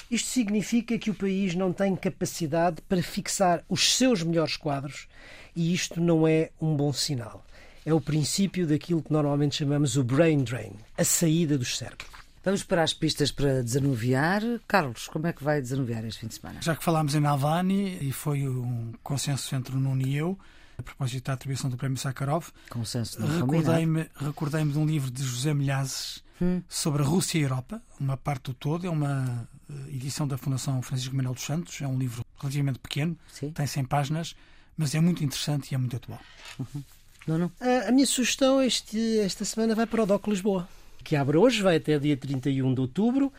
Isto 0.08 0.28
significa 0.28 0.96
que 0.96 1.10
o 1.10 1.14
país 1.14 1.56
não 1.56 1.72
tem 1.72 1.96
capacidade 1.96 2.80
para 2.82 3.02
fixar 3.02 3.64
os 3.68 3.96
seus 3.96 4.22
melhores 4.22 4.56
quadros 4.56 5.08
e 5.56 5.74
isto 5.74 6.00
não 6.00 6.24
é 6.24 6.50
um 6.60 6.76
bom 6.76 6.92
sinal. 6.92 7.44
É 7.84 7.92
o 7.92 8.00
princípio 8.00 8.64
daquilo 8.64 9.02
que 9.02 9.12
normalmente 9.12 9.56
chamamos 9.56 9.96
o 9.96 10.04
brain 10.04 10.44
drain, 10.44 10.74
a 10.96 11.02
saída 11.02 11.58
dos 11.58 11.76
cérebros. 11.76 12.11
Vamos 12.44 12.64
para 12.64 12.82
as 12.82 12.92
pistas 12.92 13.30
para 13.30 13.62
desanuviar. 13.62 14.42
Carlos, 14.66 15.06
como 15.06 15.28
é 15.28 15.32
que 15.32 15.44
vai 15.44 15.62
desanuviar 15.62 16.04
este 16.04 16.20
fim 16.20 16.26
de 16.26 16.34
semana? 16.34 16.60
Já 16.60 16.74
que 16.74 16.82
falámos 16.82 17.14
em 17.14 17.20
Nalvani 17.20 17.98
e 18.00 18.10
foi 18.10 18.48
um 18.48 18.92
consenso 19.00 19.54
entre 19.54 19.76
o 19.76 19.78
Nuno 19.78 20.02
e 20.02 20.16
eu, 20.16 20.36
a 20.76 20.82
propósito 20.82 21.26
da 21.26 21.34
atribuição 21.34 21.70
do 21.70 21.76
Prémio 21.76 21.96
Sakharov, 21.96 22.48
consenso 22.68 23.24
recordei-me 23.24 24.08
recordei 24.16 24.64
de 24.64 24.76
um 24.76 24.84
livro 24.84 25.08
de 25.08 25.22
José 25.22 25.54
Milhazes 25.54 26.20
hum. 26.40 26.60
sobre 26.68 27.02
a 27.02 27.06
Rússia 27.06 27.38
e 27.38 27.42
a 27.42 27.44
Europa, 27.44 27.80
uma 28.00 28.16
parte 28.16 28.46
do 28.46 28.54
todo. 28.54 28.88
É 28.88 28.90
uma 28.90 29.48
eh, 29.70 29.94
edição 29.94 30.26
da 30.26 30.36
Fundação 30.36 30.82
Francisco 30.82 31.14
Manuel 31.14 31.34
dos 31.34 31.44
Santos. 31.44 31.80
É 31.80 31.86
um 31.86 31.96
livro 31.96 32.24
relativamente 32.40 32.80
pequeno, 32.80 33.16
Sim. 33.32 33.52
tem 33.52 33.68
100 33.68 33.84
páginas, 33.84 34.34
mas 34.76 34.96
é 34.96 35.00
muito 35.00 35.22
interessante 35.22 35.70
e 35.70 35.74
é 35.76 35.78
muito 35.78 35.94
atual. 35.94 36.20
Uhum. 36.58 36.82
Não, 37.24 37.38
não. 37.38 37.52
A, 37.60 37.88
a 37.88 37.92
minha 37.92 38.06
sugestão 38.06 38.60
este, 38.60 39.20
esta 39.20 39.44
semana 39.44 39.76
vai 39.76 39.86
para 39.86 40.02
o 40.02 40.06
DOC 40.06 40.26
Lisboa 40.26 40.68
que 41.02 41.16
abre 41.16 41.36
hoje, 41.36 41.62
vai 41.62 41.76
até 41.76 41.98
dia 41.98 42.16
31 42.16 42.74
de 42.74 42.80
outubro, 42.80 43.32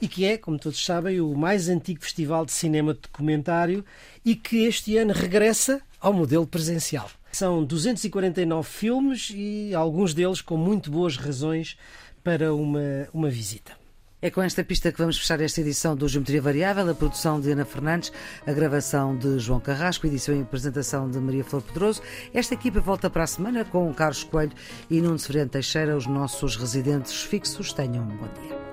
e 0.00 0.08
que 0.08 0.24
é, 0.24 0.36
como 0.36 0.58
todos 0.58 0.84
sabem, 0.84 1.20
o 1.20 1.34
mais 1.34 1.68
antigo 1.68 2.02
festival 2.02 2.44
de 2.44 2.52
cinema 2.52 2.94
de 2.94 3.00
documentário 3.00 3.84
e 4.24 4.34
que 4.34 4.64
este 4.64 4.96
ano 4.96 5.12
regressa 5.12 5.80
ao 6.00 6.12
modelo 6.12 6.46
presencial. 6.46 7.10
São 7.32 7.64
249 7.64 8.68
filmes 8.68 9.30
e 9.34 9.72
alguns 9.74 10.12
deles 10.14 10.40
com 10.40 10.56
muito 10.56 10.90
boas 10.90 11.16
razões 11.16 11.76
para 12.24 12.54
uma, 12.54 13.08
uma 13.12 13.30
visita. 13.30 13.79
É 14.22 14.30
com 14.30 14.42
esta 14.42 14.62
pista 14.62 14.92
que 14.92 14.98
vamos 14.98 15.18
fechar 15.18 15.40
esta 15.40 15.62
edição 15.62 15.96
do 15.96 16.06
Geometria 16.06 16.42
Variável, 16.42 16.90
a 16.90 16.94
produção 16.94 17.40
de 17.40 17.52
Ana 17.52 17.64
Fernandes, 17.64 18.12
a 18.46 18.52
gravação 18.52 19.16
de 19.16 19.38
João 19.38 19.60
Carrasco, 19.60 20.06
edição 20.06 20.36
e 20.36 20.42
apresentação 20.42 21.10
de 21.10 21.18
Maria 21.18 21.42
Flor 21.42 21.62
Pedroso. 21.62 22.02
Esta 22.34 22.52
equipa 22.52 22.80
volta 22.80 23.08
para 23.08 23.24
a 23.24 23.26
semana 23.26 23.64
com 23.64 23.92
Carlos 23.94 24.22
Coelho 24.24 24.52
e 24.90 25.00
Nuno 25.00 25.18
Severino 25.18 25.48
Teixeira, 25.48 25.96
os 25.96 26.06
nossos 26.06 26.56
residentes 26.56 27.22
fixos. 27.22 27.72
Tenham 27.72 28.04
um 28.04 28.16
bom 28.16 28.28
dia. 28.42 28.69